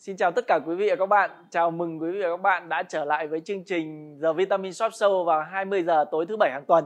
Xin 0.00 0.16
chào 0.16 0.32
tất 0.32 0.46
cả 0.46 0.58
quý 0.66 0.74
vị 0.74 0.88
và 0.90 0.96
các 0.96 1.06
bạn. 1.06 1.30
Chào 1.50 1.70
mừng 1.70 1.98
quý 1.98 2.10
vị 2.10 2.22
và 2.22 2.28
các 2.28 2.42
bạn 2.42 2.68
đã 2.68 2.82
trở 2.82 3.04
lại 3.04 3.26
với 3.26 3.40
chương 3.40 3.64
trình 3.64 4.16
giờ 4.20 4.32
Vitamin 4.32 4.72
Shop 4.72 4.92
Show 4.92 5.24
vào 5.24 5.42
20 5.42 5.82
giờ 5.82 6.04
tối 6.10 6.26
thứ 6.28 6.36
bảy 6.36 6.50
hàng 6.50 6.64
tuần. 6.66 6.84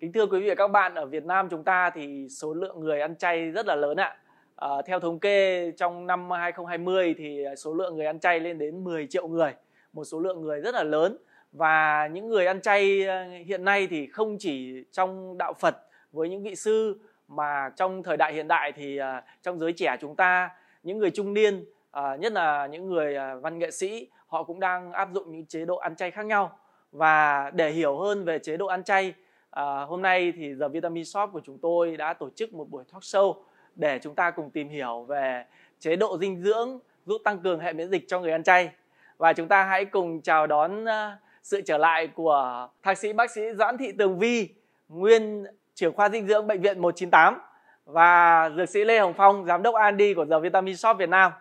Kính 0.00 0.12
thưa 0.12 0.26
quý 0.26 0.40
vị 0.40 0.48
và 0.48 0.54
các 0.54 0.68
bạn, 0.68 0.94
ở 0.94 1.06
Việt 1.06 1.24
Nam 1.24 1.48
chúng 1.50 1.64
ta 1.64 1.90
thì 1.90 2.28
số 2.30 2.54
lượng 2.54 2.80
người 2.80 3.00
ăn 3.00 3.16
chay 3.16 3.50
rất 3.50 3.66
là 3.66 3.74
lớn 3.74 3.96
ạ. 3.96 4.16
À, 4.56 4.68
theo 4.86 5.00
thống 5.00 5.18
kê 5.18 5.70
trong 5.70 6.06
năm 6.06 6.30
2020 6.30 7.14
thì 7.18 7.44
số 7.56 7.74
lượng 7.74 7.96
người 7.96 8.06
ăn 8.06 8.20
chay 8.20 8.40
lên 8.40 8.58
đến 8.58 8.84
10 8.84 9.06
triệu 9.06 9.28
người, 9.28 9.52
một 9.92 10.04
số 10.04 10.20
lượng 10.20 10.42
người 10.42 10.60
rất 10.60 10.74
là 10.74 10.82
lớn 10.82 11.16
và 11.52 12.06
những 12.12 12.28
người 12.28 12.46
ăn 12.46 12.60
chay 12.60 13.06
ờ, 13.06 13.24
hiện 13.46 13.64
nay 13.64 13.86
thì 13.90 14.06
không 14.06 14.36
chỉ 14.38 14.84
trong 14.92 15.38
đạo 15.38 15.52
Phật 15.52 15.76
với 16.12 16.28
những 16.28 16.42
vị 16.42 16.54
sư 16.54 17.00
mà 17.28 17.70
trong 17.76 18.02
thời 18.02 18.16
đại 18.16 18.34
hiện 18.34 18.48
đại 18.48 18.72
thì 18.72 18.96
ờ, 18.96 19.20
trong 19.42 19.58
giới 19.58 19.72
trẻ 19.72 19.96
chúng 20.00 20.16
ta 20.16 20.50
những 20.82 20.98
người 20.98 21.10
trung 21.10 21.34
niên 21.34 21.64
à, 21.90 22.16
nhất 22.16 22.32
là 22.32 22.66
những 22.66 22.88
người 22.88 23.16
à, 23.16 23.34
văn 23.34 23.58
nghệ 23.58 23.70
sĩ 23.70 24.08
họ 24.26 24.42
cũng 24.42 24.60
đang 24.60 24.92
áp 24.92 25.08
dụng 25.12 25.32
những 25.32 25.46
chế 25.46 25.64
độ 25.64 25.76
ăn 25.76 25.96
chay 25.96 26.10
khác 26.10 26.26
nhau. 26.26 26.58
Và 26.92 27.50
để 27.54 27.70
hiểu 27.70 27.98
hơn 27.98 28.24
về 28.24 28.38
chế 28.38 28.56
độ 28.56 28.66
ăn 28.66 28.84
chay 28.84 29.14
à, 29.50 29.84
hôm 29.84 30.02
nay 30.02 30.32
thì 30.36 30.54
giờ 30.54 30.68
vitamin 30.68 31.04
shop 31.04 31.30
của 31.32 31.40
chúng 31.44 31.58
tôi 31.58 31.96
đã 31.96 32.14
tổ 32.14 32.30
chức 32.30 32.54
một 32.54 32.70
buổi 32.70 32.84
talk 32.92 33.02
show 33.02 33.34
để 33.74 33.98
chúng 34.02 34.14
ta 34.14 34.30
cùng 34.30 34.50
tìm 34.50 34.68
hiểu 34.68 35.02
về 35.02 35.44
chế 35.78 35.96
độ 35.96 36.18
dinh 36.18 36.42
dưỡng 36.42 36.78
giúp 37.06 37.20
tăng 37.24 37.38
cường 37.38 37.60
hệ 37.60 37.72
miễn 37.72 37.90
dịch 37.90 38.04
cho 38.08 38.20
người 38.20 38.32
ăn 38.32 38.42
chay. 38.42 38.70
Và 39.18 39.32
chúng 39.32 39.48
ta 39.48 39.64
hãy 39.64 39.84
cùng 39.84 40.20
chào 40.20 40.46
đón 40.46 40.84
à, 40.84 41.18
sự 41.42 41.60
trở 41.60 41.78
lại 41.78 42.06
của 42.06 42.68
thạc 42.82 42.98
sĩ 42.98 43.12
bác 43.12 43.30
sĩ 43.30 43.42
Doãn 43.58 43.78
Thị 43.78 43.92
Tường 43.92 44.18
Vi 44.18 44.48
nguyên 44.88 45.44
trưởng 45.74 45.92
khoa 45.92 46.08
dinh 46.08 46.26
dưỡng 46.26 46.46
bệnh 46.46 46.62
viện 46.62 46.78
198 46.78 47.40
và 47.84 48.50
dược 48.56 48.68
sĩ 48.68 48.84
Lê 48.84 48.98
Hồng 48.98 49.14
Phong 49.16 49.44
giám 49.44 49.62
đốc 49.62 49.74
R&D 49.74 50.02
của 50.16 50.24
giờ 50.24 50.40
Vitamin 50.40 50.76
Shop 50.76 50.96
Việt 50.98 51.08
Nam. 51.08 51.32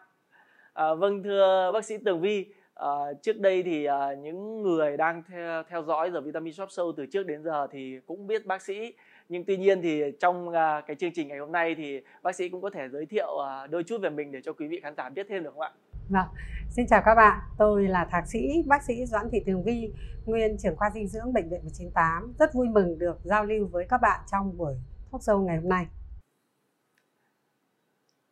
À, 0.77 0.93
vâng 0.93 1.23
thưa 1.23 1.71
bác 1.73 1.85
sĩ 1.85 1.97
Tường 1.97 2.21
Vi, 2.21 2.45
à, 2.73 2.89
trước 3.21 3.39
đây 3.39 3.63
thì 3.63 3.85
à, 3.85 4.13
những 4.13 4.63
người 4.63 4.97
đang 4.97 5.23
theo, 5.27 5.63
theo 5.69 5.83
dõi 5.83 6.11
giờ 6.11 6.21
Vitamin 6.21 6.53
Shop 6.53 6.69
Show 6.69 6.91
từ 6.97 7.05
trước 7.05 7.25
đến 7.25 7.43
giờ 7.43 7.67
thì 7.71 7.99
cũng 8.05 8.27
biết 8.27 8.45
bác 8.45 8.61
sĩ 8.61 8.93
nhưng 9.29 9.45
tuy 9.45 9.57
nhiên 9.57 9.81
thì 9.81 10.03
trong 10.19 10.49
à, 10.49 10.81
cái 10.87 10.95
chương 10.95 11.11
trình 11.13 11.27
ngày 11.27 11.37
hôm 11.37 11.51
nay 11.51 11.75
thì 11.75 12.01
bác 12.23 12.35
sĩ 12.35 12.49
cũng 12.49 12.61
có 12.61 12.69
thể 12.69 12.89
giới 12.89 13.05
thiệu 13.05 13.37
à, 13.39 13.67
đôi 13.67 13.83
chút 13.83 14.01
về 14.01 14.09
mình 14.09 14.31
để 14.31 14.41
cho 14.43 14.53
quý 14.53 14.67
vị 14.67 14.79
khán 14.83 14.93
giả 14.97 15.09
biết 15.09 15.27
thêm 15.29 15.43
được 15.43 15.49
không 15.53 15.61
ạ? 15.61 15.71
Vâng, 16.09 16.27
xin 16.69 16.87
chào 16.87 17.01
các 17.05 17.15
bạn, 17.15 17.39
tôi 17.57 17.87
là 17.87 18.05
thạc 18.11 18.27
sĩ 18.27 18.63
bác 18.65 18.83
sĩ 18.83 19.05
Doãn 19.05 19.29
Thị 19.31 19.39
Tường 19.45 19.63
Vi, 19.63 19.91
nguyên 20.25 20.57
trưởng 20.57 20.75
khoa 20.75 20.89
dinh 20.89 21.07
dưỡng 21.07 21.33
bệnh 21.33 21.49
viện 21.49 21.59
198. 21.63 22.33
Rất 22.39 22.53
vui 22.53 22.67
mừng 22.67 22.99
được 22.99 23.19
giao 23.23 23.45
lưu 23.45 23.67
với 23.67 23.85
các 23.89 24.01
bạn 24.01 24.19
trong 24.31 24.57
buổi 24.57 24.73
talk 25.11 25.21
show 25.21 25.45
ngày 25.45 25.57
hôm 25.57 25.69
nay. 25.69 25.85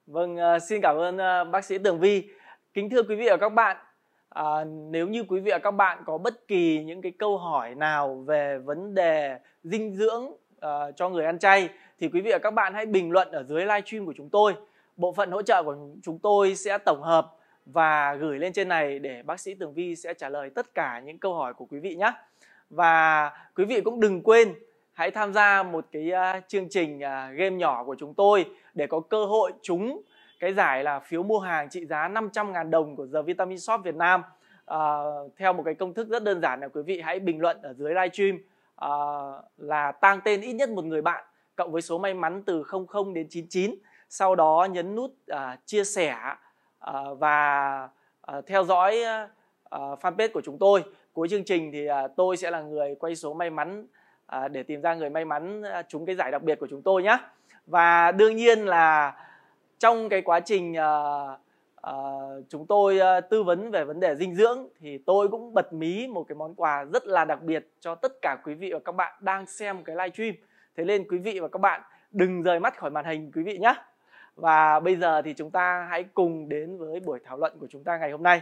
Vâng, 0.08 0.38
xin 0.70 0.82
cảm 0.82 0.98
ơn 0.98 1.18
bác 1.52 1.66
sĩ 1.66 1.78
Tường 1.78 2.00
Vi. 2.00 2.30
Kính 2.76 2.90
thưa 2.90 3.04
quý 3.04 3.16
vị 3.16 3.28
và 3.30 3.38
các 3.38 3.50
bạn, 3.50 3.78
à, 4.30 4.64
nếu 4.90 5.08
như 5.08 5.24
quý 5.24 5.40
vị 5.40 5.52
và 5.52 5.60
các 5.60 5.72
bạn 5.72 6.04
có 6.06 6.18
bất 6.18 6.48
kỳ 6.48 6.84
những 6.84 7.02
cái 7.02 7.12
câu 7.12 7.38
hỏi 7.38 7.76
nào 7.76 8.24
về 8.28 8.58
vấn 8.58 8.96
đề 8.96 9.40
dinh 9.64 9.94
dưỡng 9.94 10.32
à, 10.60 10.92
cho 10.96 11.10
người 11.10 11.26
ăn 11.26 11.40
chay 11.40 11.70
thì 12.00 12.10
quý 12.10 12.22
vị 12.22 12.32
và 12.32 12.38
các 12.38 12.52
bạn 12.52 12.74
hãy 12.74 12.86
bình 12.86 13.12
luận 13.12 13.32
ở 13.32 13.44
dưới 13.44 13.62
livestream 13.62 14.06
của 14.06 14.14
chúng 14.18 14.30
tôi. 14.30 14.54
Bộ 14.98 15.14
phận 15.14 15.32
hỗ 15.32 15.42
trợ 15.42 15.64
của 15.64 15.78
chúng 16.04 16.20
tôi 16.20 16.56
sẽ 16.56 16.78
tổng 16.78 17.02
hợp 17.02 17.32
và 17.66 18.16
gửi 18.16 18.40
lên 18.40 18.54
trên 18.54 18.68
này 18.68 19.00
để 19.00 19.24
bác 19.24 19.40
sĩ 19.40 19.54
Tường 19.54 19.74
Vi 19.74 19.96
sẽ 19.96 20.14
trả 20.14 20.30
lời 20.30 20.50
tất 20.56 20.74
cả 20.74 21.02
những 21.06 21.18
câu 21.18 21.34
hỏi 21.34 21.54
của 21.54 21.66
quý 21.66 21.80
vị 21.80 21.96
nhé. 21.96 22.12
Và 22.70 23.32
quý 23.56 23.66
vị 23.66 23.82
cũng 23.82 24.00
đừng 24.00 24.22
quên 24.22 24.54
hãy 24.94 25.12
tham 25.12 25.34
gia 25.34 25.64
một 25.64 25.86
cái 25.92 26.12
uh, 26.12 26.44
chương 26.48 26.70
trình 26.70 26.98
uh, 26.98 27.38
game 27.38 27.56
nhỏ 27.56 27.84
của 27.84 27.96
chúng 28.00 28.14
tôi 28.14 28.46
để 28.74 28.88
có 28.88 29.00
cơ 29.00 29.26
hội 29.26 29.52
trúng 29.62 30.02
cái 30.46 30.54
giải 30.54 30.84
là 30.84 31.00
phiếu 31.00 31.24
mua 31.24 31.40
hàng 31.40 31.70
trị 31.70 31.86
giá 31.86 32.08
500.000 32.08 32.70
đồng 32.70 32.96
của 32.96 33.08
The 33.14 33.22
Vitamin 33.22 33.60
Shop 33.60 33.82
Việt 33.84 33.96
Nam. 33.96 34.24
À, 34.66 34.80
theo 35.38 35.54
một 35.54 35.64
cái 35.66 35.74
công 35.74 35.94
thức 35.94 36.10
rất 36.10 36.24
đơn 36.24 36.42
giản 36.42 36.60
là 36.60 36.68
quý 36.68 36.82
vị 36.82 37.02
hãy 37.02 37.20
bình 37.20 37.42
luận 37.42 37.62
ở 37.62 37.74
dưới 37.74 37.94
livestream. 37.94 38.38
À, 38.76 38.90
là 39.58 39.92
tang 39.92 40.20
tên 40.24 40.42
ít 40.42 40.54
nhất 40.54 40.70
một 40.70 40.86
người 40.86 41.02
bạn 41.02 41.24
cộng 41.56 41.72
với 41.72 41.82
số 41.82 41.98
may 41.98 42.14
mắn 42.14 42.44
từ 42.46 42.64
00 42.94 43.14
đến 43.14 43.28
99 43.30 43.76
sau 44.10 44.36
đó 44.36 44.68
nhấn 44.72 44.96
nút 44.96 45.14
à, 45.28 45.58
chia 45.66 45.84
sẻ 45.84 46.16
à, 46.80 46.94
và 47.20 47.90
à, 48.22 48.42
theo 48.48 48.64
dõi 48.64 49.04
à, 49.04 49.28
fanpage 50.02 50.30
của 50.34 50.42
chúng 50.42 50.58
tôi. 50.58 50.84
Cuối 51.14 51.28
chương 51.28 51.44
trình 51.44 51.72
thì 51.72 51.86
à, 51.86 52.08
tôi 52.08 52.38
sẽ 52.38 52.52
là 52.52 52.62
người 52.62 52.96
quay 52.96 53.16
số 53.16 53.34
may 53.34 53.50
mắn 53.50 53.88
à, 54.26 54.48
để 54.48 54.64
tìm 54.64 54.82
ra 54.82 54.94
người 54.94 55.10
may 55.10 55.26
mắn 55.26 55.62
à, 55.62 55.82
trúng 55.82 56.06
cái 56.06 56.16
giải 56.16 56.32
đặc 56.32 56.44
biệt 56.44 56.60
của 56.60 56.68
chúng 56.70 56.82
tôi 56.82 57.04
nhé 57.04 57.18
và 57.66 58.12
đương 58.12 58.36
nhiên 58.36 58.66
là 58.66 59.14
trong 59.80 60.10
cái 60.10 60.22
quá 60.22 60.40
trình 60.40 60.72
uh, 60.72 61.40
uh, 61.90 62.46
chúng 62.50 62.66
tôi 62.68 63.00
uh, 63.00 63.30
tư 63.30 63.44
vấn 63.44 63.72
về 63.72 63.84
vấn 63.84 64.00
đề 64.00 64.16
dinh 64.16 64.36
dưỡng 64.36 64.68
thì 64.80 64.98
tôi 64.98 65.28
cũng 65.28 65.54
bật 65.54 65.74
mí 65.74 66.08
một 66.08 66.24
cái 66.28 66.36
món 66.36 66.56
quà 66.56 66.84
rất 66.84 67.08
là 67.08 67.26
đặc 67.26 67.44
biệt 67.44 67.68
cho 67.80 67.96
tất 67.96 68.12
cả 68.22 68.38
quý 68.44 68.54
vị 68.54 68.74
và 68.74 68.80
các 68.80 68.96
bạn 68.96 69.14
đang 69.20 69.46
xem 69.46 69.84
cái 69.84 69.96
live 69.96 70.10
stream 70.10 70.34
thế 70.78 70.86
nên 70.86 71.08
quý 71.08 71.18
vị 71.18 71.40
và 71.40 71.48
các 71.48 71.60
bạn 71.60 71.82
đừng 72.12 72.42
rời 72.44 72.60
mắt 72.60 72.78
khỏi 72.78 72.92
màn 72.92 73.06
hình 73.06 73.32
quý 73.36 73.44
vị 73.44 73.58
nhé 73.58 73.74
và 74.36 74.80
bây 74.80 74.96
giờ 74.96 75.22
thì 75.22 75.34
chúng 75.34 75.52
ta 75.52 75.88
hãy 75.90 76.04
cùng 76.04 76.50
đến 76.50 76.78
với 76.78 77.00
buổi 77.00 77.20
thảo 77.24 77.38
luận 77.38 77.58
của 77.60 77.68
chúng 77.70 77.84
ta 77.84 77.98
ngày 77.98 78.12
hôm 78.12 78.24
nay. 78.24 78.42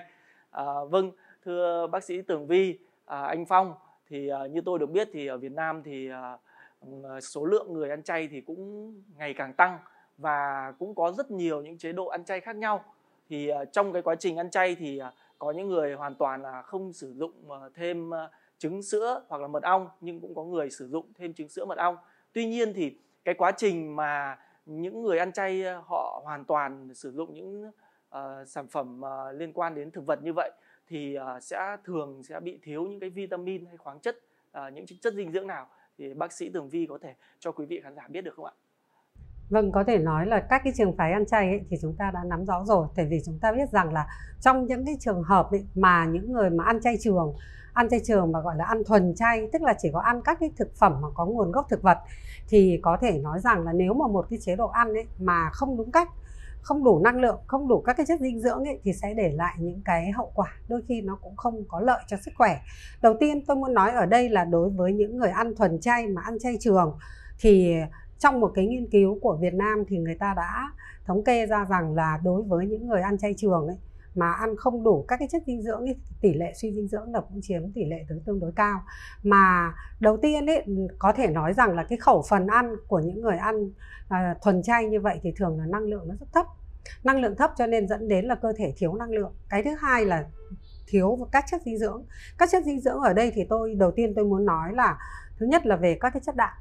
À, 0.52 0.64
vâng 0.90 1.12
thưa 1.46 1.88
bác 1.88 2.04
sĩ 2.04 2.22
tường 2.22 2.48
vi 2.48 2.80
à, 3.06 3.24
anh 3.24 3.46
phong 3.46 3.74
thì 4.10 4.30
à, 4.30 4.46
như 4.46 4.62
tôi 4.66 4.80
được 4.80 4.90
biết 4.90 5.10
thì 5.14 5.28
ở 5.28 5.38
việt 5.38 5.52
nam 5.52 5.84
thì 5.84 6.10
à, 6.10 6.38
số 7.22 7.46
lượng 7.46 7.74
người 7.74 7.90
ăn 7.90 8.04
chay 8.04 8.28
thì 8.28 8.42
cũng 8.42 8.94
ngày 9.18 9.34
càng 9.34 9.54
tăng 9.54 9.80
và 10.18 10.74
cũng 10.80 10.96
có 10.96 11.12
rất 11.12 11.32
nhiều 11.32 11.62
những 11.62 11.78
chế 11.78 11.92
độ 11.92 12.08
ăn 12.08 12.26
chay 12.26 12.40
khác 12.40 12.56
nhau. 12.56 12.84
Thì 13.30 13.48
ờ, 13.48 13.66
trong 13.66 13.94
cái 13.94 14.02
quá 14.02 14.16
trình 14.16 14.38
ăn 14.38 14.50
chay 14.50 14.76
thì 14.76 14.98
ờ, 14.98 15.12
có 15.40 15.52
những 15.52 15.68
người 15.68 15.94
hoàn 15.94 16.16
toàn 16.16 16.42
là 16.42 16.62
không 16.62 16.94
sử 16.94 17.14
dụng 17.14 17.32
ờ, 17.50 17.70
thêm 17.76 18.12
trứng 18.58 18.82
sữa 18.82 19.24
hoặc 19.30 19.42
là 19.42 19.48
mật 19.48 19.64
ong 19.64 19.90
nhưng 20.02 20.20
cũng 20.20 20.36
có 20.36 20.44
người 20.44 20.70
sử 20.70 20.88
dụng 20.88 21.06
thêm 21.16 21.34
trứng 21.34 21.50
sữa 21.50 21.66
mật 21.66 21.78
ong. 21.78 21.98
Tuy 22.34 22.46
nhiên 22.46 22.74
thì 22.74 22.98
cái 23.26 23.36
quá 23.36 23.52
trình 23.52 23.96
mà 23.96 24.40
những 24.66 25.04
người 25.04 25.20
ăn 25.20 25.32
chay 25.32 25.64
họ 25.86 26.22
hoàn 26.24 26.46
toàn 26.46 26.94
sử 26.94 27.12
dụng 27.12 27.34
những 27.34 27.72
uh, 28.18 28.48
sản 28.48 28.68
phẩm 28.68 29.02
uh, 29.02 29.36
liên 29.36 29.54
quan 29.54 29.76
đến 29.76 29.92
thực 29.92 30.06
vật 30.06 30.24
như 30.24 30.34
vậy 30.34 30.52
thì 30.88 31.18
uh, 31.20 31.44
sẽ 31.44 31.78
thường 31.84 32.24
sẽ 32.24 32.40
bị 32.40 32.60
thiếu 32.64 32.84
những 32.84 33.00
cái 33.00 33.10
vitamin 33.10 33.66
hay 33.66 33.78
khoáng 33.78 34.00
chất 34.00 34.18
uh, 34.58 34.74
những 34.74 34.86
chất 35.02 35.14
dinh 35.14 35.32
dưỡng 35.32 35.48
nào. 35.48 35.68
Thì 35.98 36.14
bác 36.14 36.32
sĩ 36.32 36.50
Tường 36.50 36.70
Vi 36.70 36.86
có 36.90 36.98
thể 36.98 37.16
cho 37.40 37.52
quý 37.52 37.66
vị 37.66 37.82
khán 37.84 37.96
giả 37.96 38.08
biết 38.08 38.22
được 38.22 38.34
không 38.36 38.46
ạ? 38.46 38.54
Vâng, 39.50 39.72
có 39.72 39.84
thể 39.84 39.98
nói 39.98 40.26
là 40.26 40.40
các 40.40 40.62
cái 40.64 40.74
trường 40.76 40.98
phái 40.98 41.12
ăn 41.12 41.26
chay 41.26 41.48
ấy, 41.48 41.62
thì 41.70 41.78
chúng 41.82 41.96
ta 41.96 42.12
đã 42.12 42.24
nắm 42.24 42.46
rõ 42.46 42.64
rồi. 42.66 42.88
Tại 42.96 43.06
vì 43.06 43.22
chúng 43.26 43.40
ta 43.40 43.52
biết 43.52 43.70
rằng 43.72 43.94
là 43.94 44.08
trong 44.42 44.66
những 44.66 44.86
cái 44.86 44.98
trường 45.00 45.24
hợp 45.24 45.52
ấy, 45.52 45.66
mà 45.76 46.06
những 46.06 46.32
người 46.32 46.50
mà 46.50 46.64
ăn 46.64 46.82
chay 46.82 46.98
trường, 47.00 47.34
ăn 47.74 47.90
chay 47.90 48.00
trường 48.04 48.32
mà 48.32 48.42
gọi 48.42 48.56
là 48.58 48.66
ăn 48.66 48.84
thuần 48.84 49.16
chay, 49.16 49.50
tức 49.54 49.62
là 49.62 49.74
chỉ 49.78 49.90
có 49.94 50.00
ăn 50.00 50.22
các 50.22 50.38
cái 50.40 50.52
thực 50.58 50.76
phẩm 50.76 51.02
mà 51.02 51.08
có 51.14 51.26
nguồn 51.26 51.52
gốc 51.52 51.66
thực 51.70 51.82
vật, 51.82 51.98
thì 52.50 52.80
có 52.82 52.98
thể 53.02 53.20
nói 53.20 53.40
rằng 53.40 53.64
là 53.64 53.74
nếu 53.74 53.94
mà 53.94 54.08
một 54.08 54.26
cái 54.30 54.40
chế 54.42 54.56
độ 54.56 54.68
ăn 54.68 54.94
ấy 54.94 55.06
mà 55.20 55.50
không 55.50 55.78
đúng 55.78 55.92
cách, 55.92 56.10
không 56.62 56.84
đủ 56.84 57.00
năng 57.00 57.20
lượng, 57.20 57.40
không 57.48 57.68
đủ 57.68 57.82
các 57.82 57.98
cái 57.98 58.06
chất 58.06 58.20
dinh 58.20 58.42
dưỡng 58.42 58.64
ấy, 58.64 58.80
thì 58.84 58.94
sẽ 58.94 59.14
để 59.14 59.32
lại 59.32 59.56
những 59.60 59.82
cái 59.86 60.12
hậu 60.12 60.32
quả 60.36 60.54
đôi 60.68 60.82
khi 60.88 61.02
nó 61.02 61.18
cũng 61.22 61.36
không 61.36 61.64
có 61.68 61.80
lợi 61.80 62.04
cho 62.08 62.18
sức 62.18 62.32
khỏe. 62.38 62.60
Đầu 63.02 63.14
tiên 63.20 63.46
tôi 63.46 63.56
muốn 63.58 63.74
nói 63.74 63.92
ở 63.92 64.06
đây 64.06 64.30
là 64.30 64.46
đối 64.46 64.70
với 64.70 64.94
những 64.94 65.18
người 65.18 65.30
ăn 65.30 65.56
thuần 65.56 65.80
chay 65.80 66.08
mà 66.08 66.22
ăn 66.22 66.40
chay 66.40 66.58
trường 66.60 66.98
thì 67.40 67.76
trong 68.20 68.40
một 68.40 68.52
cái 68.56 68.68
nghiên 68.68 68.90
cứu 68.90 69.20
của 69.22 69.38
Việt 69.42 69.54
Nam 69.54 69.84
thì 69.88 69.98
người 69.98 70.16
ta 70.16 70.34
đã 70.38 70.72
thống 71.06 71.24
kê 71.24 71.46
ra 71.46 71.66
rằng 71.70 71.96
là 71.96 72.20
đối 72.24 72.44
với 72.44 72.68
những 72.68 72.88
người 72.88 73.02
ăn 73.02 73.18
chay 73.18 73.34
trường 73.38 73.68
ấy 73.68 73.78
mà 74.16 74.32
ăn 74.32 74.56
không 74.58 74.84
đủ 74.84 75.06
các 75.08 75.18
cái 75.20 75.28
chất 75.32 75.44
dinh 75.48 75.62
dưỡng 75.62 75.80
ấy, 75.80 75.96
tỷ 76.22 76.34
lệ 76.34 76.54
suy 76.56 76.74
dinh 76.74 76.88
dưỡng 76.88 77.14
là 77.14 77.22
cũng 77.22 77.40
chiếm 77.42 77.72
tỷ 77.72 77.86
lệ 77.86 78.06
tương 78.26 78.40
đối 78.40 78.52
cao. 78.52 78.82
Mà 79.24 79.74
đầu 80.00 80.18
tiên 80.18 80.46
ấy 80.46 80.66
có 81.00 81.14
thể 81.14 81.28
nói 81.28 81.54
rằng 81.54 81.76
là 81.76 81.84
cái 81.84 81.98
khẩu 81.98 82.24
phần 82.30 82.48
ăn 82.48 82.76
của 82.88 83.00
những 83.00 83.22
người 83.22 83.38
ăn 83.38 83.72
à, 84.10 84.36
thuần 84.42 84.64
chay 84.64 84.86
như 84.86 85.00
vậy 85.00 85.20
thì 85.24 85.34
thường 85.38 85.60
là 85.60 85.66
năng 85.66 85.84
lượng 85.84 86.08
nó 86.08 86.16
rất 86.20 86.28
thấp. 86.34 86.46
Năng 87.04 87.22
lượng 87.22 87.36
thấp 87.36 87.52
cho 87.58 87.68
nên 87.68 87.88
dẫn 87.88 88.08
đến 88.08 88.26
là 88.26 88.36
cơ 88.36 88.54
thể 88.58 88.74
thiếu 88.78 88.94
năng 88.94 89.10
lượng. 89.10 89.34
Cái 89.50 89.64
thứ 89.64 89.72
hai 89.80 90.06
là 90.06 90.26
thiếu 90.88 91.28
các 91.32 91.46
chất 91.52 91.62
dinh 91.66 91.78
dưỡng. 91.78 92.04
Các 92.38 92.50
chất 92.52 92.64
dinh 92.64 92.80
dưỡng 92.80 93.00
ở 93.00 93.14
đây 93.14 93.32
thì 93.36 93.42
tôi 93.50 93.76
đầu 93.76 93.92
tiên 93.92 94.14
tôi 94.16 94.26
muốn 94.26 94.46
nói 94.46 94.74
là 94.74 94.98
thứ 95.38 95.46
nhất 95.46 95.66
là 95.66 95.76
về 95.76 95.98
các 96.00 96.10
cái 96.14 96.22
chất 96.26 96.36
đạm 96.36 96.54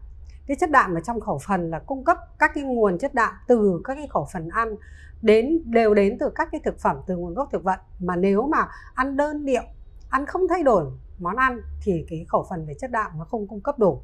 cái 0.46 0.56
chất 0.60 0.70
đạm 0.70 0.94
ở 0.94 1.00
trong 1.00 1.20
khẩu 1.20 1.38
phần 1.46 1.70
là 1.70 1.78
cung 1.78 2.04
cấp 2.04 2.18
các 2.38 2.50
cái 2.54 2.64
nguồn 2.64 2.98
chất 2.98 3.14
đạm 3.14 3.34
từ 3.48 3.80
các 3.84 3.94
cái 3.94 4.06
khẩu 4.10 4.26
phần 4.32 4.48
ăn 4.48 4.76
đến, 5.22 5.62
đều 5.64 5.94
đến 5.94 6.16
từ 6.20 6.30
các 6.34 6.48
cái 6.52 6.60
thực 6.64 6.80
phẩm, 6.80 6.96
từ 7.06 7.16
nguồn 7.16 7.34
gốc 7.34 7.48
thực 7.52 7.64
vật. 7.64 7.80
Mà 7.98 8.16
nếu 8.16 8.42
mà 8.42 8.68
ăn 8.94 9.16
đơn 9.16 9.44
điệu, 9.44 9.62
ăn 10.08 10.26
không 10.26 10.42
thay 10.48 10.62
đổi 10.62 10.84
món 11.18 11.36
ăn 11.36 11.60
thì 11.82 12.06
cái 12.08 12.26
khẩu 12.28 12.46
phần 12.50 12.66
về 12.66 12.74
chất 12.80 12.90
đạm 12.90 13.12
nó 13.18 13.24
không 13.24 13.48
cung 13.48 13.60
cấp 13.60 13.78
đủ. 13.78 14.00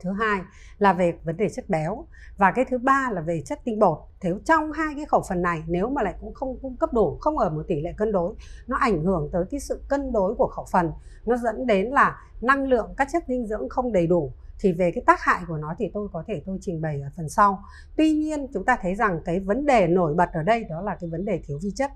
Thứ 0.00 0.12
hai 0.12 0.40
là 0.78 0.92
về 0.92 1.18
vấn 1.24 1.36
đề 1.36 1.48
chất 1.48 1.68
béo 1.68 2.06
và 2.36 2.52
cái 2.52 2.64
thứ 2.70 2.78
ba 2.78 3.10
là 3.12 3.20
về 3.20 3.42
chất 3.46 3.60
tinh 3.64 3.78
bột. 3.78 3.98
Thế 4.20 4.30
trong 4.44 4.72
hai 4.72 4.94
cái 4.96 5.04
khẩu 5.04 5.22
phần 5.28 5.42
này, 5.42 5.62
nếu 5.66 5.90
mà 5.90 6.02
lại 6.02 6.14
cũng 6.20 6.34
không 6.34 6.58
cung 6.62 6.76
cấp 6.76 6.92
đủ, 6.92 7.18
không 7.20 7.38
ở 7.38 7.50
một 7.50 7.62
tỷ 7.68 7.80
lệ 7.80 7.92
cân 7.96 8.12
đối, 8.12 8.34
nó 8.66 8.76
ảnh 8.76 9.04
hưởng 9.04 9.28
tới 9.32 9.44
cái 9.50 9.60
sự 9.60 9.82
cân 9.88 10.12
đối 10.12 10.34
của 10.34 10.46
khẩu 10.46 10.64
phần. 10.72 10.92
Nó 11.26 11.36
dẫn 11.36 11.66
đến 11.66 11.86
là 11.86 12.20
năng 12.40 12.68
lượng 12.68 12.94
các 12.96 13.08
chất 13.12 13.24
dinh 13.28 13.46
dưỡng 13.46 13.68
không 13.68 13.92
đầy 13.92 14.06
đủ 14.06 14.32
thì 14.60 14.72
về 14.72 14.90
cái 14.94 15.04
tác 15.06 15.20
hại 15.20 15.42
của 15.48 15.56
nó 15.56 15.74
thì 15.78 15.90
tôi 15.94 16.08
có 16.12 16.24
thể 16.26 16.42
tôi 16.46 16.58
trình 16.60 16.80
bày 16.80 17.00
ở 17.00 17.10
phần 17.16 17.28
sau. 17.28 17.62
Tuy 17.96 18.12
nhiên, 18.12 18.46
chúng 18.54 18.64
ta 18.64 18.78
thấy 18.82 18.94
rằng 18.94 19.20
cái 19.24 19.40
vấn 19.40 19.66
đề 19.66 19.86
nổi 19.86 20.14
bật 20.14 20.28
ở 20.32 20.42
đây 20.42 20.64
đó 20.64 20.82
là 20.82 20.96
cái 21.00 21.10
vấn 21.10 21.24
đề 21.24 21.40
thiếu 21.46 21.58
vi 21.62 21.70
chất. 21.76 21.90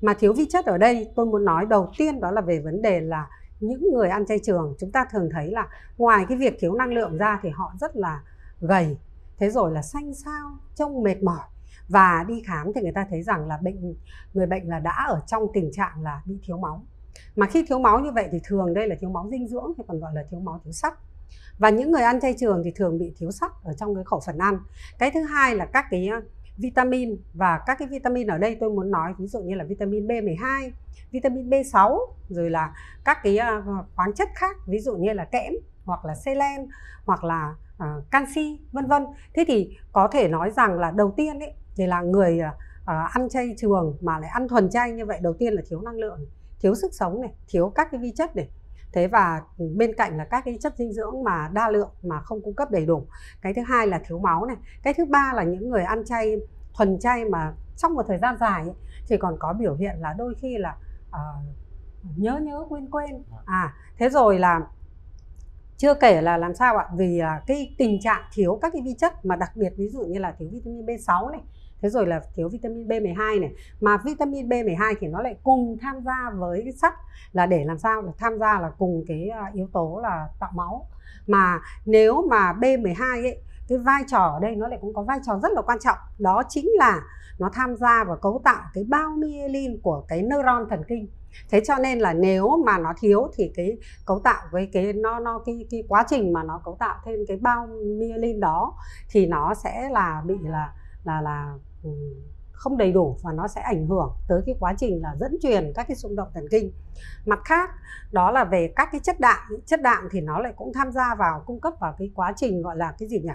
Mà 0.00 0.14
thiếu 0.14 0.32
vi 0.32 0.46
chất 0.50 0.66
ở 0.66 0.78
đây, 0.78 1.12
tôi 1.16 1.26
muốn 1.26 1.44
nói 1.44 1.66
đầu 1.66 1.92
tiên 1.98 2.20
đó 2.20 2.30
là 2.30 2.40
về 2.40 2.60
vấn 2.60 2.82
đề 2.82 3.00
là 3.00 3.28
những 3.60 3.92
người 3.92 4.08
ăn 4.08 4.26
chay 4.26 4.38
trường, 4.38 4.74
chúng 4.78 4.92
ta 4.92 5.06
thường 5.10 5.28
thấy 5.32 5.50
là 5.50 5.68
ngoài 5.98 6.24
cái 6.28 6.38
việc 6.38 6.56
thiếu 6.60 6.74
năng 6.74 6.92
lượng 6.92 7.16
ra 7.16 7.40
thì 7.42 7.50
họ 7.50 7.72
rất 7.80 7.96
là 7.96 8.22
gầy, 8.60 8.96
thế 9.38 9.50
rồi 9.50 9.72
là 9.72 9.82
xanh 9.82 10.14
xao, 10.14 10.58
trông 10.74 11.02
mệt 11.02 11.22
mỏi. 11.22 11.40
Và 11.88 12.24
đi 12.28 12.42
khám 12.46 12.72
thì 12.74 12.80
người 12.80 12.92
ta 12.92 13.06
thấy 13.10 13.22
rằng 13.22 13.46
là 13.46 13.58
bệnh, 13.62 13.94
người 14.34 14.46
bệnh 14.46 14.68
là 14.68 14.78
đã 14.78 15.04
ở 15.08 15.20
trong 15.26 15.42
tình 15.54 15.72
trạng 15.72 16.02
là 16.02 16.22
bị 16.26 16.38
thiếu 16.46 16.58
máu. 16.58 16.82
Mà 17.36 17.46
khi 17.46 17.64
thiếu 17.68 17.78
máu 17.78 18.00
như 18.00 18.12
vậy 18.12 18.28
thì 18.32 18.38
thường 18.44 18.74
đây 18.74 18.88
là 18.88 18.96
thiếu 19.00 19.10
máu 19.10 19.28
dinh 19.30 19.48
dưỡng, 19.48 19.72
hay 19.78 19.84
còn 19.88 20.00
gọi 20.00 20.14
là 20.14 20.24
thiếu 20.30 20.40
máu 20.40 20.60
thiếu 20.64 20.72
sắt 20.72 20.94
và 21.58 21.70
những 21.70 21.92
người 21.92 22.02
ăn 22.02 22.20
chay 22.20 22.34
trường 22.38 22.62
thì 22.64 22.70
thường 22.70 22.98
bị 22.98 23.12
thiếu 23.18 23.30
sắt 23.30 23.50
ở 23.64 23.72
trong 23.72 23.94
cái 23.94 24.04
khẩu 24.04 24.20
phần 24.26 24.38
ăn 24.38 24.58
cái 24.98 25.10
thứ 25.10 25.22
hai 25.22 25.54
là 25.54 25.66
các 25.66 25.86
cái 25.90 26.08
uh, 26.18 26.24
vitamin 26.56 27.16
và 27.34 27.60
các 27.66 27.78
cái 27.78 27.88
vitamin 27.88 28.26
ở 28.26 28.38
đây 28.38 28.56
tôi 28.60 28.70
muốn 28.70 28.90
nói 28.90 29.14
ví 29.18 29.26
dụ 29.26 29.40
như 29.40 29.54
là 29.54 29.64
vitamin 29.64 30.06
B12, 30.06 30.70
vitamin 31.10 31.50
B6 31.50 31.98
rồi 32.28 32.50
là 32.50 32.74
các 33.04 33.18
cái 33.22 33.38
uh, 33.38 33.86
khoáng 33.96 34.12
chất 34.12 34.28
khác 34.34 34.56
ví 34.66 34.78
dụ 34.78 34.96
như 34.96 35.12
là 35.12 35.24
kẽm 35.24 35.52
hoặc 35.84 36.04
là 36.04 36.14
selen 36.14 36.68
hoặc 37.04 37.24
là 37.24 37.54
uh, 37.76 38.10
canxi 38.10 38.60
vân 38.72 38.86
vân. 38.86 39.06
Thế 39.34 39.44
thì 39.48 39.76
có 39.92 40.08
thể 40.12 40.28
nói 40.28 40.50
rằng 40.50 40.80
là 40.80 40.90
đầu 40.90 41.14
tiên 41.16 41.40
ấy 41.40 41.52
thì 41.76 41.86
là 41.86 42.02
người 42.02 42.40
uh, 42.82 43.12
ăn 43.12 43.28
chay 43.28 43.54
trường 43.58 43.96
mà 44.00 44.18
lại 44.18 44.30
ăn 44.30 44.48
thuần 44.48 44.70
chay 44.70 44.92
như 44.92 45.06
vậy 45.06 45.18
đầu 45.22 45.32
tiên 45.32 45.52
là 45.52 45.62
thiếu 45.68 45.80
năng 45.80 45.98
lượng, 45.98 46.26
thiếu 46.60 46.74
sức 46.74 46.94
sống 46.94 47.20
này, 47.20 47.30
thiếu 47.48 47.72
các 47.74 47.88
cái 47.90 48.00
vi 48.00 48.12
chất 48.16 48.36
này 48.36 48.48
thế 48.92 49.06
và 49.06 49.40
bên 49.76 49.94
cạnh 49.96 50.16
là 50.16 50.24
các 50.24 50.44
cái 50.44 50.58
chất 50.60 50.74
dinh 50.78 50.92
dưỡng 50.92 51.24
mà 51.24 51.50
đa 51.52 51.70
lượng 51.70 51.90
mà 52.02 52.20
không 52.20 52.42
cung 52.42 52.54
cấp 52.54 52.70
đầy 52.70 52.86
đủ. 52.86 53.06
Cái 53.42 53.54
thứ 53.54 53.62
hai 53.62 53.86
là 53.86 54.00
thiếu 54.06 54.18
máu 54.18 54.46
này. 54.46 54.56
Cái 54.82 54.94
thứ 54.94 55.04
ba 55.04 55.32
là 55.34 55.42
những 55.42 55.70
người 55.70 55.82
ăn 55.82 56.04
chay 56.04 56.36
thuần 56.74 56.98
chay 56.98 57.24
mà 57.24 57.54
trong 57.76 57.94
một 57.94 58.02
thời 58.08 58.18
gian 58.18 58.36
dài 58.40 58.62
ấy, 58.62 58.74
thì 59.08 59.16
còn 59.16 59.36
có 59.38 59.52
biểu 59.52 59.74
hiện 59.74 59.96
là 59.98 60.14
đôi 60.18 60.34
khi 60.38 60.58
là 60.58 60.76
uh, 61.08 62.16
nhớ 62.16 62.38
nhớ 62.42 62.66
quên 62.68 62.90
quên. 62.90 63.22
À 63.46 63.74
thế 63.98 64.08
rồi 64.08 64.38
là 64.38 64.60
chưa 65.76 65.94
kể 65.94 66.22
là 66.22 66.36
làm 66.36 66.54
sao 66.54 66.76
ạ? 66.76 66.88
Vì 66.96 67.20
uh, 67.20 67.46
cái 67.46 67.74
tình 67.78 68.00
trạng 68.00 68.22
thiếu 68.32 68.58
các 68.62 68.72
cái 68.72 68.82
vi 68.84 68.94
chất 68.98 69.24
mà 69.24 69.36
đặc 69.36 69.50
biệt 69.56 69.72
ví 69.76 69.88
dụ 69.88 70.04
như 70.04 70.18
là 70.18 70.34
thiếu 70.38 70.48
vitamin 70.52 70.86
B6 70.86 71.30
này 71.30 71.40
thế 71.82 71.88
rồi 71.88 72.06
là 72.06 72.20
thiếu 72.34 72.48
vitamin 72.48 72.88
B12 72.88 73.40
này. 73.40 73.54
Mà 73.80 73.96
vitamin 74.04 74.48
B12 74.48 74.94
thì 75.00 75.06
nó 75.06 75.22
lại 75.22 75.36
cùng 75.42 75.78
tham 75.80 76.00
gia 76.04 76.30
với 76.36 76.60
cái 76.64 76.72
sắt 76.72 76.94
là 77.32 77.46
để 77.46 77.64
làm 77.64 77.78
sao? 77.78 78.02
Là 78.02 78.12
tham 78.18 78.38
gia 78.38 78.60
là 78.60 78.70
cùng 78.78 79.04
cái 79.08 79.28
à, 79.28 79.50
yếu 79.54 79.68
tố 79.72 80.00
là 80.02 80.28
tạo 80.40 80.50
máu. 80.54 80.86
Mà 81.26 81.60
nếu 81.86 82.22
mà 82.30 82.52
B12 82.52 83.22
ấy, 83.22 83.42
cái 83.68 83.78
vai 83.78 84.02
trò 84.06 84.18
ở 84.18 84.40
đây 84.40 84.56
nó 84.56 84.68
lại 84.68 84.78
cũng 84.82 84.94
có 84.94 85.02
vai 85.02 85.18
trò 85.26 85.38
rất 85.42 85.52
là 85.52 85.62
quan 85.62 85.78
trọng. 85.78 85.98
Đó 86.18 86.42
chính 86.48 86.66
là 86.78 87.00
nó 87.38 87.50
tham 87.52 87.76
gia 87.76 88.04
vào 88.04 88.16
cấu 88.16 88.40
tạo 88.44 88.62
cái 88.74 88.84
bao 88.84 89.10
myelin 89.16 89.80
của 89.82 90.04
cái 90.08 90.22
neuron 90.22 90.68
thần 90.70 90.82
kinh. 90.88 91.08
Thế 91.50 91.60
cho 91.64 91.78
nên 91.78 91.98
là 91.98 92.12
nếu 92.12 92.62
mà 92.66 92.78
nó 92.78 92.92
thiếu 93.00 93.30
thì 93.34 93.52
cái 93.54 93.78
cấu 94.06 94.20
tạo 94.24 94.42
với 94.50 94.70
cái, 94.72 94.92
nó 94.92 95.18
nó, 95.18 95.38
cái 95.46 95.66
cái 95.70 95.84
quá 95.88 96.04
trình 96.08 96.32
mà 96.32 96.42
nó 96.42 96.60
cấu 96.64 96.76
tạo 96.78 96.96
thêm 97.04 97.20
cái 97.28 97.36
bao 97.36 97.66
myelin 97.98 98.40
đó 98.40 98.74
thì 99.10 99.26
nó 99.26 99.54
sẽ 99.54 99.88
là 99.90 100.22
bị 100.26 100.34
là 100.42 100.72
là 101.04 101.20
là 101.20 101.54
Ừ, 101.82 101.90
không 102.52 102.76
đầy 102.76 102.92
đủ 102.92 103.16
và 103.22 103.32
nó 103.32 103.48
sẽ 103.48 103.60
ảnh 103.60 103.86
hưởng 103.86 104.12
tới 104.28 104.42
cái 104.46 104.54
quá 104.60 104.74
trình 104.78 105.02
là 105.02 105.16
dẫn 105.20 105.36
truyền 105.42 105.72
các 105.74 105.88
cái 105.88 105.96
xung 105.96 106.16
động 106.16 106.28
thần 106.34 106.44
kinh. 106.50 106.72
Mặt 107.26 107.40
khác 107.44 107.70
đó 108.12 108.30
là 108.30 108.44
về 108.44 108.72
các 108.76 108.88
cái 108.92 109.00
chất 109.00 109.20
đạm. 109.20 109.40
Chất 109.66 109.82
đạm 109.82 110.08
thì 110.10 110.20
nó 110.20 110.38
lại 110.38 110.52
cũng 110.56 110.72
tham 110.72 110.92
gia 110.92 111.14
vào 111.14 111.42
cung 111.46 111.60
cấp 111.60 111.74
vào 111.80 111.94
cái 111.98 112.10
quá 112.14 112.32
trình 112.36 112.62
gọi 112.62 112.76
là 112.76 112.94
cái 112.98 113.08
gì 113.08 113.20
nhỉ? 113.20 113.32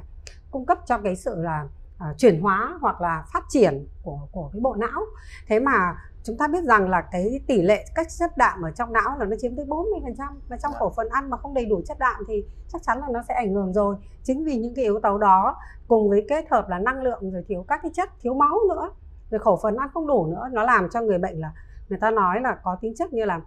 Cung 0.52 0.66
cấp 0.66 0.78
cho 0.86 0.98
cái 0.98 1.16
sự 1.16 1.36
là 1.42 1.68
uh, 1.96 2.18
chuyển 2.18 2.42
hóa 2.42 2.78
hoặc 2.82 3.02
là 3.02 3.24
phát 3.34 3.44
triển 3.50 3.88
của 4.04 4.20
của 4.32 4.50
cái 4.54 4.60
bộ 4.60 4.76
não. 4.76 5.02
Thế 5.48 5.60
mà 5.60 5.96
chúng 6.28 6.38
ta 6.38 6.48
biết 6.48 6.64
rằng 6.64 6.90
là 6.90 7.02
cái 7.02 7.40
tỷ 7.48 7.62
lệ 7.62 7.86
các 7.96 8.08
chất 8.20 8.38
đạm 8.38 8.62
ở 8.62 8.72
trong 8.72 8.94
não 8.94 9.18
là 9.20 9.26
nó 9.26 9.36
chiếm 9.40 9.56
tới 9.56 9.66
40% 9.66 10.16
và 10.50 10.58
trong 10.58 10.72
dạ. 10.72 10.80
khẩu 10.80 10.94
phần 10.96 11.08
ăn 11.10 11.30
mà 11.30 11.38
không 11.38 11.54
đầy 11.54 11.66
đủ 11.66 11.82
chất 11.86 12.00
đạm 12.00 12.24
thì 12.28 12.46
chắc 12.68 12.84
chắn 12.84 13.00
là 13.00 13.08
nó 13.12 13.22
sẽ 13.28 13.34
ảnh 13.34 13.54
hưởng 13.54 13.74
rồi. 13.74 13.96
Chính 14.24 14.44
vì 14.46 14.58
những 14.58 14.76
cái 14.76 14.86
yếu 14.86 15.00
tố 15.00 15.18
đó 15.18 15.56
cùng 15.88 16.10
với 16.10 16.26
kết 16.30 16.50
hợp 16.50 16.70
là 16.70 16.80
năng 16.80 17.02
lượng 17.02 17.32
rồi 17.32 17.44
thiếu 17.48 17.66
các 17.68 17.80
cái 17.84 17.92
chất 17.94 18.10
thiếu 18.22 18.34
máu 18.34 18.60
nữa 18.70 18.92
rồi 19.30 19.40
khẩu 19.40 19.60
phần 19.64 19.76
ăn 19.76 19.90
không 19.94 20.08
đủ 20.08 20.26
nữa 20.26 20.50
nó 20.52 20.64
làm 20.64 20.90
cho 20.90 21.02
người 21.02 21.18
bệnh 21.18 21.40
là 21.40 21.54
người 21.90 22.00
ta 22.00 22.12
nói 22.12 22.42
là 22.42 22.58
có 22.64 22.78
tính 22.82 22.96
chất 22.96 23.14
như 23.14 23.26
là 23.26 23.42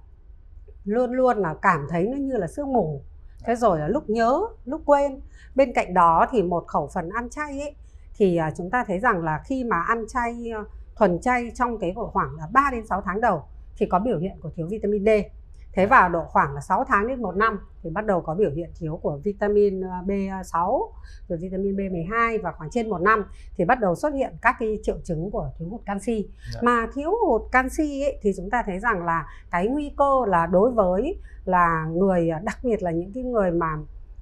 luôn 0.85 1.12
luôn 1.12 1.38
là 1.38 1.55
cảm 1.62 1.87
thấy 1.91 2.06
nó 2.06 2.17
như 2.17 2.37
là 2.37 2.47
sương 2.47 2.73
mù. 2.73 3.03
Thế 3.44 3.55
rồi 3.55 3.79
là 3.79 3.88
lúc 3.88 4.11
nhớ 4.11 4.41
lúc 4.65 4.82
quên. 4.87 5.21
Bên 5.55 5.73
cạnh 5.73 5.94
đó 5.94 6.27
thì 6.31 6.43
một 6.43 6.65
khẩu 6.67 6.88
phần 6.94 7.09
ăn 7.09 7.31
chay 7.31 7.61
ấy 7.61 7.75
thì 8.15 8.37
à, 8.37 8.50
chúng 8.56 8.71
ta 8.71 8.85
thấy 8.85 8.99
rằng 8.99 9.25
là 9.25 9.41
khi 9.44 9.65
mà 9.65 9.81
ăn 9.81 10.05
chay 10.09 10.53
thuần 11.00 11.20
chay 11.20 11.52
trong 11.55 11.79
cái 11.79 11.94
khoảng 12.12 12.37
là 12.37 12.49
3 12.52 12.69
đến 12.73 12.87
6 12.87 13.02
tháng 13.05 13.20
đầu 13.20 13.43
thì 13.76 13.87
có 13.87 13.99
biểu 13.99 14.19
hiện 14.19 14.32
của 14.43 14.50
thiếu 14.56 14.67
vitamin 14.70 15.05
D. 15.05 15.08
Thế 15.73 15.87
vào 15.87 16.08
độ 16.08 16.25
khoảng 16.25 16.55
là 16.55 16.61
6 16.61 16.85
tháng 16.88 17.08
đến 17.08 17.23
1 17.23 17.37
năm 17.37 17.58
thì 17.82 17.91
bắt 17.91 18.06
đầu 18.06 18.20
có 18.20 18.35
biểu 18.35 18.50
hiện 18.50 18.70
thiếu 18.79 18.97
của 19.02 19.20
vitamin 19.25 19.81
ờ, 19.81 19.91
B6 20.06 20.91
rồi 21.29 21.38
vitamin 21.43 21.76
B12 21.76 22.43
và 22.43 22.52
khoảng 22.52 22.70
trên 22.70 22.91
1 22.91 22.99
năm 22.99 23.25
thì 23.56 23.64
bắt 23.64 23.81
đầu 23.81 23.94
xuất 23.94 24.14
hiện 24.14 24.37
các 24.43 24.56
cái 24.58 24.79
triệu 24.82 24.97
chứng 25.05 25.31
của 25.31 25.50
thiếu 25.58 25.69
hụt 25.69 25.81
canxi. 25.87 26.29
Dạ. 26.55 26.61
Mà 26.62 26.87
thiếu 26.94 27.11
hụt 27.26 27.43
canxi 27.53 28.03
ấy, 28.03 28.19
thì 28.23 28.32
chúng 28.37 28.50
ta 28.50 28.62
thấy 28.67 28.79
rằng 28.79 29.05
là 29.05 29.26
cái 29.50 29.67
nguy 29.67 29.93
cơ 29.96 30.14
là 30.26 30.46
đối 30.46 30.70
với 30.70 31.20
là 31.44 31.87
người 31.93 32.31
đặc 32.43 32.58
biệt 32.62 32.82
là 32.82 32.91
những 32.91 33.12
cái 33.14 33.23
người 33.23 33.50
mà 33.50 33.75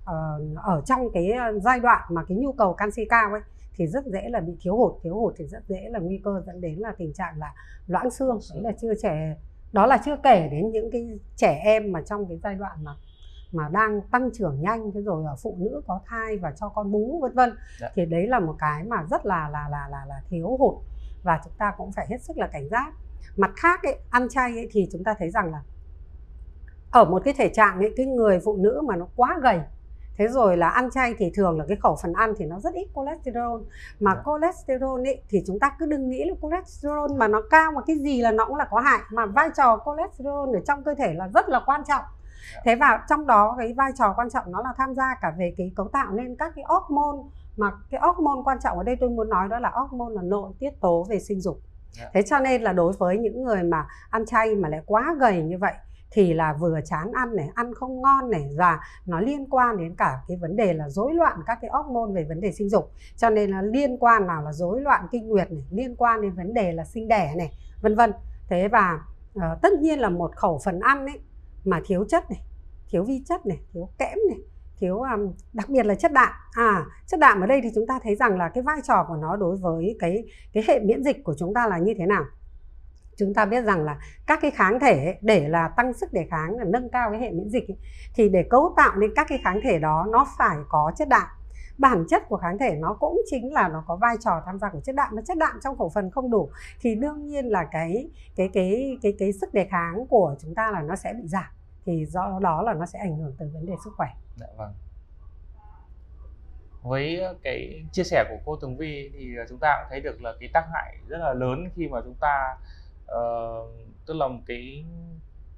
uh, 0.03 0.57
ở 0.57 0.83
trong 0.85 1.11
cái 1.13 1.33
giai 1.63 1.81
đoạn 1.81 2.03
mà 2.11 2.25
cái 2.29 2.39
nhu 2.39 2.53
cầu 2.53 2.75
canxi 2.75 3.05
cao 3.05 3.33
ấy 3.33 3.41
thì 3.79 3.87
rất 3.87 4.07
dễ 4.07 4.29
là 4.29 4.41
bị 4.41 4.53
thiếu 4.61 4.77
hụt 4.77 4.93
thiếu 5.03 5.15
hụt 5.15 5.35
thì 5.37 5.47
rất 5.47 5.63
dễ 5.69 5.89
là 5.91 5.99
nguy 5.99 6.21
cơ 6.25 6.43
dẫn 6.47 6.61
đến 6.61 6.79
là 6.79 6.93
tình 6.99 7.13
trạng 7.13 7.39
là 7.39 7.55
loãng 7.87 8.11
xương. 8.11 8.39
Đấy 8.55 8.63
là 8.63 8.73
chưa 8.81 8.95
trẻ 9.03 9.37
đó 9.73 9.87
là 9.87 9.99
chưa 10.05 10.17
kể 10.23 10.49
đến 10.51 10.71
những 10.71 10.91
cái 10.91 11.19
trẻ 11.37 11.61
em 11.65 11.93
mà 11.93 12.03
trong 12.03 12.29
cái 12.29 12.39
giai 12.43 12.55
đoạn 12.55 12.85
mà 12.85 12.93
mà 13.53 13.69
đang 13.69 14.01
tăng 14.01 14.31
trưởng 14.35 14.61
nhanh 14.61 14.93
thế 14.93 15.01
rồi 15.01 15.25
ở 15.27 15.37
phụ 15.43 15.57
nữ 15.59 15.83
có 15.87 16.01
thai 16.07 16.37
và 16.37 16.53
cho 16.57 16.69
con 16.69 16.93
bú 16.93 17.19
vân 17.23 17.35
vân. 17.35 17.53
Dạ. 17.81 17.89
thì 17.95 18.07
đấy 18.07 18.27
là 18.27 18.41
một 18.41 18.55
cái 18.59 18.85
mà 18.85 18.97
rất 19.11 19.27
là 19.27 19.49
là 19.49 19.69
là 19.69 19.89
là 19.91 20.05
là 20.09 20.23
thiếu 20.29 20.57
hụt 20.59 20.75
và 21.23 21.41
chúng 21.45 21.53
ta 21.59 21.75
cũng 21.77 21.93
phải 21.93 22.07
hết 22.11 22.23
sức 22.23 22.39
là 22.39 22.47
cảnh 22.47 22.69
giác. 22.69 22.93
Mặt 23.37 23.51
khác 23.57 23.83
ấy, 23.83 23.97
ăn 24.11 24.29
chay 24.29 24.53
ấy, 24.53 24.69
thì 24.71 24.89
chúng 24.93 25.05
ta 25.05 25.15
thấy 25.19 25.31
rằng 25.31 25.53
là 25.53 25.63
ở 26.91 27.05
một 27.05 27.23
cái 27.25 27.35
thể 27.35 27.49
trạng 27.49 27.79
ấy 27.79 27.93
cái 27.97 28.07
người 28.07 28.41
phụ 28.45 28.57
nữ 28.57 28.83
mà 28.85 28.97
nó 28.97 29.09
quá 29.17 29.39
gầy 29.43 29.59
thế 30.19 30.29
rồi 30.29 30.57
là 30.57 30.69
ăn 30.69 30.91
chay 30.91 31.15
thì 31.19 31.31
thường 31.35 31.59
là 31.59 31.65
cái 31.69 31.77
khẩu 31.83 31.97
phần 32.03 32.13
ăn 32.13 32.35
thì 32.39 32.45
nó 32.45 32.61
rất 32.61 32.75
ít 32.75 32.89
cholesterol 32.95 33.63
mà 34.01 34.11
yeah. 34.11 34.27
Dạ. 34.27 34.33
cholesterol 34.33 35.07
ấy 35.07 35.23
thì 35.29 35.43
chúng 35.47 35.59
ta 35.59 35.77
cứ 35.79 35.87
đừng 35.87 36.11
nghĩ 36.11 36.25
là 36.25 36.35
cholesterol 36.43 37.13
mà 37.17 37.29
nó 37.29 37.43
cao 37.51 37.73
mà 37.73 37.81
cái 37.87 37.97
gì 37.97 38.21
là 38.21 38.33
nó 38.33 38.45
cũng 38.47 38.57
là 38.57 38.69
có 38.71 38.81
hại 38.81 39.01
mà 39.11 39.27
vai 39.27 39.51
trò 39.57 39.79
cholesterol 39.87 40.57
ở 40.57 40.61
trong 40.67 40.83
cơ 40.83 40.95
thể 40.95 41.15
là 41.15 41.29
rất 41.35 41.49
là 41.49 41.61
quan 41.67 41.83
trọng 41.89 42.05
dạ. 42.55 42.61
thế 42.65 42.77
và 42.77 43.05
trong 43.09 43.27
đó 43.27 43.55
cái 43.59 43.73
vai 43.73 43.93
trò 43.99 44.13
quan 44.17 44.31
trọng 44.31 44.53
nó 44.53 44.63
là 44.63 44.73
tham 44.77 44.95
gia 44.95 45.15
cả 45.21 45.33
về 45.39 45.55
cái 45.59 45.73
cấu 45.77 45.89
tạo 45.89 46.13
nên 46.13 46.37
các 46.37 46.53
cái 46.57 46.65
hormone 46.69 47.19
mà 47.57 47.73
cái 47.91 48.01
hormone 48.01 48.43
quan 48.45 48.59
trọng 48.63 48.79
ở 48.79 48.85
đây 48.85 48.97
tôi 49.01 49.11
muốn 49.11 49.29
nói 49.29 49.49
đó 49.49 49.59
là 49.59 49.71
hormone 49.71 50.15
là 50.15 50.23
nội 50.23 50.53
tiết 50.59 50.81
tố 50.81 51.07
về 51.09 51.21
sinh 51.21 51.41
dục 51.41 51.61
yeah. 51.99 52.05
Dạ. 52.05 52.11
thế 52.15 52.23
cho 52.23 52.39
nên 52.39 52.63
là 52.63 52.73
đối 52.73 52.93
với 52.93 53.19
những 53.19 53.45
người 53.45 53.63
mà 53.63 53.87
ăn 54.11 54.27
chay 54.27 54.55
mà 54.55 54.69
lại 54.69 54.81
quá 54.87 55.17
gầy 55.21 55.43
như 55.43 55.59
vậy 55.59 55.73
thì 56.11 56.35
là 56.35 56.53
vừa 56.53 56.81
chán 56.85 57.13
ăn 57.13 57.37
này 57.37 57.51
ăn 57.55 57.75
không 57.75 58.03
ngon 58.03 58.31
này 58.31 58.49
và 58.59 58.81
nó 59.07 59.21
liên 59.21 59.47
quan 59.51 59.77
đến 59.77 59.95
cả 59.95 60.21
cái 60.29 60.37
vấn 60.37 60.57
đề 60.57 60.73
là 60.73 60.89
rối 60.89 61.15
loạn 61.15 61.39
các 61.47 61.59
cái 61.61 61.71
hormone 61.73 62.13
về 62.15 62.25
vấn 62.25 62.41
đề 62.41 62.53
sinh 62.53 62.69
dục. 62.69 62.93
Cho 63.17 63.31
nên 63.31 63.51
là 63.51 63.63
liên 63.63 63.99
quan 63.99 64.27
nào 64.27 64.43
là 64.43 64.53
rối 64.53 64.81
loạn 64.81 65.07
kinh 65.13 65.29
nguyệt 65.29 65.53
này 65.53 65.65
liên 65.71 65.97
quan 65.97 66.23
đến 66.23 66.35
vấn 66.35 66.55
đề 66.55 66.73
là 66.73 66.85
sinh 66.85 67.09
đẻ 67.09 67.35
này 67.37 67.53
vân 67.83 67.95
vân. 67.95 68.13
Thế 68.49 68.69
và 68.69 69.01
uh, 69.37 69.43
tất 69.63 69.73
nhiên 69.81 69.99
là 69.99 70.09
một 70.09 70.37
khẩu 70.37 70.61
phần 70.65 70.81
ăn 70.81 71.07
ấy 71.07 71.21
mà 71.65 71.81
thiếu 71.87 72.05
chất 72.09 72.31
này 72.31 72.41
thiếu 72.91 73.05
vi 73.05 73.23
chất 73.27 73.47
này 73.47 73.59
thiếu 73.73 73.89
kẽm 73.99 74.19
này 74.29 74.39
thiếu 74.81 74.99
um, 74.99 75.33
đặc 75.53 75.69
biệt 75.69 75.87
là 75.87 75.95
chất 75.95 76.13
đạm. 76.13 76.33
À 76.53 76.85
chất 77.07 77.21
đạm 77.21 77.41
ở 77.41 77.47
đây 77.47 77.61
thì 77.63 77.69
chúng 77.75 77.87
ta 77.87 77.99
thấy 78.03 78.15
rằng 78.15 78.39
là 78.39 78.49
cái 78.49 78.63
vai 78.63 78.81
trò 78.85 79.05
của 79.09 79.17
nó 79.17 79.37
đối 79.37 79.57
với 79.57 79.97
cái 79.99 80.25
cái 80.53 80.65
hệ 80.69 80.81
miễn 80.81 81.05
dịch 81.05 81.25
của 81.25 81.35
chúng 81.39 81.55
ta 81.55 81.67
là 81.67 81.79
như 81.79 81.95
thế 81.99 82.07
nào? 82.07 82.25
Chúng 83.19 83.35
ta 83.35 83.45
biết 83.45 83.65
rằng 83.65 83.85
là 83.85 83.99
các 84.27 84.39
cái 84.43 84.51
kháng 84.51 84.81
thể 84.81 85.19
để 85.21 85.49
là 85.49 85.69
tăng 85.69 85.93
sức 85.93 86.13
đề 86.13 86.27
kháng, 86.31 86.57
là 86.57 86.65
nâng 86.65 86.89
cao 86.89 87.11
cái 87.11 87.21
hệ 87.21 87.31
miễn 87.31 87.49
dịch 87.49 87.65
thì 88.15 88.29
để 88.29 88.43
cấu 88.51 88.75
tạo 88.77 88.97
nên 88.97 89.11
các 89.17 89.27
cái 89.29 89.39
kháng 89.45 89.61
thể 89.65 89.79
đó, 89.79 90.07
nó 90.13 90.27
phải 90.39 90.57
có 90.69 90.93
chất 90.97 91.09
đạm 91.09 91.27
bản 91.79 92.05
chất 92.09 92.23
của 92.29 92.37
kháng 92.37 92.59
thể 92.59 92.77
nó 92.81 92.97
cũng 93.01 93.23
chính 93.27 93.53
là 93.53 93.69
nó 93.69 93.85
có 93.87 93.97
vai 93.97 94.17
trò 94.21 94.43
tham 94.47 94.59
gia 94.59 94.71
của 94.71 94.81
chất 94.81 94.95
đạm 94.95 95.09
mà 95.17 95.23
chất 95.27 95.39
đạm 95.39 95.59
trong 95.65 95.79
khẩu 95.79 95.89
phần 95.95 96.11
không 96.11 96.31
đủ 96.31 96.51
thì 96.81 96.95
đương 96.95 97.27
nhiên 97.27 97.47
là 97.47 97.65
cái 97.73 98.11
cái 98.37 98.51
cái 98.53 98.99
cái 99.03 99.15
cái 99.19 99.33
sức 99.33 99.55
đề 99.55 99.67
kháng 99.71 100.07
của 100.07 100.37
chúng 100.41 100.55
ta 100.55 100.71
là 100.71 100.83
nó 100.83 100.97
sẽ 100.97 101.13
bị 101.13 101.29
giảm 101.29 101.45
thì 101.87 102.07
do 102.07 102.39
đó 102.43 102.63
là 102.63 102.75
nó 102.75 102.87
sẽ 102.87 102.99
ảnh 102.99 103.19
hưởng 103.19 103.35
tới 103.39 103.49
vấn 103.55 103.67
đề 103.67 103.75
sức 103.85 103.91
khỏe. 103.97 104.09
Dạ 104.37 104.47
vâng. 104.57 104.73
Với 106.83 107.21
cái 107.43 107.85
chia 107.93 108.05
sẻ 108.05 108.25
của 108.29 108.37
cô 108.45 108.57
Tường 108.57 108.77
Vi 108.77 109.11
thì 109.15 109.37
à, 109.39 109.45
chúng 109.49 109.59
ta 109.59 109.77
cũng 109.81 109.91
thấy 109.91 110.01
được 110.01 110.23
là 110.23 110.35
cái 110.41 110.49
tác 110.55 110.65
hại 110.73 110.97
rất 111.09 111.19
là 111.19 111.33
lớn 111.33 111.69
khi 111.75 111.89
mà 111.89 112.01
chúng 112.05 112.17
ta 112.21 112.57
uh, 113.13 113.71
tức 114.07 114.15
là 114.15 114.29
một 114.29 114.41
cái 114.47 114.85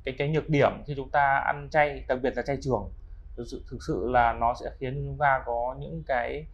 cái 0.04 0.14
cái 0.18 0.28
nhược 0.28 0.48
điểm 0.48 0.70
khi 0.86 0.94
chúng 0.96 1.10
ta 1.10 1.42
ăn 1.46 1.68
chay 1.70 2.04
đặc 2.08 2.18
biệt 2.22 2.36
là 2.36 2.42
chay 2.42 2.58
trường 2.60 2.90
thực 3.36 3.44
sự 3.46 3.62
thực 3.70 3.78
sự 3.86 4.08
là 4.08 4.32
nó 4.32 4.54
sẽ 4.60 4.70
khiến 4.78 5.04
chúng 5.06 5.18
ta 5.18 5.42
có 5.46 5.76
những 5.80 6.02
cái 6.06 6.46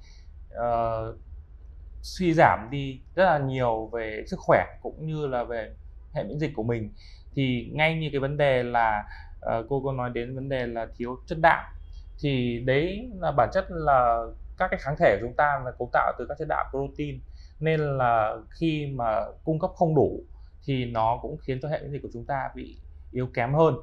uh, 0.55 1.17
suy 2.03 2.35
giảm 2.35 2.69
đi 2.71 3.01
rất 3.15 3.25
là 3.25 3.39
nhiều 3.39 3.87
về 3.87 4.25
sức 4.27 4.41
khỏe 4.41 4.65
cũng 4.83 5.07
như 5.07 5.27
là 5.27 5.45
về 5.45 5.75
hệ 6.15 6.25
miễn 6.25 6.39
dịch 6.39 6.53
của 6.57 6.63
mình. 6.63 6.91
Thì 7.35 7.71
ngay 7.73 7.99
như 7.99 8.09
cái 8.13 8.21
vấn 8.21 8.37
đề 8.37 8.63
là 8.63 9.05
uh, 9.39 9.67
cô 9.69 9.83
có 9.85 9.93
nói 9.93 10.11
đến 10.11 10.35
vấn 10.35 10.49
đề 10.49 10.67
là 10.67 10.87
thiếu 10.97 11.17
chất 11.27 11.39
đạm 11.43 11.65
thì 12.21 12.63
đấy 12.67 13.11
là 13.21 13.33
bản 13.33 13.49
chất 13.53 13.65
là 13.69 14.27
các 14.59 14.69
cái 14.71 14.81
kháng 14.83 14.97
thể 14.99 15.17
của 15.21 15.27
chúng 15.27 15.37
ta 15.37 15.61
là 15.65 15.71
cấu 15.79 15.91
tạo 15.93 16.13
từ 16.19 16.27
các 16.29 16.39
chất 16.39 16.49
đạm 16.49 16.67
protein. 16.71 17.21
Nên 17.61 17.81
là 17.81 18.37
khi 18.51 18.87
mà 18.95 19.25
cung 19.45 19.59
cấp 19.59 19.71
không 19.75 19.95
đủ 19.95 20.21
thì 20.67 20.85
nó 20.85 21.19
cũng 21.23 21.37
khiến 21.43 21.59
cho 21.63 21.69
hệ 21.69 21.81
miễn 21.83 21.93
dịch 21.93 22.03
của 22.03 22.09
chúng 22.13 22.25
ta 22.25 22.51
bị 22.55 22.77
yếu 23.13 23.27
kém 23.35 23.55
hơn. 23.55 23.75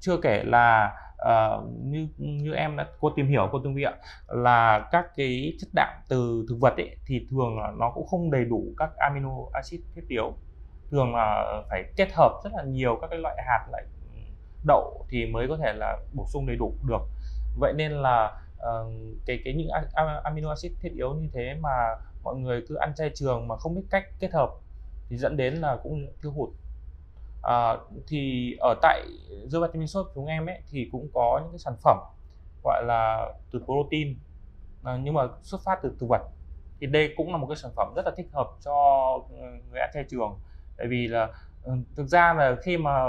Chưa 0.00 0.16
kể 0.22 0.42
là 0.44 0.92
uh, 1.22 1.64
như 1.84 2.08
như 2.16 2.52
em 2.52 2.76
đã 2.76 2.86
cô 3.00 3.10
tìm 3.16 3.28
hiểu 3.28 3.48
cô 3.52 3.60
tương 3.64 3.74
vị 3.74 3.82
ạ 3.82 3.94
là 4.28 4.88
các 4.92 5.06
cái 5.16 5.52
chất 5.60 5.68
đạm 5.74 6.02
từ 6.08 6.46
thực 6.48 6.56
vật 6.60 6.76
ấy, 6.76 6.96
thì 7.06 7.26
thường 7.30 7.58
là 7.58 7.72
nó 7.78 7.92
cũng 7.94 8.06
không 8.06 8.30
đầy 8.30 8.44
đủ 8.44 8.64
các 8.76 8.90
amino 8.96 9.30
acid 9.52 9.80
thiết 9.94 10.04
yếu. 10.08 10.32
Thường 10.90 11.14
là 11.14 11.62
phải 11.70 11.84
kết 11.96 12.08
hợp 12.12 12.40
rất 12.44 12.50
là 12.56 12.62
nhiều 12.62 12.98
các 13.00 13.06
cái 13.10 13.18
loại 13.18 13.36
hạt 13.46 13.66
lại 13.72 13.82
ừ, 14.14 14.20
đậu 14.66 15.06
thì 15.08 15.26
mới 15.26 15.48
có 15.48 15.56
thể 15.56 15.72
là 15.72 15.98
bổ 16.12 16.26
sung 16.26 16.46
đầy 16.46 16.56
đủ 16.56 16.74
được. 16.88 17.02
Vậy 17.58 17.72
nên 17.76 17.92
là 17.92 18.40
uh, 18.56 18.92
cái 19.26 19.40
cái 19.44 19.54
những 19.54 19.68
amino 20.22 20.48
acid 20.48 20.72
thiết 20.80 20.92
yếu 20.94 21.14
như 21.14 21.28
thế 21.32 21.54
mà 21.60 21.70
mọi 22.22 22.36
người 22.36 22.62
cứ 22.68 22.74
ăn 22.74 22.94
chay 22.94 23.10
trường 23.14 23.48
mà 23.48 23.56
không 23.56 23.74
biết 23.74 23.84
cách 23.90 24.04
kết 24.20 24.32
hợp 24.32 24.50
thì 25.08 25.16
dẫn 25.16 25.36
đến 25.36 25.54
là 25.54 25.76
cũng 25.82 26.06
thiếu 26.22 26.32
hụt. 26.32 26.48
À, 27.42 27.76
thì 28.08 28.52
ở 28.60 28.74
tại 28.82 29.02
The 29.52 29.58
Vitamin 29.62 29.86
Shop 29.86 30.06
chúng 30.14 30.26
em 30.26 30.46
ấy 30.46 30.62
thì 30.70 30.88
cũng 30.92 31.08
có 31.14 31.40
những 31.42 31.52
cái 31.52 31.58
sản 31.58 31.74
phẩm 31.82 31.98
gọi 32.64 32.84
là 32.84 33.32
từ 33.50 33.62
protein 33.64 34.16
à, 34.82 34.98
nhưng 35.02 35.14
mà 35.14 35.22
xuất 35.42 35.60
phát 35.64 35.78
từ 35.82 35.96
thực 36.00 36.06
vật. 36.08 36.22
Thì 36.80 36.86
đây 36.86 37.14
cũng 37.16 37.32
là 37.32 37.36
một 37.36 37.46
cái 37.46 37.56
sản 37.56 37.70
phẩm 37.76 37.92
rất 37.96 38.02
là 38.04 38.12
thích 38.16 38.28
hợp 38.32 38.50
cho 38.64 38.74
ừ, 39.30 39.36
người 39.70 39.80
ăn 39.80 39.90
chay 39.94 40.04
trường. 40.10 40.38
Tại 40.76 40.86
vì 40.86 41.08
là 41.08 41.28
ừ, 41.62 41.72
thực 41.96 42.06
ra 42.06 42.34
là 42.34 42.56
khi 42.62 42.76
mà 42.76 43.04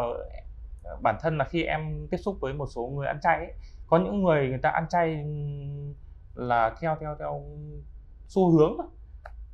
bản 1.02 1.16
thân 1.22 1.38
là 1.38 1.46
khi 1.46 1.64
em 1.64 2.08
tiếp 2.12 2.18
xúc 2.18 2.38
với 2.42 2.54
một 2.54 2.68
số 2.76 2.88
người 2.88 3.08
ăn 3.08 3.20
chay 3.22 3.38
ấy, 3.38 3.54
có 3.88 3.98
những 3.98 4.24
người 4.24 4.50
người 4.50 4.58
ta 4.58 4.70
ăn 4.70 4.86
chay 4.90 5.26
là 6.36 6.76
theo 6.82 6.98
theo 7.00 7.16
theo 7.20 7.44
xu 8.28 8.52
hướng 8.52 8.78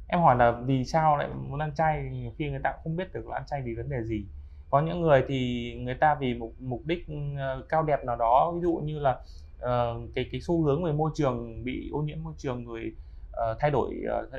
em 0.07 0.21
hỏi 0.21 0.35
là 0.35 0.51
vì 0.51 0.85
sao 0.85 1.17
lại 1.17 1.27
muốn 1.49 1.59
ăn 1.59 1.75
chay? 1.75 2.09
Nhiều 2.11 2.31
khi 2.37 2.49
người 2.49 2.59
ta 2.63 2.71
cũng 2.71 2.83
không 2.83 2.95
biết 2.95 3.13
được 3.13 3.27
là 3.27 3.35
ăn 3.35 3.43
chay 3.47 3.61
vì 3.61 3.75
vấn 3.75 3.89
đề 3.89 4.03
gì. 4.03 4.25
Có 4.69 4.81
những 4.81 5.01
người 5.01 5.23
thì 5.27 5.73
người 5.79 5.95
ta 5.95 6.15
vì 6.15 6.33
mục 6.33 6.55
mục 6.59 6.81
đích 6.85 7.05
ờ, 7.37 7.65
cao 7.69 7.83
đẹp 7.83 8.05
nào 8.05 8.15
đó 8.15 8.51
ví 8.55 8.61
dụ 8.61 8.73
như 8.75 8.99
là 8.99 9.19
uh, 9.57 10.09
cái 10.15 10.29
cái 10.31 10.41
xu 10.41 10.63
hướng 10.63 10.83
về 10.83 10.91
môi 10.91 11.11
trường 11.15 11.63
bị 11.63 11.89
ô 11.93 12.01
nhiễm 12.01 12.23
môi 12.23 12.33
trường 12.37 12.63
người 12.63 12.85
uh, 12.87 12.93
ờ, 13.31 13.57
thay 13.59 13.71
đổi 13.71 13.95
uh, 14.25 14.31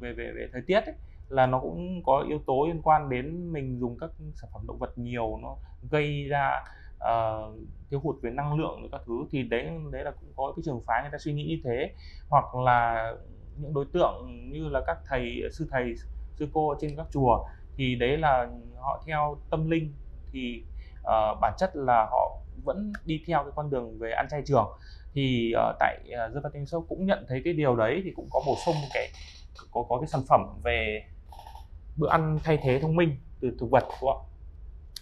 về 0.00 0.12
về 0.12 0.32
về 0.34 0.48
thời 0.52 0.62
tiết 0.66 0.80
ấy, 0.80 0.94
là 1.28 1.46
nó 1.46 1.60
cũng 1.60 2.02
có 2.04 2.24
yếu 2.28 2.38
tố 2.46 2.66
liên 2.66 2.82
quan 2.82 3.08
đến 3.08 3.52
mình 3.52 3.78
dùng 3.80 3.98
các 3.98 4.10
sản 4.34 4.50
phẩm 4.52 4.62
động 4.66 4.78
vật 4.78 4.98
nhiều 4.98 5.38
nó 5.42 5.56
gây 5.90 6.24
ra 6.28 6.62
uh, 6.98 7.54
thiếu 7.90 8.00
hụt 8.00 8.16
về 8.22 8.30
năng 8.30 8.54
lượng 8.54 8.88
các 8.92 9.00
thứ. 9.06 9.24
Thì 9.30 9.42
đấy 9.42 9.70
đấy 9.92 10.04
là 10.04 10.10
cũng 10.10 10.32
có 10.36 10.52
cái 10.56 10.62
trường 10.64 10.82
phái 10.86 11.02
người 11.02 11.10
ta 11.12 11.18
suy 11.18 11.32
nghĩ 11.32 11.44
như 11.44 11.60
thế. 11.64 11.94
Hoặc 12.28 12.54
là 12.54 13.12
những 13.56 13.74
đối 13.74 13.84
tượng 13.92 14.48
như 14.52 14.68
là 14.68 14.80
các 14.86 14.98
thầy 15.08 15.42
sư 15.52 15.68
thầy 15.70 15.94
sư 16.36 16.48
cô 16.52 16.74
trên 16.80 16.96
các 16.96 17.06
chùa 17.12 17.44
thì 17.76 17.94
đấy 17.94 18.16
là 18.16 18.48
họ 18.78 19.02
theo 19.06 19.36
tâm 19.50 19.70
linh 19.70 19.92
thì 20.32 20.62
uh, 21.00 21.40
bản 21.40 21.54
chất 21.58 21.76
là 21.76 22.06
họ 22.10 22.38
vẫn 22.64 22.92
đi 23.04 23.22
theo 23.26 23.42
cái 23.42 23.52
con 23.56 23.70
đường 23.70 23.98
về 23.98 24.12
ăn 24.12 24.26
chay 24.30 24.42
trường 24.46 24.68
thì 25.12 25.52
uh, 25.56 25.76
tại 25.78 25.98
uh, 26.04 26.34
The 26.34 26.34
Vitamin 26.34 26.66
Shop 26.66 26.84
cũng 26.88 27.06
nhận 27.06 27.24
thấy 27.28 27.42
cái 27.44 27.54
điều 27.54 27.76
đấy 27.76 28.00
thì 28.04 28.10
cũng 28.16 28.28
có 28.30 28.42
bổ 28.46 28.56
sung 28.66 28.74
cái 28.94 29.08
có 29.70 29.84
có 29.88 29.98
cái 30.00 30.06
sản 30.06 30.20
phẩm 30.28 30.40
về 30.64 31.04
bữa 31.96 32.08
ăn 32.08 32.38
thay 32.44 32.58
thế 32.62 32.78
thông 32.82 32.96
minh 32.96 33.16
từ 33.40 33.50
thực 33.60 33.70
vật 33.70 33.84
đúng 34.02 34.10
không? 34.12 34.24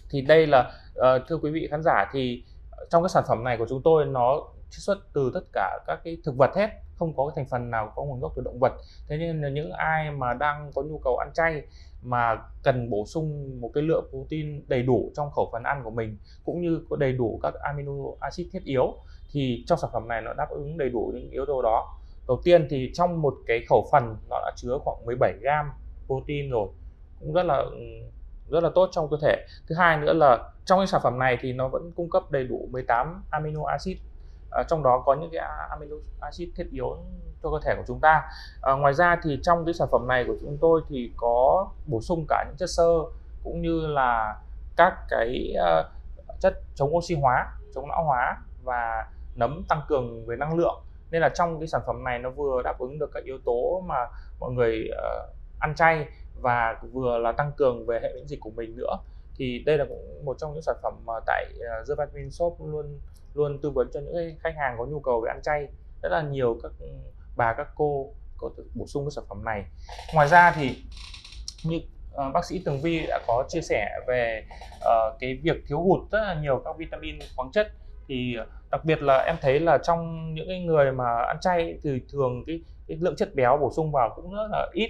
thì 0.09 0.21
đây 0.21 0.47
là 0.47 0.71
uh, 0.91 1.27
thưa 1.27 1.37
quý 1.37 1.51
vị 1.51 1.67
khán 1.71 1.83
giả 1.83 2.09
thì 2.13 2.43
trong 2.89 3.03
cái 3.03 3.09
sản 3.09 3.23
phẩm 3.27 3.43
này 3.43 3.57
của 3.57 3.65
chúng 3.69 3.81
tôi 3.83 4.05
nó 4.05 4.41
chiết 4.69 4.79
xuất 4.79 4.97
từ 5.13 5.31
tất 5.33 5.43
cả 5.53 5.79
các 5.87 5.99
cái 6.03 6.17
thực 6.23 6.35
vật 6.37 6.51
hết 6.55 6.69
không 6.99 7.13
có 7.17 7.27
cái 7.27 7.33
thành 7.35 7.49
phần 7.51 7.71
nào 7.71 7.91
có 7.95 8.03
nguồn 8.03 8.19
gốc 8.19 8.33
từ 8.35 8.41
động 8.45 8.59
vật. 8.59 8.73
Thế 9.07 9.17
nên 9.17 9.41
là 9.41 9.49
những 9.49 9.71
ai 9.71 10.11
mà 10.11 10.33
đang 10.33 10.71
có 10.75 10.81
nhu 10.81 10.97
cầu 10.97 11.17
ăn 11.17 11.31
chay 11.33 11.63
mà 12.01 12.37
cần 12.63 12.89
bổ 12.89 13.05
sung 13.05 13.57
một 13.61 13.71
cái 13.73 13.83
lượng 13.83 14.05
protein 14.09 14.63
đầy 14.67 14.83
đủ 14.83 15.11
trong 15.15 15.31
khẩu 15.31 15.49
phần 15.51 15.63
ăn 15.63 15.81
của 15.83 15.89
mình, 15.89 16.17
cũng 16.45 16.61
như 16.61 16.81
có 16.89 16.95
đầy 16.95 17.11
đủ 17.11 17.39
các 17.43 17.53
amino 17.53 17.93
acid 18.19 18.47
thiết 18.51 18.63
yếu, 18.63 18.93
thì 19.31 19.63
trong 19.67 19.79
sản 19.79 19.89
phẩm 19.93 20.07
này 20.07 20.21
nó 20.21 20.33
đáp 20.33 20.49
ứng 20.49 20.77
đầy 20.77 20.89
đủ 20.89 21.11
những 21.15 21.29
yếu 21.31 21.45
tố 21.45 21.61
đó. 21.61 21.95
Đầu 22.27 22.41
tiên 22.43 22.67
thì 22.69 22.91
trong 22.93 23.21
một 23.21 23.35
cái 23.47 23.61
khẩu 23.69 23.87
phần 23.91 24.15
nó 24.29 24.39
đã 24.39 24.51
chứa 24.55 24.77
khoảng 24.83 25.05
17 25.05 25.33
gram 25.41 25.65
protein 26.07 26.49
rồi, 26.49 26.67
cũng 27.19 27.33
rất 27.33 27.43
là 27.43 27.57
ừ, 27.57 27.79
rất 28.49 28.63
là 28.63 28.69
tốt 28.75 28.89
trong 28.91 29.09
cơ 29.09 29.17
thể. 29.21 29.45
Thứ 29.67 29.75
hai 29.75 29.97
nữa 29.97 30.13
là 30.13 30.51
trong 30.65 30.79
cái 30.79 30.87
sản 30.87 31.01
phẩm 31.03 31.19
này 31.19 31.37
thì 31.41 31.53
nó 31.53 31.67
vẫn 31.67 31.91
cung 31.95 32.09
cấp 32.09 32.23
đầy 32.31 32.43
đủ 32.43 32.67
18 32.71 33.23
amino 33.29 33.65
acid 33.65 33.97
à, 34.51 34.63
trong 34.63 34.83
đó 34.83 35.03
có 35.05 35.13
những 35.13 35.29
cái 35.33 35.45
amino 35.69 35.95
acid 36.19 36.49
thiết 36.55 36.67
yếu 36.71 36.97
cho 37.43 37.51
cơ 37.51 37.59
thể 37.63 37.75
của 37.77 37.83
chúng 37.87 37.99
ta. 37.99 38.23
À, 38.61 38.73
ngoài 38.73 38.93
ra 38.93 39.19
thì 39.23 39.39
trong 39.43 39.65
cái 39.65 39.73
sản 39.73 39.87
phẩm 39.91 40.07
này 40.07 40.23
của 40.27 40.35
chúng 40.41 40.57
tôi 40.61 40.81
thì 40.89 41.11
có 41.17 41.67
bổ 41.87 42.01
sung 42.01 42.25
cả 42.29 42.45
những 42.47 42.57
chất 42.57 42.69
xơ 42.69 42.99
cũng 43.43 43.61
như 43.61 43.87
là 43.87 44.35
các 44.77 44.93
cái 45.09 45.53
uh, 45.79 45.85
chất 46.39 46.53
chống 46.75 46.95
oxy 46.95 47.15
hóa 47.15 47.47
chống 47.75 47.89
lão 47.89 48.03
hóa 48.03 48.37
và 48.63 49.07
nấm 49.35 49.63
tăng 49.69 49.81
cường 49.87 50.25
về 50.25 50.35
năng 50.35 50.57
lượng. 50.57 50.81
Nên 51.11 51.21
là 51.21 51.29
trong 51.29 51.59
cái 51.59 51.67
sản 51.67 51.81
phẩm 51.87 52.03
này 52.03 52.19
nó 52.19 52.29
vừa 52.29 52.61
đáp 52.61 52.79
ứng 52.79 52.99
được 52.99 53.09
các 53.13 53.23
yếu 53.23 53.37
tố 53.45 53.83
mà 53.85 53.95
mọi 54.39 54.51
người 54.51 54.89
uh, 54.91 55.29
ăn 55.59 55.75
chay 55.75 56.07
và 56.41 56.81
vừa 56.91 57.17
là 57.17 57.31
tăng 57.31 57.51
cường 57.57 57.85
về 57.85 57.99
hệ 58.03 58.13
miễn 58.15 58.27
dịch 58.27 58.39
của 58.41 58.49
mình 58.49 58.75
nữa. 58.77 58.97
Thì 59.35 59.63
đây 59.65 59.77
là 59.77 59.85
cũng 59.89 60.25
một 60.25 60.37
trong 60.37 60.53
những 60.53 60.61
sản 60.61 60.75
phẩm 60.83 60.93
mà 61.05 61.13
tại 61.25 61.45
uh, 61.55 61.87
The 61.87 61.95
Vitamin 61.97 62.31
Shop 62.31 62.57
luôn 62.65 62.99
luôn 63.33 63.59
tư 63.61 63.69
vấn 63.69 63.89
cho 63.93 63.99
những 63.99 64.37
khách 64.39 64.55
hàng 64.57 64.75
có 64.77 64.85
nhu 64.85 64.99
cầu 64.99 65.21
về 65.21 65.31
ăn 65.31 65.41
chay. 65.43 65.67
Rất 66.03 66.09
là 66.09 66.21
nhiều 66.21 66.59
các 66.63 66.71
ừ, 66.79 66.87
bà 67.35 67.53
các 67.53 67.67
cô 67.75 68.13
có 68.37 68.49
thể 68.57 68.63
bổ 68.75 68.85
sung 68.87 69.05
cái 69.05 69.11
sản 69.11 69.23
phẩm 69.29 69.45
này. 69.45 69.65
Ngoài 70.13 70.27
ra 70.27 70.51
thì 70.55 70.77
như 71.63 71.77
uh, 71.77 72.33
bác 72.33 72.45
sĩ 72.45 72.61
Tường 72.65 72.81
Vi 72.81 73.05
đã 73.07 73.19
có 73.27 73.45
chia 73.47 73.61
sẻ 73.61 73.89
về 74.07 74.43
uh, 74.77 75.19
cái 75.19 75.39
việc 75.43 75.63
thiếu 75.67 75.81
hụt 75.81 76.11
rất 76.11 76.21
là 76.21 76.41
nhiều 76.41 76.61
các 76.65 76.77
vitamin 76.77 77.19
khoáng 77.35 77.51
chất. 77.51 77.67
Thì 78.07 78.35
ờ, 78.35 78.45
đặc 78.71 78.85
biệt 78.85 79.01
là 79.01 79.17
em 79.17 79.35
thấy 79.41 79.59
là 79.59 79.77
trong 79.77 80.33
những 80.33 80.47
cái 80.47 80.59
người 80.59 80.91
mà 80.91 81.05
ăn 81.27 81.37
chay 81.41 81.79
thì 81.83 82.01
thường 82.11 82.43
cái, 82.47 82.61
cái 82.87 82.97
lượng 83.01 83.15
chất 83.15 83.35
béo 83.35 83.57
bổ 83.57 83.71
sung 83.75 83.91
vào 83.91 84.13
cũng 84.15 84.33
rất 84.33 84.47
là 84.51 84.69
ít. 84.73 84.89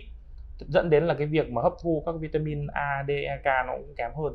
Dẫn 0.67 0.89
đến 0.89 1.07
là 1.07 1.13
cái 1.13 1.27
việc 1.27 1.49
mà 1.49 1.61
hấp 1.61 1.73
thu 1.83 2.03
các 2.05 2.15
vitamin 2.19 2.67
A, 2.67 3.03
D, 3.07 3.09
E, 3.09 3.37
K 3.43 3.45
nó 3.67 3.73
cũng 3.77 3.93
kém 3.97 4.11
hơn 4.15 4.33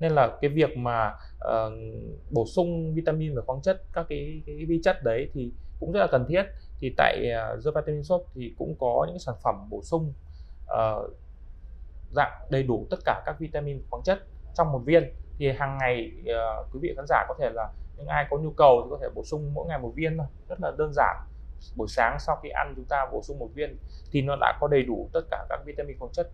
nên 0.00 0.12
là 0.12 0.36
cái 0.40 0.50
việc 0.50 0.76
mà 0.76 1.14
uh, 1.38 1.72
bổ 2.30 2.44
sung 2.46 2.94
vitamin 2.94 3.34
và 3.34 3.42
khoáng 3.46 3.62
chất 3.62 3.82
các 3.92 4.06
cái, 4.08 4.42
cái 4.46 4.64
vi 4.68 4.80
chất 4.84 5.04
đấy 5.04 5.28
thì 5.32 5.52
cũng 5.80 5.92
rất 5.92 6.00
là 6.00 6.06
cần 6.12 6.24
thiết. 6.28 6.42
Thì 6.80 6.94
tại 6.96 7.32
uh, 7.54 7.64
The 7.64 7.70
Vitamin 7.74 8.04
Shop 8.04 8.26
thì 8.34 8.54
cũng 8.58 8.74
có 8.78 9.06
những 9.08 9.18
sản 9.18 9.34
phẩm 9.42 9.68
bổ 9.70 9.82
sung 9.82 10.12
uh, 10.64 11.10
dạng 12.10 12.32
đầy 12.50 12.62
đủ 12.62 12.86
tất 12.90 12.96
cả 13.04 13.22
các 13.26 13.38
vitamin 13.38 13.82
khoáng 13.90 14.02
chất 14.02 14.18
trong 14.54 14.72
một 14.72 14.78
viên. 14.84 15.12
Thì 15.38 15.52
hàng 15.52 15.78
ngày 15.78 16.12
uh, 16.20 16.66
quý 16.72 16.80
vị 16.82 16.92
khán 16.96 17.04
giả 17.08 17.24
có 17.28 17.34
thể 17.38 17.50
là 17.50 17.68
những 17.96 18.06
ai 18.06 18.26
có 18.30 18.38
nhu 18.38 18.50
cầu 18.50 18.82
thì 18.84 18.88
có 18.90 18.98
thể 19.02 19.08
bổ 19.14 19.24
sung 19.24 19.54
mỗi 19.54 19.66
ngày 19.68 19.78
một 19.78 19.92
viên 19.94 20.18
thôi. 20.18 20.26
Rất 20.48 20.60
là 20.60 20.72
đơn 20.78 20.92
giản. 20.92 21.16
Buổi 21.76 21.88
sáng 21.88 22.16
sau 22.20 22.36
khi 22.42 22.48
ăn 22.48 22.72
chúng 22.76 22.84
ta 22.84 23.06
bổ 23.12 23.22
sung 23.22 23.38
một 23.38 23.48
viên 23.54 23.76
thì 24.10 24.22
nó 24.22 24.36
đã 24.40 24.58
có 24.60 24.68
đầy 24.68 24.82
đủ 24.82 25.08
tất 25.12 25.20
cả 25.30 25.46
các 25.48 25.60
vitamin 25.64 25.98
khoáng 25.98 26.12
chất 26.12 26.30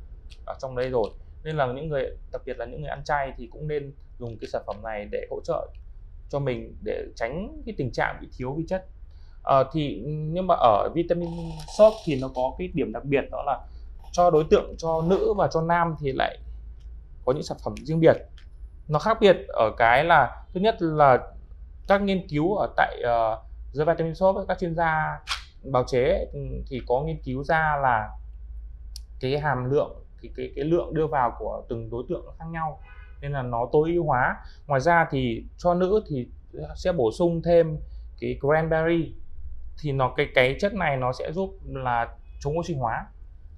ở 0.46 0.54
trong 0.60 0.76
đây 0.76 0.90
rồi 0.90 1.10
nên 1.44 1.56
là 1.56 1.66
những 1.66 1.88
người 1.88 2.16
đặc 2.32 2.42
biệt 2.46 2.58
là 2.58 2.64
những 2.64 2.80
người 2.80 2.90
ăn 2.90 3.04
chay 3.04 3.32
thì 3.36 3.48
cũng 3.52 3.68
nên 3.68 3.92
dùng 4.18 4.38
cái 4.40 4.48
sản 4.52 4.62
phẩm 4.66 4.76
này 4.82 5.08
để 5.10 5.26
hỗ 5.30 5.40
trợ 5.44 5.68
cho 6.28 6.38
mình 6.38 6.76
để 6.84 7.04
tránh 7.16 7.62
cái 7.66 7.74
tình 7.78 7.92
trạng 7.92 8.18
bị 8.20 8.28
thiếu 8.36 8.54
vi 8.54 8.64
chất. 8.68 8.86
À, 9.44 9.56
thì 9.72 10.02
nhưng 10.06 10.46
mà 10.46 10.54
ở 10.54 10.88
vitamin 10.94 11.30
shop 11.78 11.92
thì 12.04 12.20
nó 12.20 12.28
có 12.34 12.54
cái 12.58 12.68
điểm 12.74 12.92
đặc 12.92 13.04
biệt 13.04 13.24
đó 13.30 13.42
là 13.46 13.60
cho 14.12 14.30
đối 14.30 14.44
tượng 14.50 14.74
cho 14.78 15.02
nữ 15.02 15.34
và 15.36 15.48
cho 15.52 15.60
nam 15.60 15.94
thì 16.00 16.12
lại 16.12 16.38
có 17.24 17.32
những 17.32 17.42
sản 17.42 17.58
phẩm 17.64 17.74
riêng 17.76 18.00
biệt. 18.00 18.16
Nó 18.88 18.98
khác 18.98 19.18
biệt 19.20 19.36
ở 19.48 19.70
cái 19.78 20.04
là 20.04 20.44
thứ 20.54 20.60
nhất 20.60 20.76
là 20.80 21.18
các 21.88 22.02
nghiên 22.02 22.28
cứu 22.28 22.56
ở 22.56 22.68
tại 22.76 22.96
uh, 23.00 23.38
The 23.78 23.84
Vitamin 23.84 24.14
Shop 24.14 24.36
các 24.48 24.58
chuyên 24.58 24.74
gia 24.74 25.20
bào 25.62 25.84
chế 25.86 26.26
ừ, 26.32 26.40
thì 26.66 26.80
có 26.86 27.00
nghiên 27.00 27.22
cứu 27.24 27.44
ra 27.44 27.76
là 27.82 28.10
cái 29.20 29.38
hàm 29.38 29.70
lượng 29.70 30.01
cái 30.22 30.32
cái 30.36 30.52
cái 30.56 30.64
lượng 30.64 30.94
đưa 30.94 31.06
vào 31.06 31.36
của 31.38 31.62
từng 31.68 31.90
đối 31.90 32.04
tượng 32.08 32.24
khác 32.38 32.44
nhau 32.50 32.80
nên 33.20 33.32
là 33.32 33.42
nó 33.42 33.68
tối 33.72 33.90
ưu 33.94 34.04
hóa. 34.04 34.36
Ngoài 34.66 34.80
ra 34.80 35.06
thì 35.10 35.44
cho 35.56 35.74
nữ 35.74 36.02
thì 36.08 36.28
sẽ 36.76 36.92
bổ 36.92 37.12
sung 37.12 37.42
thêm 37.42 37.78
cái 38.20 38.38
cranberry 38.40 39.14
thì 39.82 39.92
nó 39.92 40.12
cái 40.16 40.28
cái 40.34 40.56
chất 40.60 40.74
này 40.74 40.96
nó 40.96 41.12
sẽ 41.12 41.32
giúp 41.32 41.50
là 41.64 42.08
chống 42.40 42.58
oxy 42.58 42.74
hóa 42.74 43.06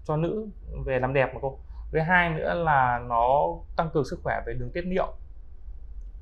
cho 0.05 0.17
nữ 0.17 0.47
về 0.85 0.99
làm 0.99 1.15
đẹp 1.15 1.31
mà 1.35 1.41
cô. 1.43 1.59
Thứ 1.93 2.01
hai 2.01 2.31
nữa 2.31 2.55
là 2.55 3.01
nó 3.09 3.49
tăng 3.77 3.91
cường 3.95 4.05
sức 4.05 4.21
khỏe 4.23 4.41
về 4.47 4.53
đường 4.53 4.71
tiết 4.71 4.87
niệu. 4.87 5.13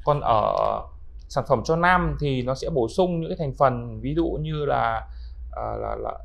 Còn 0.05 0.21
ở 0.21 0.83
sản 1.29 1.45
phẩm 1.49 1.63
cho 1.65 1.77
nam 1.77 2.17
thì 2.21 2.43
nó 2.43 2.55
sẽ 2.55 2.71
bổ 2.71 2.89
sung 2.89 3.21
những 3.21 3.31
cái 3.31 3.37
thành 3.39 3.55
phần 3.59 4.01
ví 4.01 4.15
dụ 4.15 4.39
như 4.41 4.65
là 4.65 5.09
uh, 5.47 5.81
là 5.81 5.97
là 5.99 6.19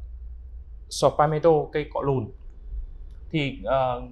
sopameto 0.90 1.50
cây 1.72 1.86
cọ 1.94 2.02
lùn 2.02 2.32
thì 3.32 3.64
uh, 3.64 4.04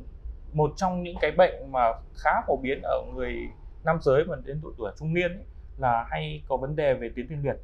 một 0.54 0.74
trong 0.76 1.04
những 1.04 1.16
cái 1.22 1.32
bệnh 1.32 1.72
mà 1.72 1.94
khá 2.16 2.32
phổ 2.48 2.58
biến 2.58 2.82
ở 2.84 3.02
người 3.16 3.36
nam 3.84 3.98
giới 4.02 4.24
và 4.24 4.38
đến 4.46 4.60
độ 4.64 4.70
tuổi 4.78 4.92
trung 5.00 5.14
niên 5.14 5.32
ấy, 5.32 5.46
là 5.78 6.06
hay 6.10 6.44
có 6.48 6.58
vấn 6.58 6.76
đề 6.76 6.94
về 6.94 7.10
tuyến 7.16 7.28
tiền 7.28 7.42
liệt. 7.44 7.56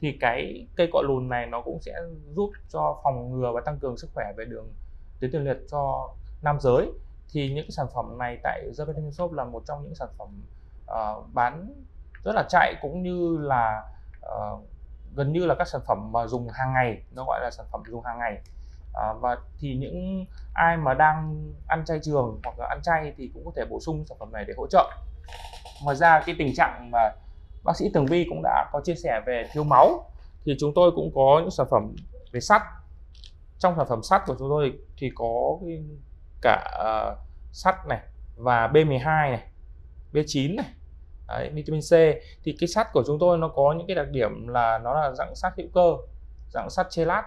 Thì 0.00 0.16
cái 0.20 0.66
cây 0.76 0.88
cọ 0.92 1.02
lùn 1.02 1.28
này 1.28 1.46
nó 1.46 1.60
cũng 1.60 1.78
sẽ 1.80 1.92
giúp 2.34 2.50
cho 2.68 3.00
phòng 3.04 3.30
ngừa 3.30 3.52
và 3.54 3.60
tăng 3.60 3.78
cường 3.78 3.96
sức 3.96 4.10
khỏe 4.14 4.32
về 4.36 4.44
đường 4.44 4.68
tuyến 5.20 5.30
tiền 5.30 5.44
liệt 5.44 5.58
cho 5.70 6.08
nam 6.42 6.60
giới. 6.60 6.86
Thì 7.32 7.52
những 7.54 7.70
sản 7.70 7.86
phẩm 7.94 8.18
này 8.18 8.38
tại 8.42 8.62
The 8.78 8.84
Vitamin 8.84 9.12
Shop 9.12 9.32
là 9.32 9.44
một 9.44 9.62
trong 9.66 9.82
những 9.82 9.94
sản 9.94 10.08
phẩm 10.18 10.42
uh, 10.84 11.34
bán 11.34 11.74
rất 12.24 12.32
là 12.34 12.44
chạy 12.48 12.74
cũng 12.82 13.02
như 13.02 13.38
là 13.40 13.82
uh, 14.26 14.60
gần 15.14 15.32
như 15.32 15.46
là 15.46 15.54
các 15.54 15.68
sản 15.68 15.80
phẩm 15.86 16.12
mà 16.12 16.26
dùng 16.26 16.48
hàng 16.48 16.72
ngày 16.72 17.02
nó 17.14 17.24
gọi 17.24 17.40
là 17.42 17.50
sản 17.50 17.66
phẩm 17.72 17.82
dùng 17.86 18.04
hàng 18.04 18.18
ngày 18.18 18.42
à, 18.94 19.12
và 19.20 19.36
thì 19.58 19.74
những 19.74 20.24
ai 20.52 20.76
mà 20.76 20.94
đang 20.94 21.48
ăn 21.66 21.84
chay 21.84 21.98
trường 22.02 22.40
hoặc 22.44 22.58
là 22.58 22.66
ăn 22.66 22.80
chay 22.82 23.12
thì 23.16 23.30
cũng 23.34 23.44
có 23.44 23.52
thể 23.56 23.64
bổ 23.70 23.80
sung 23.80 24.04
sản 24.08 24.18
phẩm 24.20 24.32
này 24.32 24.44
để 24.48 24.54
hỗ 24.56 24.66
trợ. 24.66 24.90
Ngoài 25.84 25.96
ra 25.96 26.22
cái 26.26 26.34
tình 26.38 26.54
trạng 26.56 26.90
mà 26.90 27.10
bác 27.64 27.76
sĩ 27.76 27.90
Tường 27.94 28.06
Vi 28.06 28.26
cũng 28.28 28.42
đã 28.42 28.68
có 28.72 28.80
chia 28.84 28.94
sẻ 28.94 29.20
về 29.26 29.48
thiếu 29.52 29.64
máu 29.64 30.10
thì 30.44 30.56
chúng 30.58 30.74
tôi 30.74 30.90
cũng 30.94 31.10
có 31.14 31.38
những 31.40 31.50
sản 31.50 31.66
phẩm 31.70 31.94
về 32.32 32.40
sắt. 32.40 32.62
Trong 33.58 33.74
sản 33.76 33.86
phẩm 33.88 34.02
sắt 34.02 34.22
của 34.26 34.34
chúng 34.38 34.48
tôi 34.48 34.72
thì 34.96 35.10
có 35.14 35.58
cả 36.42 36.80
uh, 36.80 37.18
sắt 37.52 37.74
này 37.88 38.00
và 38.36 38.68
B12 38.68 39.04
này 39.04 39.42
B9 40.12 40.56
này 40.56 40.66
Đấy, 41.30 41.50
vitamin 41.54 41.80
C. 41.80 41.92
Thì 42.44 42.56
cái 42.60 42.68
sắt 42.68 42.92
của 42.92 43.02
chúng 43.06 43.18
tôi 43.18 43.38
nó 43.38 43.48
có 43.48 43.74
những 43.78 43.86
cái 43.86 43.94
đặc 43.94 44.06
điểm 44.10 44.48
là 44.48 44.78
nó 44.78 44.94
là 44.94 45.12
dạng 45.12 45.34
sắt 45.34 45.52
hữu 45.56 45.68
cơ 45.74 45.96
dạng 46.52 46.70
sắt 46.70 46.86
chelat 46.90 47.24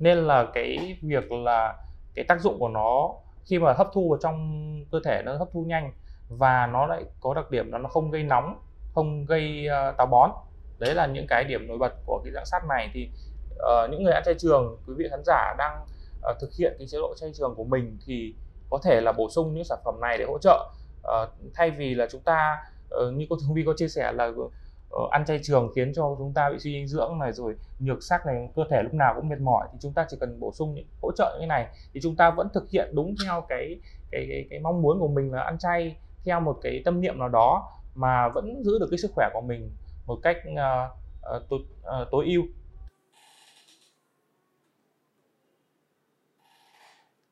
nên 0.00 0.18
là 0.18 0.46
cái 0.54 0.98
việc 1.02 1.32
là 1.32 1.76
cái 2.14 2.24
tác 2.28 2.40
dụng 2.40 2.58
của 2.58 2.68
nó 2.68 3.14
khi 3.44 3.58
mà 3.58 3.72
hấp 3.72 3.88
thu 3.92 4.10
vào 4.10 4.18
trong 4.22 4.60
cơ 4.92 5.00
thể 5.04 5.22
nó 5.24 5.36
hấp 5.36 5.48
thu 5.52 5.64
nhanh 5.64 5.92
và 6.28 6.66
nó 6.66 6.86
lại 6.86 7.04
có 7.20 7.34
đặc 7.34 7.50
điểm 7.50 7.72
là 7.72 7.78
nó 7.78 7.88
không 7.88 8.10
gây 8.10 8.22
nóng 8.22 8.58
không 8.94 9.26
gây 9.26 9.66
uh, 9.66 9.96
táo 9.96 10.06
bón. 10.06 10.30
Đấy 10.78 10.94
là 10.94 11.06
những 11.06 11.26
cái 11.28 11.44
điểm 11.44 11.68
nổi 11.68 11.78
bật 11.78 11.92
của 12.06 12.20
cái 12.24 12.32
dạng 12.32 12.46
sắt 12.46 12.62
này. 12.68 12.90
Thì 12.94 13.08
uh, 13.54 13.90
những 13.90 14.02
người 14.04 14.12
ăn 14.12 14.22
chay 14.26 14.34
trường 14.38 14.76
quý 14.86 14.94
vị 14.96 15.06
khán 15.10 15.22
giả 15.26 15.54
đang 15.58 15.82
uh, 16.30 16.36
thực 16.40 16.50
hiện 16.58 16.74
cái 16.78 16.86
chế 16.86 16.98
độ 16.98 17.14
chay 17.16 17.30
trường 17.34 17.54
của 17.54 17.64
mình 17.64 17.98
thì 18.06 18.34
có 18.70 18.78
thể 18.84 19.00
là 19.00 19.12
bổ 19.12 19.30
sung 19.30 19.54
những 19.54 19.64
sản 19.64 19.78
phẩm 19.84 20.00
này 20.00 20.18
để 20.18 20.24
hỗ 20.24 20.38
trợ. 20.38 20.70
Uh, 21.00 21.28
thay 21.54 21.70
vì 21.70 21.94
là 21.94 22.06
chúng 22.10 22.20
ta 22.20 22.58
uh, 22.94 23.14
như 23.14 23.26
cô 23.30 23.36
Thường 23.40 23.54
Vi 23.54 23.62
có 23.66 23.72
chia 23.76 23.88
sẻ 23.88 24.12
là 24.12 24.26
uh, 24.26 24.52
Ờ, 24.90 25.08
ăn 25.10 25.24
chay 25.24 25.40
trường 25.42 25.72
khiến 25.74 25.92
cho 25.94 26.14
chúng 26.18 26.32
ta 26.34 26.50
bị 26.50 26.58
suy 26.58 26.72
dinh 26.72 26.86
dưỡng 26.86 27.18
này 27.18 27.32
rồi 27.32 27.56
nhược 27.78 28.02
sắc 28.02 28.26
này 28.26 28.48
cơ 28.56 28.62
thể 28.70 28.82
lúc 28.82 28.94
nào 28.94 29.14
cũng 29.16 29.28
mệt 29.28 29.40
mỏi 29.40 29.68
thì 29.72 29.78
chúng 29.80 29.92
ta 29.92 30.06
chỉ 30.08 30.16
cần 30.20 30.40
bổ 30.40 30.52
sung 30.52 30.74
những 30.74 30.86
hỗ 31.02 31.12
trợ 31.12 31.38
như 31.40 31.46
này 31.46 31.66
thì 31.94 32.00
chúng 32.02 32.16
ta 32.16 32.30
vẫn 32.30 32.48
thực 32.54 32.70
hiện 32.70 32.90
đúng 32.94 33.14
theo 33.24 33.44
cái 33.48 33.80
cái 34.10 34.26
cái, 34.28 34.46
cái 34.50 34.60
mong 34.60 34.82
muốn 34.82 35.00
của 35.00 35.08
mình 35.08 35.32
là 35.32 35.42
ăn 35.42 35.58
chay 35.58 35.96
theo 36.24 36.40
một 36.40 36.58
cái 36.62 36.82
tâm 36.84 37.00
niệm 37.00 37.18
nào 37.18 37.28
đó 37.28 37.72
mà 37.94 38.28
vẫn 38.28 38.62
giữ 38.64 38.78
được 38.78 38.86
cái 38.90 38.98
sức 38.98 39.10
khỏe 39.14 39.28
của 39.32 39.40
mình 39.40 39.70
một 40.06 40.18
cách 40.22 40.36
uh, 40.52 41.36
uh, 41.36 41.48
tối, 41.48 41.60
uh, 42.02 42.08
tối 42.10 42.26
ưu 42.26 42.42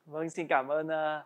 Vâng, 0.05 0.29
xin 0.29 0.47
cảm 0.47 0.67
ơn 0.67 0.87
uh, 0.87 1.25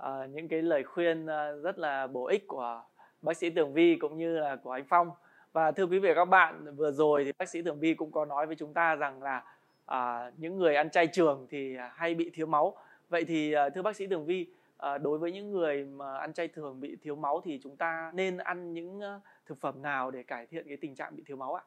uh, 0.00 0.30
những 0.30 0.48
cái 0.48 0.62
lời 0.62 0.84
khuyên 0.84 1.24
uh, 1.24 1.62
rất 1.62 1.78
là 1.78 2.06
bổ 2.06 2.26
ích 2.26 2.44
của 2.48 2.82
bác 3.22 3.36
sĩ 3.36 3.50
Tường 3.50 3.72
Vi 3.72 3.96
cũng 4.00 4.18
như 4.18 4.38
là 4.38 4.56
của 4.56 4.70
anh 4.70 4.84
Phong. 4.88 5.10
Và 5.54 5.72
thưa 5.72 5.86
quý 5.86 5.98
vị 5.98 6.08
và 6.08 6.14
các 6.14 6.24
bạn, 6.24 6.76
vừa 6.76 6.92
rồi 6.92 7.24
thì 7.24 7.32
bác 7.38 7.48
sĩ 7.48 7.62
Tường 7.62 7.80
Vi 7.80 7.94
cũng 7.94 8.12
có 8.12 8.24
nói 8.24 8.46
với 8.46 8.56
chúng 8.56 8.74
ta 8.74 8.94
rằng 8.94 9.22
là 9.22 9.42
à, 9.86 10.30
những 10.36 10.58
người 10.58 10.74
ăn 10.74 10.90
chay 10.90 11.06
trường 11.06 11.46
thì 11.50 11.76
hay 11.94 12.14
bị 12.14 12.30
thiếu 12.34 12.46
máu. 12.46 12.74
Vậy 13.08 13.24
thì 13.24 13.52
à, 13.52 13.68
thưa 13.70 13.82
bác 13.82 13.96
sĩ 13.96 14.06
Tường 14.06 14.24
Vi, 14.24 14.46
à, 14.76 14.98
đối 14.98 15.18
với 15.18 15.32
những 15.32 15.52
người 15.52 15.84
mà 15.84 16.16
ăn 16.16 16.32
chay 16.32 16.48
thường 16.48 16.80
bị 16.80 16.96
thiếu 17.02 17.16
máu 17.16 17.40
thì 17.44 17.60
chúng 17.62 17.76
ta 17.76 18.10
nên 18.14 18.38
ăn 18.38 18.74
những 18.74 19.00
à, 19.00 19.20
thực 19.46 19.60
phẩm 19.60 19.82
nào 19.82 20.10
để 20.10 20.22
cải 20.22 20.46
thiện 20.46 20.68
cái 20.68 20.76
tình 20.76 20.94
trạng 20.94 21.16
bị 21.16 21.22
thiếu 21.26 21.36
máu 21.36 21.54
ạ? 21.54 21.62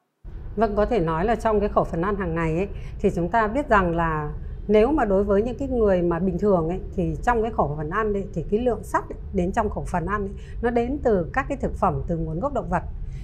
Vâng, 0.55 0.73
có 0.75 0.85
thể 0.85 0.99
nói 0.99 1.25
là 1.25 1.35
trong 1.35 1.59
cái 1.59 1.69
khẩu 1.69 1.83
phần 1.83 2.01
ăn 2.01 2.15
hàng 2.15 2.35
ngày 2.35 2.55
ấy 2.55 2.67
thì 2.99 3.09
chúng 3.15 3.29
ta 3.29 3.47
biết 3.47 3.69
rằng 3.69 3.95
là 3.95 4.31
nếu 4.67 4.91
mà 4.91 5.05
đối 5.05 5.23
với 5.23 5.41
những 5.41 5.57
cái 5.59 5.67
người 5.67 6.01
mà 6.01 6.19
bình 6.19 6.37
thường 6.37 6.69
ấy 6.69 6.79
thì 6.95 7.15
trong 7.23 7.41
cái 7.41 7.51
khẩu 7.51 7.75
phần 7.77 7.89
ăn 7.89 8.13
ấy, 8.13 8.25
thì 8.33 8.45
cái 8.51 8.59
lượng 8.59 8.83
sắt 8.83 9.03
ấy, 9.09 9.19
đến 9.33 9.51
trong 9.51 9.69
khẩu 9.69 9.83
phần 9.83 10.05
ăn 10.05 10.21
ấy, 10.21 10.33
nó 10.61 10.69
đến 10.69 10.99
từ 11.03 11.29
các 11.33 11.45
cái 11.49 11.57
thực 11.61 11.73
phẩm 11.73 12.01
từ 12.07 12.17
nguồn 12.17 12.39
gốc 12.39 12.53
động 12.53 12.69
vật 12.69 12.83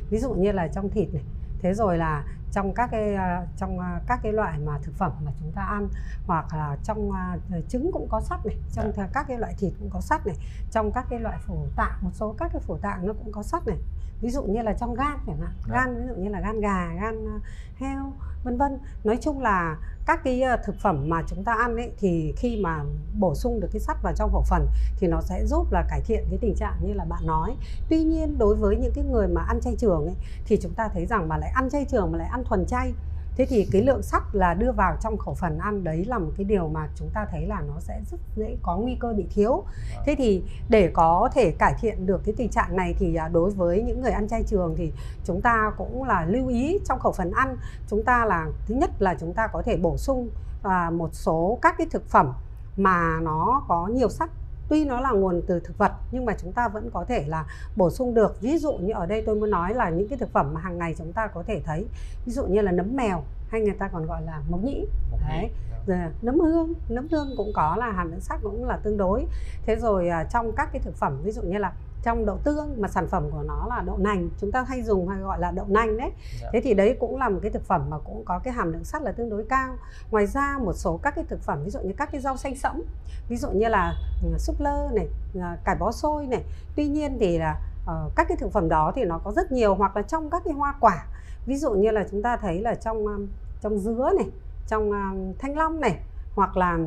ví 0.09 0.19
dụ 0.19 0.33
như 0.33 0.51
là 0.51 0.67
trong 0.67 0.89
thịt 0.89 1.13
này. 1.13 1.23
Thế 1.61 1.73
rồi 1.73 1.97
là 1.97 2.23
trong 2.53 2.73
các 2.73 2.89
cái 2.91 3.15
à, 3.15 3.47
trong 3.57 3.79
à, 3.79 4.01
các 4.07 4.19
cái 4.23 4.33
loại 4.33 4.59
mà 4.59 4.77
thực 4.83 4.95
phẩm 4.95 5.11
mà 5.25 5.31
chúng 5.39 5.51
ta 5.51 5.61
ăn 5.61 5.87
hoặc 6.27 6.45
là 6.53 6.77
trong 6.83 7.09
uh, 7.09 7.69
trứng 7.69 7.91
cũng 7.91 8.07
có 8.09 8.21
sắt 8.21 8.45
này 8.45 8.55
trong 8.73 8.91
à. 8.97 9.07
các 9.13 9.25
cái 9.27 9.37
loại 9.37 9.55
thịt 9.59 9.73
cũng 9.79 9.89
có 9.89 10.01
sắt 10.01 10.27
này 10.27 10.35
trong 10.71 10.91
các 10.91 11.05
cái 11.09 11.19
loại 11.19 11.37
phổ 11.47 11.55
tạng 11.75 11.97
một 12.01 12.11
số 12.13 12.35
các 12.37 12.49
cái 12.53 12.61
phổ 12.61 12.77
tạng 12.77 13.07
nó 13.07 13.13
cũng 13.13 13.31
có 13.31 13.43
sắt 13.43 13.67
này 13.67 13.77
ví 14.21 14.29
dụ 14.29 14.43
như 14.43 14.61
là 14.61 14.73
trong 14.73 14.95
gan 14.95 15.17
chẳng 15.27 15.37
hạn 15.41 15.51
dạ. 15.67 15.73
gan 15.73 16.01
ví 16.01 16.07
dụ 16.07 16.15
như 16.15 16.29
là 16.29 16.39
gan 16.39 16.61
gà 16.61 16.87
gan 17.01 17.39
heo 17.77 18.13
vân 18.43 18.57
vân 18.57 18.79
nói 19.03 19.17
chung 19.21 19.41
là 19.41 19.77
các 20.05 20.23
cái 20.23 20.41
thực 20.65 20.75
phẩm 20.79 21.09
mà 21.09 21.23
chúng 21.27 21.43
ta 21.43 21.53
ăn 21.53 21.75
ấy 21.75 21.91
thì 21.99 22.33
khi 22.37 22.61
mà 22.63 22.83
bổ 23.19 23.35
sung 23.35 23.59
được 23.59 23.67
cái 23.73 23.79
sắt 23.79 23.97
vào 24.03 24.13
trong 24.15 24.31
khẩu 24.31 24.43
phần 24.49 24.67
thì 24.97 25.07
nó 25.07 25.21
sẽ 25.21 25.45
giúp 25.45 25.71
là 25.71 25.85
cải 25.89 26.01
thiện 26.01 26.23
cái 26.29 26.39
tình 26.41 26.55
trạng 26.55 26.73
như 26.81 26.93
là 26.93 27.05
bạn 27.05 27.27
nói 27.27 27.55
tuy 27.89 28.03
nhiên 28.03 28.37
đối 28.37 28.55
với 28.55 28.75
những 28.75 28.91
cái 28.95 29.05
người 29.11 29.27
mà 29.27 29.41
ăn 29.41 29.61
chay 29.61 29.75
trường 29.79 30.05
ấy 30.05 30.15
thì 30.45 30.57
chúng 30.61 30.73
ta 30.73 30.87
thấy 30.87 31.05
rằng 31.05 31.27
mà 31.27 31.37
lại 31.37 31.49
ăn 31.49 31.69
chay 31.69 31.85
trường 31.85 32.11
mà 32.11 32.17
lại 32.17 32.27
ăn 32.27 32.42
thuần 32.43 32.65
chay. 32.65 32.93
Thế 33.35 33.45
thì 33.45 33.67
cái 33.71 33.81
lượng 33.81 34.01
sắt 34.01 34.23
là 34.33 34.53
đưa 34.53 34.71
vào 34.71 34.97
trong 35.01 35.17
khẩu 35.17 35.33
phần 35.33 35.57
ăn 35.57 35.83
đấy 35.83 36.05
là 36.05 36.17
một 36.17 36.31
cái 36.37 36.45
điều 36.45 36.67
mà 36.67 36.87
chúng 36.95 37.09
ta 37.13 37.25
thấy 37.31 37.47
là 37.47 37.61
nó 37.67 37.79
sẽ 37.79 38.01
rất 38.11 38.17
dễ 38.35 38.57
có 38.61 38.77
nguy 38.77 38.95
cơ 38.99 39.13
bị 39.13 39.27
thiếu. 39.29 39.63
Thế 40.05 40.15
thì 40.17 40.43
để 40.69 40.91
có 40.93 41.29
thể 41.33 41.51
cải 41.51 41.73
thiện 41.79 42.05
được 42.05 42.21
cái 42.25 42.35
tình 42.37 42.49
trạng 42.49 42.75
này 42.75 42.95
thì 42.99 43.15
à, 43.15 43.27
đối 43.27 43.51
với 43.51 43.83
những 43.83 44.01
người 44.01 44.11
ăn 44.11 44.27
chay 44.27 44.43
trường 44.43 44.75
thì 44.77 44.91
chúng 45.25 45.41
ta 45.41 45.71
cũng 45.77 46.03
là 46.03 46.25
lưu 46.25 46.47
ý 46.47 46.79
trong 46.85 46.99
khẩu 46.99 47.11
phần 47.11 47.31
ăn. 47.31 47.57
Chúng 47.87 48.03
ta 48.03 48.25
là, 48.25 48.47
thứ 48.67 48.75
nhất 48.75 48.91
là 48.99 49.15
chúng 49.19 49.33
ta 49.33 49.47
có 49.47 49.61
thể 49.61 49.77
bổ 49.77 49.97
sung 49.97 50.29
à, 50.63 50.89
một 50.89 51.09
số 51.13 51.57
các 51.61 51.75
cái 51.77 51.87
thực 51.91 52.09
phẩm 52.09 52.33
mà 52.77 53.19
nó 53.21 53.63
có 53.67 53.87
nhiều 53.87 54.09
sắt 54.09 54.29
tuy 54.69 54.85
nó 54.85 54.99
là 54.99 55.11
nguồn 55.11 55.41
từ 55.47 55.59
thực 55.59 55.77
vật 55.77 55.91
nhưng 56.11 56.25
mà 56.25 56.33
chúng 56.41 56.51
ta 56.51 56.67
vẫn 56.67 56.89
có 56.93 57.05
thể 57.07 57.23
là 57.27 57.45
bổ 57.75 57.89
sung 57.89 58.13
được. 58.13 58.41
Ví 58.41 58.57
dụ 58.57 58.73
như 58.73 58.93
ở 58.93 59.05
đây 59.05 59.23
tôi 59.25 59.35
muốn 59.35 59.49
nói 59.49 59.73
là 59.73 59.89
những 59.89 60.07
cái 60.07 60.17
thực 60.17 60.31
phẩm 60.31 60.53
mà 60.53 60.61
hàng 60.61 60.77
ngày 60.77 60.95
chúng 60.97 61.13
ta 61.13 61.27
có 61.27 61.43
thể 61.47 61.61
thấy 61.65 61.85
ví 62.25 62.31
dụ 62.31 62.45
như 62.45 62.61
là 62.61 62.71
nấm 62.71 62.95
mèo 62.95 63.23
hay 63.49 63.61
người 63.61 63.75
ta 63.79 63.87
còn 63.87 64.05
gọi 64.05 64.21
là 64.25 64.41
mộc 64.49 64.63
nhĩ. 64.63 64.85
Đấy 65.29 65.49
rồi 65.87 65.97
nấm 66.21 66.39
hương 66.39 66.73
nấm 66.89 67.07
hương 67.11 67.33
cũng 67.37 67.51
có 67.53 67.75
là 67.75 67.91
hàm 67.91 68.11
lượng 68.11 68.19
sắt 68.19 68.39
cũng 68.43 68.65
là 68.65 68.77
tương 68.77 68.97
đối. 68.97 69.25
Thế 69.65 69.75
rồi 69.75 70.09
à, 70.09 70.23
trong 70.23 70.51
các 70.51 70.69
cái 70.73 70.81
thực 70.81 70.95
phẩm 70.95 71.17
ví 71.23 71.31
dụ 71.31 71.41
như 71.41 71.57
là 71.57 71.73
trong 72.03 72.25
đậu 72.25 72.37
tương 72.37 72.81
mà 72.81 72.87
sản 72.87 73.07
phẩm 73.07 73.29
của 73.31 73.43
nó 73.43 73.65
là 73.69 73.81
đậu 73.85 73.97
nành 73.97 74.29
chúng 74.41 74.51
ta 74.51 74.63
hay 74.67 74.83
dùng 74.83 75.07
hay 75.07 75.19
gọi 75.19 75.39
là 75.39 75.51
đậu 75.51 75.65
nành 75.69 75.97
đấy. 75.97 76.11
Dạ. 76.41 76.49
thế 76.53 76.61
thì 76.61 76.73
đấy 76.73 76.97
cũng 76.99 77.17
là 77.17 77.29
một 77.29 77.39
cái 77.41 77.51
thực 77.51 77.65
phẩm 77.65 77.89
mà 77.89 77.97
cũng 77.97 78.25
có 78.25 78.39
cái 78.39 78.53
hàm 78.53 78.73
lượng 78.73 78.83
sắt 78.83 79.01
là 79.01 79.11
tương 79.11 79.29
đối 79.29 79.45
cao. 79.49 79.75
Ngoài 80.11 80.27
ra 80.27 80.57
một 80.57 80.73
số 80.73 80.99
các 81.03 81.15
cái 81.15 81.25
thực 81.29 81.41
phẩm 81.41 81.63
ví 81.63 81.69
dụ 81.69 81.79
như 81.79 81.93
các 81.97 82.09
cái 82.11 82.21
rau 82.21 82.37
xanh 82.37 82.55
sẫm 82.55 82.81
ví 83.29 83.37
dụ 83.37 83.49
như 83.49 83.67
là 83.67 83.93
ừ, 84.23 84.29
súp 84.37 84.59
lơ 84.59 84.89
này 84.93 85.07
à, 85.41 85.57
cải 85.63 85.75
bó 85.75 85.91
xôi 85.91 86.27
này. 86.27 86.43
Tuy 86.75 86.87
nhiên 86.87 87.17
thì 87.19 87.37
là 87.37 87.59
uh, 87.83 88.15
các 88.15 88.27
cái 88.27 88.37
thực 88.37 88.51
phẩm 88.51 88.69
đó 88.69 88.91
thì 88.95 89.03
nó 89.03 89.17
có 89.23 89.31
rất 89.31 89.51
nhiều 89.51 89.75
hoặc 89.75 89.95
là 89.95 90.01
trong 90.01 90.29
các 90.29 90.41
cái 90.45 90.53
hoa 90.53 90.73
quả. 90.79 91.05
Ví 91.45 91.57
dụ 91.57 91.71
như 91.71 91.91
là 91.91 92.05
chúng 92.11 92.21
ta 92.21 92.37
thấy 92.37 92.61
là 92.61 92.75
trong 92.75 93.07
um, 93.07 93.27
trong 93.61 93.79
dứa 93.79 94.09
này 94.17 94.27
trong 94.67 94.91
um, 94.91 95.33
thanh 95.39 95.57
long 95.57 95.81
này 95.81 95.99
hoặc 96.35 96.57
là 96.57 96.77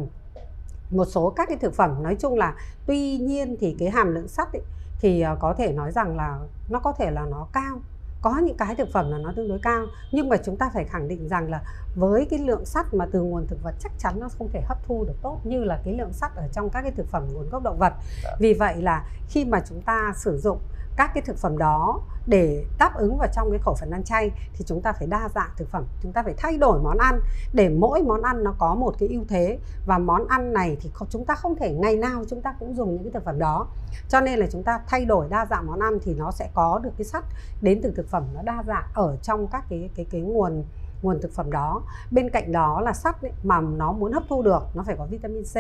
một 0.91 1.05
số 1.05 1.31
các 1.31 1.49
cái 1.49 1.59
thực 1.59 1.75
phẩm 1.75 2.03
nói 2.03 2.17
chung 2.19 2.35
là 2.35 2.55
tuy 2.87 3.19
nhiên 3.19 3.57
thì 3.61 3.77
cái 3.79 3.91
hàm 3.91 4.15
lượng 4.15 4.29
sắt 4.29 4.53
ấy, 4.53 4.63
thì 5.01 5.21
ờ, 5.21 5.37
có 5.41 5.55
thể 5.55 5.73
nói 5.73 5.93
rằng 5.93 6.17
là 6.17 6.39
nó 6.69 6.79
có 6.79 6.93
thể 6.93 7.11
là 7.11 7.27
nó 7.31 7.47
cao 7.53 7.81
có 8.23 8.39
những 8.39 8.57
cái 8.57 8.75
thực 8.75 8.89
phẩm 8.93 9.11
là 9.11 9.19
nó 9.19 9.33
tương 9.37 9.49
đối 9.49 9.59
cao 9.59 9.87
nhưng 10.13 10.29
mà 10.29 10.37
chúng 10.45 10.57
ta 10.57 10.71
phải 10.75 10.85
khẳng 10.85 11.09
định 11.09 11.29
rằng 11.29 11.51
là 11.51 11.63
với 11.95 12.27
cái 12.31 12.39
lượng 12.39 12.65
sắt 12.65 12.95
mà 12.95 13.07
từ 13.13 13.23
nguồn 13.23 13.47
thực 13.47 13.63
vật 13.63 13.75
chắc 13.81 13.93
chắn 13.99 14.21
nó 14.21 14.29
không 14.39 14.49
thể 14.53 14.61
hấp 14.61 14.79
thu 14.87 15.05
được 15.05 15.15
tốt 15.23 15.41
như 15.45 15.65
là 15.65 15.81
cái 15.85 15.95
lượng 15.95 16.13
sắt 16.13 16.35
ở 16.37 16.49
trong 16.53 16.71
các 16.71 16.83
cái 16.83 16.91
thực 16.91 17.07
phẩm 17.11 17.29
nguồn 17.33 17.51
gốc 17.51 17.63
động 17.63 17.79
vật 17.79 17.93
dạ. 18.23 18.37
vì 18.39 18.55
vậy 18.55 18.83
là 18.83 19.05
khi 19.29 19.45
mà 19.45 19.61
chúng 19.69 19.81
ta 19.83 20.13
sử 20.17 20.39
dụng 20.39 20.59
các 20.97 21.11
cái 21.15 21.23
thực 21.23 21.39
phẩm 21.39 21.59
đó 21.59 22.01
để 22.27 22.65
đáp 22.79 22.95
ứng 22.95 23.19
vào 23.19 23.29
trong 23.33 23.51
cái 23.51 23.61
khẩu 23.63 23.75
phần 23.75 23.91
ăn 23.91 24.05
chay 24.05 24.31
thì 24.55 24.65
chúng 24.65 24.83
ta 24.83 24.93
phải 24.93 25.07
đa 25.07 25.29
dạng 25.35 25.51
thực 25.57 25.69
phẩm, 25.71 25.85
chúng 26.03 26.13
ta 26.13 26.23
phải 26.23 26.35
thay 26.37 26.57
đổi 26.57 26.81
món 26.81 26.99
ăn 26.99 27.21
để 27.53 27.69
mỗi 27.69 28.03
món 28.03 28.23
ăn 28.23 28.45
nó 28.45 28.55
có 28.59 28.75
một 28.75 28.95
cái 28.99 29.09
ưu 29.09 29.25
thế. 29.29 29.59
Và 29.87 29.99
món 29.99 30.29
ăn 30.29 30.53
này 30.53 30.77
thì 30.81 30.91
chúng 31.11 31.25
ta 31.25 31.35
không 31.35 31.57
thể 31.57 31.73
ngày 31.73 31.97
nào 31.97 32.25
chúng 32.31 32.43
ta 32.43 32.55
cũng 32.61 32.77
dùng 32.77 32.95
những 32.95 33.03
cái 33.03 33.13
thực 33.13 33.25
phẩm 33.25 33.39
đó. 33.39 33.67
Cho 34.09 34.21
nên 34.21 34.39
là 34.39 34.47
chúng 34.53 34.63
ta 34.63 34.81
thay 34.87 35.05
đổi 35.05 35.27
đa 35.29 35.47
dạng 35.51 35.67
món 35.67 35.81
ăn 35.81 35.99
thì 36.03 36.15
nó 36.15 36.31
sẽ 36.31 36.51
có 36.55 36.81
được 36.83 36.91
cái 36.99 37.05
sắt 37.05 37.25
đến 37.61 37.81
từ 37.83 37.93
thực 37.97 38.09
phẩm 38.09 38.25
nó 38.35 38.43
đa 38.43 38.63
dạng 38.67 38.85
ở 38.95 39.17
trong 39.23 39.47
các 39.47 39.65
cái 39.69 39.91
cái 39.95 40.07
cái 40.11 40.21
nguồn 40.21 40.65
nguồn 41.03 41.21
thực 41.23 41.33
phẩm 41.33 41.51
đó. 41.51 41.83
Bên 42.11 42.31
cạnh 42.31 42.53
đó 42.53 42.81
là 42.81 42.93
sắt 42.93 43.23
ấy, 43.23 43.33
mà 43.43 43.61
nó 43.61 43.93
muốn 43.93 44.13
hấp 44.13 44.23
thu 44.29 44.43
được 44.43 44.63
nó 44.75 44.83
phải 44.83 44.97
có 44.99 45.07
vitamin 45.07 45.43
C. 45.45 45.57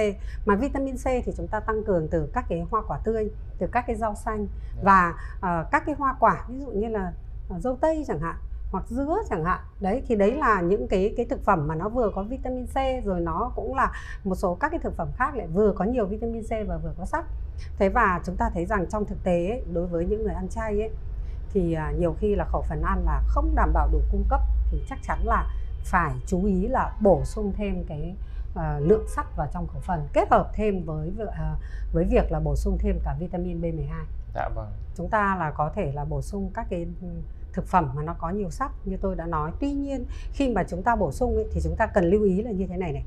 Mà 0.46 0.56
vitamin 0.56 0.96
C 0.96 1.04
thì 1.04 1.32
chúng 1.36 1.48
ta 1.48 1.60
tăng 1.60 1.84
cường 1.84 2.08
từ 2.08 2.28
các 2.32 2.44
cái 2.48 2.66
hoa 2.70 2.82
quả 2.88 2.98
tươi 3.04 3.30
từ 3.58 3.66
các 3.72 3.84
cái 3.86 3.96
rau 3.96 4.14
xanh 4.14 4.46
dạ. 4.76 4.82
và 4.82 5.14
uh, 5.36 5.70
các 5.70 5.82
cái 5.86 5.94
hoa 5.98 6.16
quả 6.20 6.44
ví 6.48 6.60
dụ 6.60 6.70
như 6.70 6.88
là 6.88 7.12
uh, 7.56 7.62
dâu 7.62 7.76
tây 7.76 8.04
chẳng 8.08 8.20
hạn 8.20 8.36
hoặc 8.72 8.84
dứa 8.88 9.16
chẳng 9.30 9.44
hạn. 9.44 9.60
Đấy 9.80 10.02
thì 10.06 10.16
đấy 10.16 10.32
là 10.32 10.60
những 10.60 10.88
cái 10.88 11.14
cái 11.16 11.26
thực 11.26 11.44
phẩm 11.44 11.66
mà 11.66 11.74
nó 11.74 11.88
vừa 11.88 12.10
có 12.14 12.22
vitamin 12.22 12.66
C 12.66 13.04
rồi 13.04 13.20
nó 13.20 13.52
cũng 13.56 13.74
là 13.74 13.92
một 14.24 14.34
số 14.34 14.54
các 14.54 14.68
cái 14.68 14.80
thực 14.80 14.96
phẩm 14.96 15.08
khác 15.16 15.36
lại 15.36 15.46
vừa 15.46 15.72
có 15.72 15.84
nhiều 15.84 16.06
vitamin 16.06 16.42
C 16.42 16.50
và 16.68 16.76
vừa 16.76 16.92
có 16.98 17.04
sắt. 17.04 17.24
Thế 17.78 17.88
và 17.88 18.20
chúng 18.24 18.36
ta 18.36 18.50
thấy 18.54 18.66
rằng 18.66 18.86
trong 18.90 19.04
thực 19.04 19.24
tế 19.24 19.48
ấy, 19.48 19.62
đối 19.72 19.86
với 19.86 20.06
những 20.06 20.22
người 20.22 20.34
ăn 20.34 20.48
chay 20.48 20.80
ấy 20.80 20.90
thì 21.52 21.72
à, 21.72 21.92
nhiều 21.98 22.14
khi 22.18 22.34
là 22.34 22.44
khẩu 22.44 22.62
phần 22.62 22.82
ăn 22.82 23.02
là 23.04 23.22
không 23.26 23.54
đảm 23.54 23.72
bảo 23.72 23.88
đủ 23.92 24.00
cung 24.12 24.24
cấp 24.28 24.40
thì 24.70 24.82
chắc 24.88 24.98
chắn 25.02 25.18
là 25.24 25.46
phải 25.84 26.14
chú 26.26 26.44
ý 26.44 26.68
là 26.68 26.92
bổ 27.02 27.24
sung 27.24 27.52
thêm 27.56 27.84
cái 27.88 28.14
uh, 28.54 28.88
lượng 28.88 29.04
sắt 29.08 29.26
vào 29.36 29.48
trong 29.52 29.66
khẩu 29.66 29.80
phần 29.80 30.08
kết 30.12 30.30
hợp 30.30 30.50
thêm 30.54 30.84
với 30.84 31.12
uh, 31.22 31.30
với 31.92 32.04
việc 32.04 32.32
là 32.32 32.40
bổ 32.40 32.56
sung 32.56 32.78
thêm 32.80 32.98
cả 33.04 33.16
vitamin 33.20 33.60
B12. 33.60 34.04
Dạ 34.34 34.48
vâng. 34.54 34.70
Chúng 34.96 35.08
ta 35.08 35.36
là 35.38 35.50
có 35.50 35.70
thể 35.74 35.92
là 35.92 36.04
bổ 36.04 36.22
sung 36.22 36.50
các 36.54 36.66
cái 36.70 36.86
thực 37.52 37.66
phẩm 37.66 37.90
mà 37.94 38.02
nó 38.02 38.14
có 38.18 38.30
nhiều 38.30 38.50
sắt 38.50 38.70
như 38.84 38.96
tôi 38.96 39.16
đã 39.16 39.26
nói. 39.26 39.50
Tuy 39.60 39.72
nhiên 39.72 40.04
khi 40.32 40.48
mà 40.48 40.64
chúng 40.68 40.82
ta 40.82 40.96
bổ 40.96 41.12
sung 41.12 41.34
ấy, 41.34 41.46
thì 41.52 41.60
chúng 41.64 41.76
ta 41.76 41.86
cần 41.86 42.04
lưu 42.04 42.22
ý 42.22 42.42
là 42.42 42.50
như 42.50 42.66
thế 42.66 42.76
này 42.76 42.92
này 42.92 43.04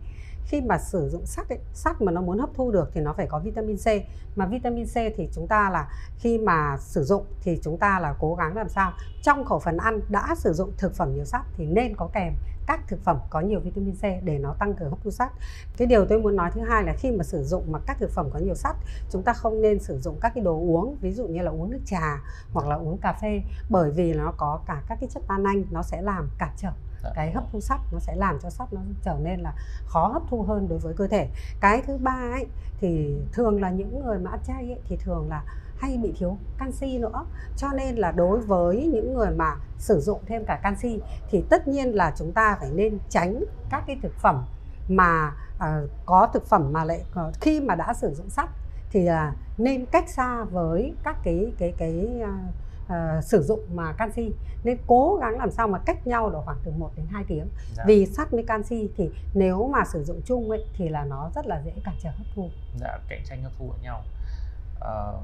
khi 0.50 0.62
mà 0.62 0.78
sử 0.78 1.10
dụng 1.10 1.26
sắt 1.26 1.50
ấy, 1.50 1.60
sắt 1.74 2.02
mà 2.02 2.12
nó 2.12 2.22
muốn 2.22 2.40
hấp 2.40 2.50
thu 2.54 2.72
được 2.72 2.90
thì 2.94 3.02
nó 3.02 3.14
phải 3.14 3.28
có 3.28 3.40
vitamin 3.40 3.78
C 3.78 3.88
mà 4.36 4.46
vitamin 4.46 4.86
C 4.86 4.94
thì 4.94 5.30
chúng 5.34 5.48
ta 5.48 5.70
là 5.70 5.90
khi 6.18 6.38
mà 6.38 6.78
sử 6.80 7.04
dụng 7.04 7.26
thì 7.42 7.60
chúng 7.64 7.78
ta 7.78 8.00
là 8.00 8.16
cố 8.20 8.36
gắng 8.36 8.58
làm 8.58 8.70
sao 8.70 8.92
trong 9.24 9.46
khẩu 9.46 9.60
phần 9.60 9.78
ăn 9.78 10.02
đã 10.10 10.36
sử 10.38 10.54
dụng 10.54 10.72
thực 10.78 10.96
phẩm 10.96 11.16
nhiều 11.16 11.26
sắt 11.26 11.42
thì 11.58 11.66
nên 11.66 11.96
có 11.96 12.10
kèm 12.14 12.34
các 12.68 12.88
thực 12.88 13.04
phẩm 13.04 13.18
có 13.30 13.40
nhiều 13.40 13.60
vitamin 13.60 13.96
C 13.96 14.02
để 14.24 14.38
nó 14.38 14.54
tăng 14.60 14.74
cường 14.74 14.90
hấp 14.90 15.00
thu 15.04 15.12
sắt. 15.12 15.32
Cái 15.78 15.88
điều 15.88 16.06
tôi 16.06 16.20
muốn 16.20 16.36
nói 16.36 16.52
thứ 16.54 16.62
hai 16.62 16.84
là 16.84 16.94
khi 16.94 17.12
mà 17.12 17.24
sử 17.24 17.44
dụng 17.44 17.72
mà 17.72 17.80
các 17.86 17.98
thực 18.00 18.12
phẩm 18.12 18.30
có 18.34 18.40
nhiều 18.40 18.56
sắt, 18.56 18.76
chúng 19.12 19.24
ta 19.24 19.34
không 19.34 19.62
nên 19.62 19.80
sử 19.80 20.00
dụng 20.00 20.18
các 20.22 20.32
cái 20.36 20.44
đồ 20.44 20.56
uống, 20.56 20.98
ví 21.02 21.12
dụ 21.12 21.28
như 21.28 21.42
là 21.42 21.52
uống 21.52 21.72
nước 21.72 21.80
trà 21.86 22.22
hoặc 22.54 22.68
là 22.68 22.76
uống 22.76 22.98
cà 22.98 23.14
phê 23.22 23.42
bởi 23.70 23.92
vì 23.92 24.14
nó 24.14 24.34
có 24.38 24.60
cả 24.66 24.82
các 24.88 24.98
cái 25.02 25.10
chất 25.14 25.24
tannin 25.28 25.66
nó 25.72 25.84
sẽ 25.84 26.02
làm 26.02 26.30
cản 26.38 26.54
trở 26.58 26.70
Dạ. 27.04 27.10
cái 27.16 27.32
hấp 27.32 27.44
thu 27.52 27.60
sắt 27.60 27.80
nó 27.92 28.00
sẽ 28.00 28.16
làm 28.16 28.40
cho 28.42 28.50
sắt 28.50 28.74
nó 28.74 28.82
trở 29.04 29.18
nên 29.22 29.40
là 29.40 29.54
khó 29.86 30.08
hấp 30.08 30.22
thu 30.30 30.44
hơn 30.44 30.68
đối 30.70 30.80
với 30.80 30.94
cơ 30.94 31.08
thể 31.08 31.28
cái 31.60 31.82
thứ 31.88 31.98
ba 31.98 32.30
ấy 32.32 32.46
thì 32.80 33.16
thường 33.34 33.62
là 33.62 33.70
những 33.70 34.06
người 34.06 34.20
mà 34.20 34.32
ăn 34.32 34.40
chay 34.48 34.64
ấy, 34.64 34.80
thì 34.86 34.98
thường 34.98 35.30
là 35.30 35.44
hay 35.78 35.98
bị 35.98 36.14
thiếu 36.20 36.38
canxi 36.58 36.98
nữa 36.98 37.26
cho 37.58 37.68
nên 37.74 37.96
là 37.96 38.12
đối 38.12 38.40
với 38.40 38.90
những 38.94 39.14
người 39.14 39.32
mà 39.32 39.56
sử 39.78 40.00
dụng 40.00 40.20
thêm 40.26 40.46
cả 40.46 40.60
canxi 40.64 41.02
thì 41.30 41.44
tất 41.50 41.68
nhiên 41.68 41.96
là 41.96 42.14
chúng 42.18 42.32
ta 42.32 42.58
phải 42.60 42.70
nên 42.72 42.98
tránh 43.10 43.44
các 43.70 43.84
cái 43.88 43.98
thực 44.02 44.14
phẩm 44.20 44.44
mà 44.90 45.32
uh, 45.56 45.90
có 46.06 46.28
thực 46.34 46.46
phẩm 46.46 46.74
mà 46.74 46.84
lại 46.84 47.04
uh, 47.28 47.34
khi 47.42 47.62
mà 47.62 47.76
đã 47.76 47.94
sử 47.94 48.14
dụng 48.14 48.30
sắt 48.30 48.50
thì 48.92 49.02
là 49.04 49.30
uh, 49.30 49.60
nên 49.60 49.86
cách 49.86 50.10
xa 50.10 50.44
với 50.44 50.94
các 51.04 51.18
cái 51.24 51.52
cái 51.58 51.74
cái 51.78 52.22
uh, 52.24 52.54
uh, 52.90 53.24
sử 53.24 53.42
dụng 53.42 53.60
mà 53.74 53.94
canxi. 53.94 54.32
Nên 54.64 54.78
cố 54.88 55.18
gắng 55.22 55.38
làm 55.38 55.52
sao 55.52 55.68
mà 55.68 55.80
cách 55.86 56.08
nhau 56.08 56.30
độ 56.30 56.42
khoảng 56.42 56.58
từ 56.64 56.72
1 56.78 56.92
đến 56.96 57.06
2 57.12 57.24
tiếng. 57.28 57.50
Dạ. 57.76 57.84
vì 57.88 58.06
sắt 58.06 58.32
với 58.32 58.44
canxi 58.48 58.90
thì 58.98 59.10
nếu 59.34 59.70
mà 59.74 59.84
sử 59.86 60.04
dụng 60.04 60.22
chung 60.26 60.50
ấy 60.50 60.66
thì 60.74 60.90
là 60.90 61.06
nó 61.06 61.30
rất 61.36 61.46
là 61.46 61.62
dễ 61.66 61.72
cản 61.84 61.96
trở 62.04 62.10
hấp 62.10 62.28
thu. 62.36 62.50
Dạ 62.80 63.00
cạnh 63.10 63.22
tranh 63.26 63.44
hấp 63.44 63.52
thu 63.60 63.66
với 63.68 63.80
nhau. 63.84 64.04
Uh, 64.80 65.24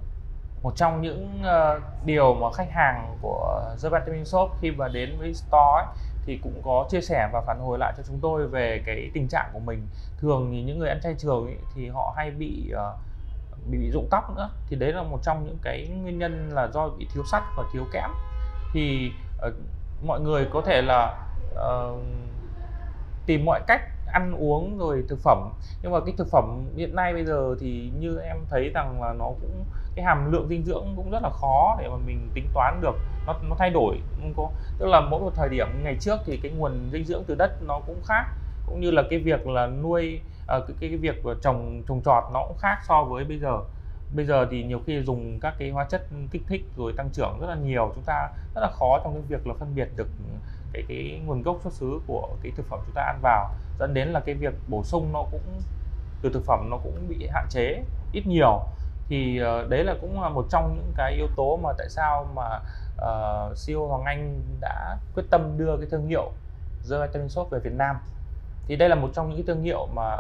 một 0.64 0.76
trong 0.76 1.02
những 1.02 1.42
uh, 1.42 1.82
điều 2.06 2.34
mà 2.34 2.48
khách 2.54 2.72
hàng 2.72 3.18
của 3.22 3.76
The 3.84 3.90
Vitamin 3.90 4.26
Shop 4.26 4.52
khi 4.62 4.72
mà 4.72 4.88
đến 4.88 5.18
với 5.20 5.34
store 5.34 5.58
ấy, 5.76 5.86
thì 6.26 6.40
cũng 6.44 6.62
có 6.64 6.86
chia 6.90 7.02
sẻ 7.02 7.30
và 7.34 7.42
phản 7.42 7.60
hồi 7.60 7.78
lại 7.78 7.94
cho 7.98 8.04
chúng 8.08 8.20
tôi 8.22 8.48
về 8.48 8.84
cái 8.86 9.12
tình 9.14 9.28
trạng 9.28 9.50
của 9.54 9.60
mình. 9.60 9.88
Thường 10.18 10.50
thì 10.52 10.62
những 10.62 10.80
người 10.80 10.90
ăn 10.90 11.00
chay 11.04 11.16
trường 11.18 11.46
ấy, 11.46 11.58
thì 11.76 11.90
họ 11.90 12.14
hay 12.18 12.32
bị 12.32 12.74
uh, 12.74 13.00
bị, 13.70 13.78
bị 13.78 13.92
rụng 13.92 14.08
tóc 14.12 14.36
nữa. 14.36 14.50
Thì 14.68 14.76
đấy 14.76 14.94
là 14.94 15.04
một 15.04 15.20
trong 15.24 15.46
những 15.46 15.58
cái 15.62 15.88
nguyên 15.88 16.20
nhân 16.20 16.50
là 16.54 16.68
do 16.74 16.90
bị 16.90 17.08
thiếu 17.14 17.24
sắt 17.32 17.44
và 17.58 17.64
thiếu 17.74 17.86
kẽm. 17.94 18.10
Thì 18.74 19.12
uh, 19.48 19.54
mọi 20.06 20.20
người 20.20 20.48
có 20.54 20.62
thể 20.62 20.82
là 20.82 21.28
uh, 21.54 22.00
tìm 23.26 23.46
mọi 23.46 23.62
cách 23.68 23.82
ăn 24.12 24.36
uống 24.38 24.78
rồi 24.78 25.04
thực 25.10 25.20
phẩm. 25.24 25.50
Nhưng 25.82 25.92
mà 25.92 26.00
cái 26.06 26.14
thực 26.18 26.28
phẩm 26.32 26.66
hiện 26.76 26.96
nay 26.96 27.14
bây 27.14 27.26
giờ 27.26 27.56
thì 27.60 27.92
như 28.00 28.18
em 28.18 28.38
thấy 28.50 28.70
rằng 28.74 29.02
là 29.02 29.14
nó 29.14 29.26
cũng 29.26 29.64
cái 29.96 30.06
hàm 30.06 30.32
lượng 30.32 30.48
dinh 30.50 30.64
dưỡng 30.64 30.94
cũng 30.96 31.12
rất 31.12 31.24
là 31.24 31.30
khó 31.30 31.78
để 31.80 31.90
mà 31.90 31.98
mình 32.06 32.30
tính 32.34 32.48
toán 32.54 32.82
được. 32.82 32.96
Nó 33.28 33.36
nó 33.50 33.56
thay 33.60 33.70
đổi 33.70 34.00
không 34.22 34.34
có. 34.38 34.50
Tức 34.78 34.88
là 34.88 35.02
mỗi 35.02 35.20
một 35.20 35.32
thời 35.36 35.50
điểm 35.50 35.68
ngày 35.84 35.98
trước 36.00 36.20
thì 36.26 36.40
cái 36.44 36.52
nguồn 36.52 36.90
dinh 36.92 37.06
dưỡng 37.06 37.24
từ 37.28 37.36
đất 37.36 37.64
nó 37.64 37.80
cũng 37.88 38.02
khác. 38.06 38.26
Cũng 38.66 38.82
như 38.82 38.92
là 38.92 39.04
cái 39.10 39.20
việc 39.20 39.48
là 39.48 39.68
nuôi 39.68 40.20
Ờ, 40.48 40.66
cái, 40.68 40.78
cái 40.80 40.90
cái 40.90 40.98
việc 40.98 41.24
trồng 41.42 41.84
trồng 41.88 42.02
trọt 42.06 42.24
nó 42.34 42.46
cũng 42.48 42.58
khác 42.58 42.78
so 42.88 43.04
với 43.04 43.24
bây 43.24 43.40
giờ. 43.40 43.60
Bây 44.16 44.26
giờ 44.26 44.48
thì 44.52 44.64
nhiều 44.64 44.80
khi 44.86 45.02
dùng 45.02 45.40
các 45.40 45.56
cái 45.60 45.70
hóa 45.70 45.86
chất 45.90 46.08
kích 46.32 46.44
thích 46.48 46.66
rồi 46.78 46.94
tăng 46.98 47.10
trưởng 47.10 47.38
rất 47.42 47.48
là 47.48 47.56
nhiều. 47.56 47.92
Chúng 47.96 48.04
ta 48.04 48.30
rất 48.56 48.62
là 48.62 48.72
khó 48.80 49.00
trong 49.04 49.14
cái 49.14 49.22
việc 49.22 49.48
là 49.48 49.54
phân 49.60 49.76
biệt 49.76 49.90
được 49.96 50.08
cái 50.74 50.84
cái 50.88 51.22
nguồn 51.26 51.42
gốc 51.42 51.58
xuất 51.64 51.74
xứ 51.74 52.00
của 52.08 52.30
cái 52.44 52.52
thực 52.56 52.68
phẩm 52.70 52.80
chúng 52.86 52.96
ta 52.96 53.02
ăn 53.02 53.20
vào. 53.22 53.50
Dẫn 53.80 53.94
đến 53.94 54.08
là 54.08 54.20
cái 54.20 54.36
việc 54.36 54.54
bổ 54.68 54.84
sung 54.84 55.14
nó 55.14 55.24
cũng 55.32 55.62
từ 56.22 56.30
thực 56.34 56.46
phẩm 56.46 56.70
nó 56.70 56.78
cũng 56.78 57.08
bị 57.10 57.28
hạn 57.34 57.46
chế 57.50 57.84
ít 58.12 58.28
nhiều. 58.28 58.62
Thì 59.08 59.42
uh, 59.42 59.70
đấy 59.70 59.84
là 59.84 59.96
cũng 60.02 60.22
là 60.22 60.30
một 60.30 60.46
trong 60.50 60.76
những 60.76 60.94
cái 60.98 61.14
yếu 61.14 61.28
tố 61.36 61.60
mà 61.64 61.70
tại 61.78 61.90
sao 61.90 62.28
mà 62.36 62.60
ờ, 62.98 63.50
uh, 63.52 63.58
CEO 63.68 63.88
Hoàng 63.88 64.04
Anh 64.04 64.42
đã 64.62 64.98
quyết 65.16 65.24
tâm 65.30 65.58
đưa 65.58 65.78
cái 65.78 65.88
thương 65.92 66.08
hiệu 66.08 66.32
The 66.90 67.08
Vitamin 67.08 67.30
Shop 67.30 67.50
về 67.52 67.60
Việt 67.60 67.74
Nam 67.74 67.96
thì 68.68 68.76
đây 68.76 68.90
là 68.90 68.96
một 68.96 69.10
trong 69.14 69.30
những 69.30 69.46
thương 69.46 69.64
hiệu 69.64 69.88
mà 69.94 70.18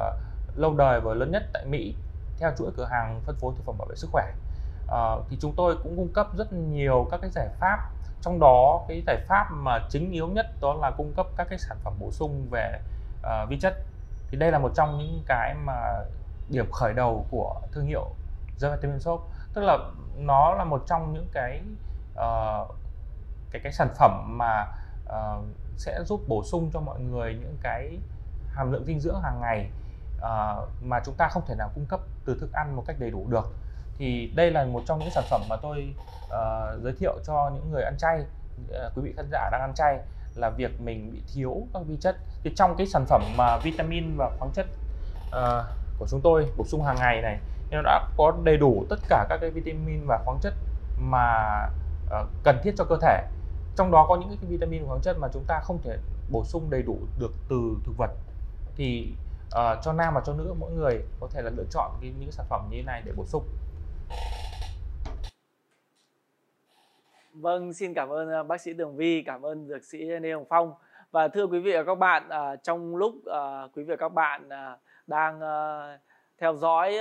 lâu 0.55 0.73
đời 0.73 1.01
và 1.01 1.13
lớn 1.13 1.31
nhất 1.31 1.43
tại 1.53 1.65
Mỹ 1.65 1.95
theo 2.39 2.51
chuỗi 2.57 2.71
cửa 2.77 2.85
hàng 2.85 3.21
phân 3.25 3.35
phối 3.35 3.53
thực 3.57 3.65
phẩm 3.65 3.75
bảo 3.77 3.87
vệ 3.87 3.95
sức 3.95 4.09
khỏe. 4.11 4.31
Uh, 4.85 5.25
thì 5.29 5.37
chúng 5.41 5.53
tôi 5.57 5.77
cũng 5.83 5.97
cung 5.97 6.13
cấp 6.13 6.27
rất 6.37 6.53
nhiều 6.53 7.07
các 7.11 7.21
cái 7.21 7.29
giải 7.29 7.47
pháp. 7.59 7.89
Trong 8.21 8.39
đó 8.39 8.85
cái 8.87 9.03
giải 9.07 9.17
pháp 9.27 9.47
mà 9.51 9.79
chính 9.89 10.11
yếu 10.11 10.27
nhất 10.27 10.45
đó 10.61 10.73
là 10.73 10.91
cung 10.97 11.13
cấp 11.15 11.25
các 11.37 11.47
cái 11.49 11.59
sản 11.59 11.77
phẩm 11.83 11.93
bổ 11.99 12.11
sung 12.11 12.47
về 12.51 12.79
uh, 13.21 13.49
vi 13.49 13.59
chất. 13.59 13.73
Thì 14.29 14.37
đây 14.37 14.51
là 14.51 14.59
một 14.59 14.71
trong 14.75 14.97
những 14.97 15.23
cái 15.27 15.55
mà 15.65 15.75
điểm 16.49 16.71
khởi 16.71 16.93
đầu 16.93 17.25
của 17.31 17.61
thương 17.71 17.85
hiệu 17.85 18.09
The 18.61 18.69
Vitamin 18.75 18.99
Shop 18.99 19.21
tức 19.53 19.61
là 19.61 19.77
nó 20.17 20.53
là 20.53 20.63
một 20.63 20.83
trong 20.87 21.13
những 21.13 21.27
cái 21.33 21.61
uh, 22.13 22.75
cái 23.51 23.61
cái 23.63 23.71
sản 23.71 23.87
phẩm 23.99 24.37
mà 24.37 24.67
uh, 25.05 25.43
sẽ 25.77 26.03
giúp 26.05 26.21
bổ 26.27 26.43
sung 26.43 26.69
cho 26.73 26.79
mọi 26.79 26.99
người 26.99 27.33
những 27.33 27.57
cái 27.61 27.97
hàm 28.55 28.71
lượng 28.71 28.85
dinh 28.85 28.99
dưỡng 28.99 29.21
hàng 29.21 29.41
ngày 29.41 29.69
uh, 30.17 30.83
mà 30.83 30.99
chúng 31.05 31.15
ta 31.15 31.27
không 31.31 31.43
thể 31.47 31.55
nào 31.55 31.71
cung 31.75 31.85
cấp 31.85 31.99
từ 32.25 32.37
thức 32.39 32.53
ăn 32.53 32.75
một 32.75 32.83
cách 32.87 32.95
đầy 32.99 33.11
đủ 33.11 33.27
được. 33.29 33.53
Thì 33.97 34.31
đây 34.35 34.51
là 34.51 34.65
một 34.65 34.81
trong 34.85 34.99
những 34.99 35.09
sản 35.11 35.23
phẩm 35.29 35.41
mà 35.49 35.55
tôi 35.61 35.93
uh, 36.25 36.83
giới 36.83 36.93
thiệu 36.99 37.13
cho 37.23 37.51
những 37.55 37.71
người 37.71 37.83
ăn 37.83 37.97
chay 37.97 38.19
uh, 38.19 38.95
quý 38.95 39.01
vị 39.01 39.13
khán 39.17 39.25
giả 39.31 39.49
đang 39.51 39.61
ăn 39.61 39.73
chay 39.75 39.99
là 40.35 40.49
việc 40.49 40.81
mình 40.81 41.11
bị 41.11 41.21
thiếu 41.33 41.67
các 41.73 41.83
vi 41.87 41.97
chất. 41.97 42.15
Thì 42.43 42.51
trong 42.55 42.75
cái 42.77 42.87
sản 42.87 43.05
phẩm 43.05 43.21
mà 43.37 43.57
vitamin 43.63 44.17
và 44.17 44.31
khoáng 44.39 44.51
chất 44.53 44.65
uh, 45.27 45.65
của 45.99 46.07
chúng 46.07 46.21
tôi 46.21 46.47
bổ 46.57 46.65
sung 46.65 46.83
hàng 46.83 46.95
ngày 46.99 47.21
này 47.21 47.39
nó 47.71 47.81
đã 47.81 48.07
có 48.17 48.33
đầy 48.43 48.57
đủ 48.57 48.85
tất 48.89 48.99
cả 49.09 49.25
các 49.29 49.37
cái 49.41 49.49
vitamin 49.49 50.05
và 50.07 50.21
khoáng 50.25 50.39
chất 50.41 50.53
mà 50.99 51.65
uh, 52.05 52.27
cần 52.43 52.59
thiết 52.63 52.73
cho 52.77 52.83
cơ 52.83 52.97
thể. 53.01 53.23
Trong 53.75 53.91
đó 53.91 54.05
có 54.09 54.15
những 54.15 54.29
cái 54.29 54.49
vitamin 54.49 54.81
và 54.81 54.87
khoáng 54.87 55.01
chất 55.01 55.17
mà 55.19 55.27
chúng 55.33 55.43
ta 55.47 55.59
không 55.59 55.81
thể 55.83 55.97
bổ 56.31 56.43
sung 56.45 56.69
đầy 56.69 56.83
đủ 56.83 56.97
được 57.19 57.31
từ 57.49 57.77
thực 57.85 57.97
vật 57.97 58.09
thì 58.75 59.13
uh, 59.47 59.83
cho 59.83 59.93
nam 59.93 60.13
và 60.13 60.21
cho 60.25 60.33
nữ 60.33 60.53
mỗi 60.59 60.71
người 60.71 61.01
có 61.19 61.27
thể 61.31 61.41
là 61.41 61.51
lựa 61.57 61.65
chọn 61.69 61.91
cái, 62.01 62.13
những 62.19 62.31
sản 62.31 62.45
phẩm 62.49 62.67
như 62.71 62.77
thế 62.77 62.83
này 62.83 63.01
để 63.05 63.11
bổ 63.15 63.25
sung 63.25 63.43
Vâng, 67.33 67.73
xin 67.73 67.93
cảm 67.93 68.09
ơn 68.09 68.29
ờ, 68.29 68.43
bác 68.43 68.61
sĩ 68.61 68.73
Tường 68.73 68.95
Vi, 68.95 69.23
cảm 69.25 69.41
ơn 69.41 69.67
dược 69.67 69.83
sĩ 69.83 69.97
Lê 69.97 70.33
Hồng 70.33 70.45
Phong. 70.49 70.73
Và 71.11 71.27
thưa 71.27 71.47
quý 71.47 71.59
vị 71.59 71.71
và 71.71 71.83
các 71.83 71.95
bạn, 71.95 72.29
ờ, 72.29 72.55
trong 72.55 72.95
lúc 72.95 73.15
quý 73.73 73.83
vị 73.83 73.89
và 73.89 73.95
các 73.95 74.09
bạn 74.09 74.49
đang 75.07 75.39
theo 76.37 76.55
dõi 76.55 76.95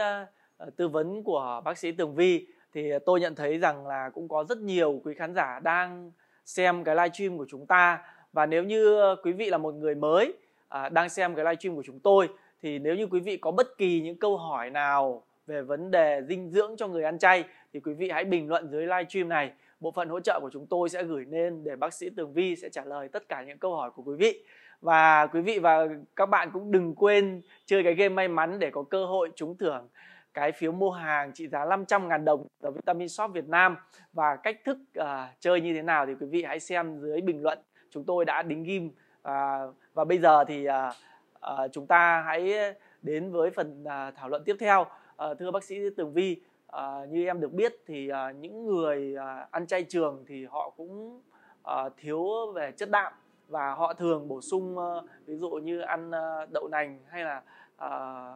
tư 0.76 0.88
vấn 0.88 1.22
của 1.22 1.62
bác 1.64 1.78
sĩ 1.78 1.92
Tường 1.92 2.14
Vi 2.14 2.46
thì 2.72 2.92
tôi 3.06 3.20
nhận 3.20 3.34
thấy 3.34 3.58
rằng 3.58 3.86
là 3.86 4.10
cũng 4.14 4.28
có 4.28 4.44
rất 4.44 4.58
nhiều 4.58 5.00
quý 5.04 5.14
khán 5.14 5.34
giả 5.34 5.60
đang 5.60 6.12
xem 6.44 6.84
cái 6.84 6.94
livestream 6.96 7.38
của 7.38 7.46
chúng 7.48 7.66
ta 7.66 7.98
và 8.32 8.46
nếu 8.46 8.64
như 8.64 9.14
quý 9.22 9.32
vị 9.32 9.50
là 9.50 9.58
một 9.58 9.74
người 9.74 9.94
mới 9.94 10.34
À, 10.74 10.88
đang 10.88 11.08
xem 11.08 11.34
cái 11.34 11.44
livestream 11.44 11.76
của 11.76 11.82
chúng 11.82 12.00
tôi 12.00 12.28
thì 12.62 12.78
nếu 12.78 12.94
như 12.94 13.06
quý 13.06 13.20
vị 13.20 13.36
có 13.36 13.50
bất 13.50 13.78
kỳ 13.78 14.00
những 14.00 14.18
câu 14.18 14.36
hỏi 14.36 14.70
nào 14.70 15.22
về 15.46 15.62
vấn 15.62 15.90
đề 15.90 16.22
dinh 16.28 16.50
dưỡng 16.50 16.76
cho 16.76 16.88
người 16.88 17.04
ăn 17.04 17.18
chay 17.18 17.44
thì 17.72 17.80
quý 17.80 17.94
vị 17.94 18.10
hãy 18.10 18.24
bình 18.24 18.48
luận 18.48 18.68
dưới 18.70 18.86
livestream 18.86 19.28
này. 19.28 19.52
Bộ 19.80 19.90
phận 19.90 20.08
hỗ 20.08 20.20
trợ 20.20 20.40
của 20.42 20.50
chúng 20.52 20.66
tôi 20.66 20.88
sẽ 20.88 21.02
gửi 21.02 21.24
lên 21.28 21.64
để 21.64 21.76
bác 21.76 21.94
sĩ 21.94 22.10
Tường 22.10 22.32
Vi 22.32 22.56
sẽ 22.56 22.68
trả 22.68 22.84
lời 22.84 23.08
tất 23.08 23.28
cả 23.28 23.42
những 23.42 23.58
câu 23.58 23.76
hỏi 23.76 23.90
của 23.90 24.02
quý 24.02 24.16
vị. 24.18 24.44
Và 24.80 25.26
quý 25.26 25.40
vị 25.40 25.58
và 25.58 25.88
các 26.16 26.26
bạn 26.26 26.50
cũng 26.52 26.70
đừng 26.70 26.94
quên 26.94 27.42
chơi 27.66 27.82
cái 27.82 27.94
game 27.94 28.14
may 28.14 28.28
mắn 28.28 28.58
để 28.58 28.70
có 28.70 28.82
cơ 28.82 29.06
hội 29.06 29.30
trúng 29.34 29.56
thưởng 29.56 29.88
cái 30.34 30.52
phiếu 30.52 30.72
mua 30.72 30.90
hàng 30.90 31.32
trị 31.34 31.48
giá 31.48 31.64
500 31.64 32.08
ngàn 32.08 32.24
đồng 32.24 32.46
ở 32.62 32.70
Vitamin 32.70 33.08
Shop 33.08 33.32
Việt 33.32 33.48
Nam. 33.48 33.76
Và 34.12 34.36
cách 34.36 34.56
thức 34.64 34.78
uh, 35.00 35.06
chơi 35.40 35.60
như 35.60 35.74
thế 35.74 35.82
nào 35.82 36.06
thì 36.06 36.12
quý 36.20 36.26
vị 36.30 36.44
hãy 36.44 36.60
xem 36.60 36.98
dưới 37.00 37.20
bình 37.20 37.42
luận. 37.42 37.58
Chúng 37.90 38.04
tôi 38.04 38.24
đã 38.24 38.42
đính 38.42 38.62
ghim 38.62 38.90
uh, 39.28 39.74
và 39.94 40.04
bây 40.04 40.18
giờ 40.18 40.44
thì 40.44 40.64
à, 40.64 40.92
à, 41.40 41.68
chúng 41.72 41.86
ta 41.86 42.22
hãy 42.26 42.54
đến 43.02 43.32
với 43.32 43.50
phần 43.50 43.84
à, 43.84 44.10
thảo 44.10 44.28
luận 44.28 44.42
tiếp 44.44 44.56
theo. 44.60 44.86
À, 45.16 45.34
thưa 45.38 45.50
bác 45.50 45.64
sĩ 45.64 45.90
Tường 45.96 46.12
Vi 46.12 46.40
à, 46.66 47.04
như 47.08 47.26
em 47.26 47.40
được 47.40 47.52
biết 47.52 47.80
thì 47.86 48.08
à, 48.08 48.30
những 48.30 48.66
người 48.66 49.16
à, 49.16 49.48
ăn 49.50 49.66
chay 49.66 49.84
trường 49.84 50.24
thì 50.28 50.44
họ 50.44 50.70
cũng 50.76 51.22
à, 51.62 51.88
thiếu 51.96 52.52
về 52.52 52.72
chất 52.72 52.90
đạm 52.90 53.12
và 53.48 53.74
họ 53.74 53.94
thường 53.94 54.28
bổ 54.28 54.40
sung 54.40 54.78
à, 54.78 54.90
ví 55.26 55.36
dụ 55.36 55.50
như 55.50 55.80
ăn 55.80 56.10
à, 56.10 56.46
đậu 56.50 56.68
nành 56.68 56.98
hay 57.08 57.24
là 57.24 57.42
à, 57.76 57.88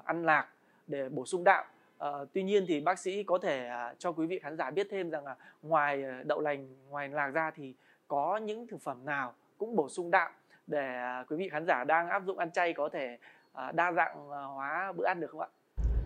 ăn 0.04 0.24
lạc 0.24 0.46
để 0.86 1.08
bổ 1.08 1.26
sung 1.26 1.44
đạm. 1.44 1.64
Uh, 2.04 2.28
tuy 2.32 2.42
nhiên 2.42 2.64
thì 2.68 2.80
bác 2.80 2.98
sĩ 2.98 3.22
có 3.22 3.38
thể 3.38 3.70
uh, 3.90 3.98
cho 3.98 4.12
quý 4.12 4.26
vị 4.26 4.38
khán 4.38 4.56
giả 4.56 4.70
biết 4.70 4.86
thêm 4.90 5.10
rằng 5.10 5.24
là 5.24 5.36
ngoài 5.62 6.04
đậu 6.24 6.40
lành, 6.40 6.68
ngoài 6.90 7.08
lạc 7.08 7.30
ra 7.30 7.50
thì 7.50 7.74
có 8.08 8.36
những 8.36 8.66
thực 8.66 8.80
phẩm 8.80 9.04
nào 9.04 9.34
cũng 9.58 9.76
bổ 9.76 9.88
sung 9.88 10.10
đạm 10.10 10.32
để 10.68 10.86
à, 10.86 11.24
quý 11.28 11.36
vị 11.36 11.48
khán 11.52 11.66
giả 11.66 11.84
đang 11.84 12.08
áp 12.08 12.22
dụng 12.26 12.38
ăn 12.38 12.50
chay 12.50 12.72
có 12.72 12.88
thể 12.92 13.18
à, 13.52 13.72
đa 13.72 13.92
dạng 13.92 14.30
à, 14.30 14.42
hóa 14.42 14.92
bữa 14.96 15.06
ăn 15.06 15.20
được 15.20 15.30
không 15.30 15.40
ạ? 15.40 15.48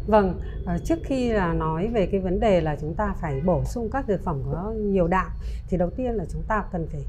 Vâng, 0.07 0.41
trước 0.85 0.99
khi 1.05 1.33
là 1.33 1.53
nói 1.53 1.89
về 1.93 2.09
cái 2.13 2.21
vấn 2.21 2.41
đề 2.41 2.61
là 2.61 2.77
chúng 2.81 2.95
ta 2.95 3.15
phải 3.21 3.41
bổ 3.45 3.65
sung 3.65 3.89
các 3.93 4.05
thực 4.09 4.25
phẩm 4.25 4.43
có 4.53 4.73
nhiều 4.77 5.09
đạm 5.09 5.31
thì 5.69 5.77
đầu 5.77 5.91
tiên 5.97 6.15
là 6.15 6.25
chúng 6.33 6.43
ta 6.49 6.65
cần 6.73 6.87
phải 6.93 7.01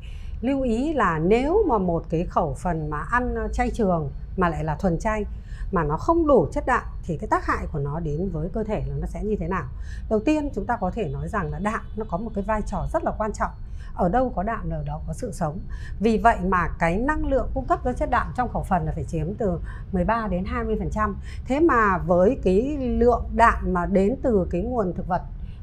lưu 0.42 0.62
ý 0.62 0.94
là 0.94 1.20
nếu 1.20 1.64
mà 1.68 1.78
một 1.78 2.04
cái 2.10 2.26
khẩu 2.30 2.54
phần 2.54 2.90
mà 2.90 2.98
ăn 3.12 3.36
chay 3.54 3.70
trường 3.74 4.12
mà 4.38 4.50
lại 4.50 4.64
là 4.64 4.76
thuần 4.76 5.00
chay 5.00 5.26
mà 5.72 5.84
nó 5.84 5.98
không 5.98 6.28
đủ 6.28 6.48
chất 6.52 6.64
đạm 6.68 6.84
thì 7.04 7.18
cái 7.18 7.28
tác 7.28 7.46
hại 7.46 7.66
của 7.72 7.80
nó 7.80 8.00
đến 8.00 8.30
với 8.34 8.50
cơ 8.54 8.64
thể 8.64 8.84
là 8.88 8.96
nó 9.00 9.08
sẽ 9.08 9.24
như 9.24 9.36
thế 9.40 9.48
nào 9.48 9.64
đầu 10.10 10.20
tiên 10.20 10.50
chúng 10.56 10.66
ta 10.66 10.78
có 10.78 10.92
thể 10.92 11.10
nói 11.10 11.28
rằng 11.28 11.52
là 11.52 11.60
đạm 11.60 11.82
nó 11.96 12.06
có 12.10 12.18
một 12.18 12.32
cái 12.36 12.44
vai 12.48 12.62
trò 12.62 12.88
rất 12.94 13.04
là 13.04 13.12
quan 13.18 13.34
trọng 13.34 13.52
ở 13.96 14.10
đâu 14.10 14.32
có 14.36 14.44
đạm 14.44 14.70
ở 14.70 14.84
đó 14.84 15.02
có 15.08 15.14
sự 15.14 15.32
sống. 15.32 15.60
Vì 16.00 16.18
vậy 16.18 16.38
mà 16.44 16.68
cái 16.80 16.98
năng 16.98 17.26
lượng 17.26 17.50
cung 17.54 17.66
cấp 17.66 17.80
cho 17.84 17.94
chất 17.94 18.10
đạm 18.10 18.28
trong 18.36 18.50
khẩu 18.50 18.64
phần 18.64 18.86
là 18.86 18.92
phải 18.96 19.04
chiếm 19.04 19.34
từ 19.34 19.60
13 19.92 20.28
đến 20.28 20.46
20 20.46 20.76
phần 20.80 20.90
trăm. 20.90 21.16
Thế 21.46 21.60
mà 21.60 21.98
với 21.98 22.38
cái 22.44 22.78
lượng 22.78 23.24
đạm 23.36 23.74
mà 23.74 23.86
đến 23.86 24.16
từ 24.22 24.48
cái 24.50 24.62
nguồn 24.62 24.94
thực 24.94 25.08
vật 25.08 25.22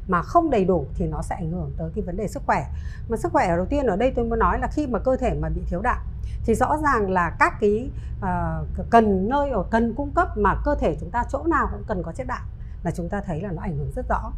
mà 0.08 0.22
không 0.22 0.50
đầy 0.50 0.64
đủ 0.64 0.86
thì 0.94 1.06
nó 1.06 1.22
sẽ 1.22 1.34
ảnh 1.34 1.50
hưởng 1.50 1.72
tới 1.76 1.90
cái 1.94 2.04
vấn 2.04 2.16
đề 2.16 2.28
sức 2.28 2.42
khỏe. 2.46 2.66
Mà 3.08 3.16
sức 3.16 3.32
khỏe 3.32 3.56
đầu 3.56 3.66
tiên 3.66 3.86
ở 3.86 3.96
đây 3.96 4.12
tôi 4.16 4.24
muốn 4.24 4.38
nói 4.38 4.58
là 4.58 4.68
khi 4.72 4.86
mà 4.86 4.98
cơ 4.98 5.16
thể 5.16 5.34
mà 5.40 5.48
bị 5.48 5.62
thiếu 5.66 5.80
đạm 5.80 5.98
thì 6.44 6.54
rõ 6.54 6.76
ràng 6.82 7.10
là 7.10 7.36
các 7.38 7.60
cái 7.60 7.90
uh, 8.18 8.86
cần 8.90 9.28
nơi 9.28 9.50
ở 9.50 9.64
cần 9.70 9.94
cung 9.94 10.10
cấp 10.10 10.38
mà 10.38 10.54
cơ 10.64 10.74
thể 10.74 10.96
chúng 11.00 11.10
ta 11.10 11.24
chỗ 11.30 11.44
nào 11.46 11.68
cũng 11.72 11.84
cần 11.86 12.02
có 12.02 12.12
chất 12.12 12.26
đạm 12.26 12.42
là 12.82 12.90
chúng 12.90 13.08
ta 13.08 13.20
thấy 13.20 13.40
là 13.40 13.52
nó 13.52 13.62
ảnh 13.62 13.76
hưởng 13.76 13.90
rất 13.96 14.08
rõ 14.08 14.32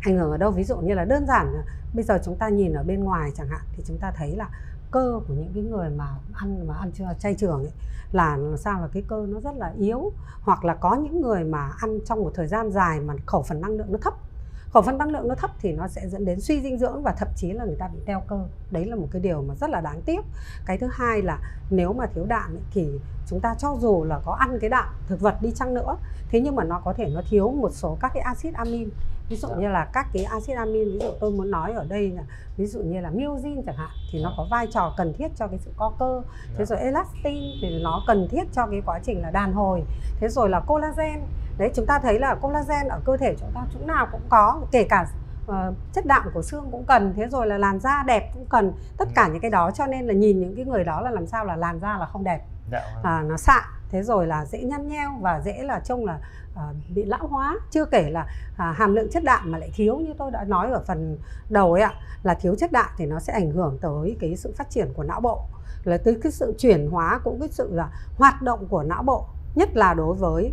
ảnh 0.00 0.16
hưởng 0.16 0.30
ở 0.30 0.36
đâu? 0.36 0.50
Ví 0.50 0.64
dụ 0.64 0.76
như 0.76 0.94
là 0.94 1.04
đơn 1.04 1.26
giản 1.26 1.62
bây 1.94 2.04
giờ 2.04 2.18
chúng 2.24 2.36
ta 2.36 2.48
nhìn 2.48 2.72
ở 2.72 2.82
bên 2.82 3.04
ngoài 3.04 3.30
chẳng 3.36 3.48
hạn 3.48 3.60
thì 3.76 3.82
chúng 3.86 3.98
ta 3.98 4.12
thấy 4.16 4.36
là 4.36 4.48
cơ 4.90 5.20
của 5.28 5.34
những 5.34 5.52
cái 5.54 5.62
người 5.62 5.90
mà 5.90 6.06
ăn 6.34 6.66
mà 6.66 6.74
ăn 6.74 6.90
chay 7.18 7.34
trường 7.34 7.62
ấy 7.62 7.72
là 8.12 8.38
sao 8.56 8.80
là 8.80 8.88
cái 8.92 9.02
cơ 9.08 9.26
nó 9.28 9.40
rất 9.40 9.56
là 9.56 9.72
yếu. 9.78 10.12
Hoặc 10.40 10.64
là 10.64 10.74
có 10.74 10.94
những 10.94 11.20
người 11.20 11.44
mà 11.44 11.70
ăn 11.78 11.98
trong 12.06 12.20
một 12.20 12.32
thời 12.34 12.46
gian 12.46 12.70
dài 12.70 13.00
mà 13.00 13.14
khẩu 13.26 13.42
phần 13.42 13.60
năng 13.60 13.76
lượng 13.76 13.92
nó 13.92 13.98
thấp. 14.02 14.14
Khẩu 14.70 14.82
phần 14.82 14.98
năng 14.98 15.10
lượng 15.10 15.28
nó 15.28 15.34
thấp 15.34 15.50
thì 15.58 15.72
nó 15.72 15.88
sẽ 15.88 16.08
dẫn 16.08 16.24
đến 16.24 16.40
suy 16.40 16.60
dinh 16.60 16.78
dưỡng 16.78 17.02
và 17.02 17.14
thậm 17.18 17.28
chí 17.36 17.52
là 17.52 17.64
người 17.64 17.76
ta 17.78 17.88
bị 17.88 17.98
teo 18.06 18.22
cơ. 18.28 18.44
Đấy 18.70 18.84
là 18.86 18.96
một 18.96 19.08
cái 19.10 19.22
điều 19.22 19.42
mà 19.42 19.54
rất 19.54 19.70
là 19.70 19.80
đáng 19.80 20.02
tiếc. 20.02 20.20
Cái 20.66 20.78
thứ 20.78 20.88
hai 20.92 21.22
là 21.22 21.38
nếu 21.70 21.92
mà 21.92 22.06
thiếu 22.06 22.24
đạm 22.28 22.50
ấy, 22.50 22.62
thì 22.70 22.88
chúng 23.26 23.40
ta 23.40 23.54
cho 23.58 23.76
dù 23.80 24.04
là 24.04 24.20
có 24.24 24.32
ăn 24.32 24.58
cái 24.60 24.70
đạm 24.70 24.88
thực 25.08 25.20
vật 25.20 25.42
đi 25.42 25.50
chăng 25.54 25.74
nữa 25.74 25.96
thế 26.30 26.40
nhưng 26.40 26.56
mà 26.56 26.64
nó 26.64 26.80
có 26.84 26.92
thể 26.92 27.10
nó 27.14 27.22
thiếu 27.30 27.50
một 27.50 27.70
số 27.72 27.98
các 28.00 28.10
cái 28.14 28.22
axit 28.22 28.54
amin 28.54 28.88
ví 29.30 29.36
dụ 29.36 29.48
như 29.48 29.68
là 29.68 29.84
các 29.92 30.06
cái 30.12 30.24
axit 30.24 30.56
amin 30.56 30.92
ví 30.92 30.98
dụ 30.98 31.10
tôi 31.20 31.30
muốn 31.30 31.50
nói 31.50 31.72
ở 31.72 31.86
đây 31.88 32.10
là 32.10 32.22
ví 32.56 32.66
dụ 32.66 32.80
như 32.80 33.00
là 33.00 33.10
myosin 33.10 33.62
chẳng 33.66 33.76
hạn 33.76 33.88
thì 34.12 34.22
nó 34.22 34.34
có 34.36 34.46
vai 34.50 34.66
trò 34.66 34.94
cần 34.96 35.12
thiết 35.18 35.28
cho 35.36 35.46
cái 35.46 35.58
sự 35.58 35.70
co 35.76 35.92
cơ. 35.98 36.22
Thế 36.56 36.64
rồi 36.64 36.78
elastin 36.78 37.42
thì 37.62 37.80
nó 37.82 38.02
cần 38.06 38.28
thiết 38.30 38.42
cho 38.52 38.66
cái 38.66 38.82
quá 38.86 38.98
trình 39.02 39.22
là 39.22 39.30
đàn 39.30 39.52
hồi. 39.52 39.82
Thế 40.20 40.28
rồi 40.28 40.48
là 40.48 40.60
collagen. 40.60 41.20
Đấy 41.58 41.70
chúng 41.74 41.86
ta 41.86 41.98
thấy 41.98 42.18
là 42.18 42.34
collagen 42.34 42.88
ở 42.88 43.00
cơ 43.04 43.16
thể 43.16 43.34
chúng 43.40 43.50
ta 43.54 43.60
chỗ 43.74 43.86
nào 43.86 44.06
cũng 44.12 44.20
có 44.28 44.60
kể 44.72 44.84
cả 44.84 45.06
uh, 45.48 45.54
chất 45.92 46.06
đạm 46.06 46.30
của 46.34 46.42
xương 46.42 46.68
cũng 46.70 46.84
cần. 46.84 47.14
Thế 47.16 47.26
rồi 47.26 47.46
là 47.46 47.58
làn 47.58 47.80
da 47.80 48.02
đẹp 48.06 48.30
cũng 48.34 48.46
cần. 48.48 48.72
Tất 48.98 49.08
cả 49.14 49.28
những 49.28 49.40
cái 49.40 49.50
đó 49.50 49.70
cho 49.70 49.86
nên 49.86 50.06
là 50.06 50.14
nhìn 50.14 50.40
những 50.40 50.56
cái 50.56 50.64
người 50.64 50.84
đó 50.84 51.00
là 51.00 51.10
làm 51.10 51.26
sao 51.26 51.44
là 51.44 51.56
làn 51.56 51.80
da 51.80 51.98
là 51.98 52.06
không 52.06 52.24
đẹp. 52.24 52.40
Dạ 52.72 52.82
vâng. 52.94 53.04
à, 53.04 53.22
nó 53.22 53.36
xạ 53.36 53.62
thế 53.90 54.02
rồi 54.02 54.26
là 54.26 54.44
dễ 54.44 54.62
nhăn 54.62 54.88
nheo 54.88 55.10
và 55.20 55.40
dễ 55.44 55.62
là 55.62 55.80
trông 55.80 56.04
là 56.04 56.18
à, 56.56 56.62
bị 56.94 57.04
lão 57.04 57.26
hóa. 57.26 57.58
Chưa 57.70 57.84
kể 57.84 58.10
là 58.10 58.26
à, 58.56 58.72
hàm 58.72 58.94
lượng 58.94 59.10
chất 59.10 59.24
đạm 59.24 59.52
mà 59.52 59.58
lại 59.58 59.70
thiếu 59.74 59.98
như 59.98 60.14
tôi 60.18 60.30
đã 60.30 60.44
nói 60.44 60.70
ở 60.70 60.82
phần 60.86 61.18
đầu 61.50 61.72
ấy 61.72 61.82
ạ 61.82 61.94
là 62.22 62.34
thiếu 62.34 62.54
chất 62.54 62.72
đạm 62.72 62.90
thì 62.96 63.06
nó 63.06 63.20
sẽ 63.20 63.32
ảnh 63.32 63.50
hưởng 63.50 63.78
tới 63.80 64.16
cái 64.20 64.36
sự 64.36 64.54
phát 64.56 64.70
triển 64.70 64.92
của 64.94 65.02
não 65.02 65.20
bộ 65.20 65.40
là 65.84 65.98
tới 65.98 66.18
cái 66.22 66.32
sự 66.32 66.54
chuyển 66.58 66.90
hóa 66.90 67.20
cũng 67.24 67.40
cái 67.40 67.48
sự 67.52 67.68
là 67.72 67.90
hoạt 68.16 68.42
động 68.42 68.66
của 68.68 68.82
não 68.82 69.02
bộ 69.02 69.26
nhất 69.54 69.76
là 69.76 69.94
đối 69.94 70.14
với 70.14 70.52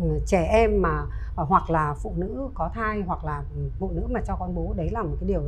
ừ, 0.00 0.20
trẻ 0.26 0.44
em 0.44 0.82
mà 0.82 1.02
ờ, 1.36 1.44
hoặc 1.44 1.70
là 1.70 1.94
phụ 2.02 2.12
nữ 2.16 2.48
có 2.54 2.70
thai 2.74 3.02
hoặc 3.06 3.24
là 3.24 3.42
phụ 3.78 3.90
nữ 3.94 4.06
mà 4.10 4.20
cho 4.26 4.36
con 4.36 4.54
bú. 4.54 4.74
Đấy 4.76 4.88
là 4.92 5.02
một 5.02 5.16
cái 5.20 5.28
điều 5.28 5.42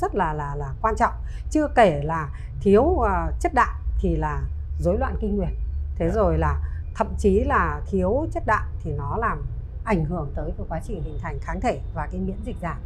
rất 0.00 0.14
là 0.14 0.32
là 0.32 0.54
là 0.54 0.74
quan 0.82 0.96
trọng. 0.96 1.12
Chưa 1.50 1.68
kể 1.74 2.00
là 2.04 2.28
thiếu 2.60 2.82
uh, 2.82 3.06
chất 3.40 3.54
đạm 3.54 3.74
thì 4.00 4.16
là 4.16 4.42
rối 4.80 4.98
loạn 4.98 5.16
kinh 5.20 5.36
nguyệt 5.36 5.52
thế 6.00 6.06
yeah. 6.06 6.14
Dạ. 6.14 6.22
rồi 6.22 6.38
là 6.38 6.60
thậm 6.94 7.06
chí 7.18 7.40
là 7.40 7.80
thiếu 7.90 8.26
chất 8.32 8.42
đạm 8.46 8.68
thì 8.82 8.92
nó 8.92 9.16
làm 9.16 9.42
ảnh 9.84 10.04
hưởng 10.04 10.32
tới 10.34 10.50
cái 10.58 10.66
quá 10.68 10.80
trình 10.84 11.02
hình 11.02 11.18
thành 11.22 11.38
kháng 11.40 11.60
thể 11.60 11.80
và 11.94 12.08
cái 12.12 12.20
miễn 12.20 12.36
dịch 12.44 12.56
giảm 12.62 12.76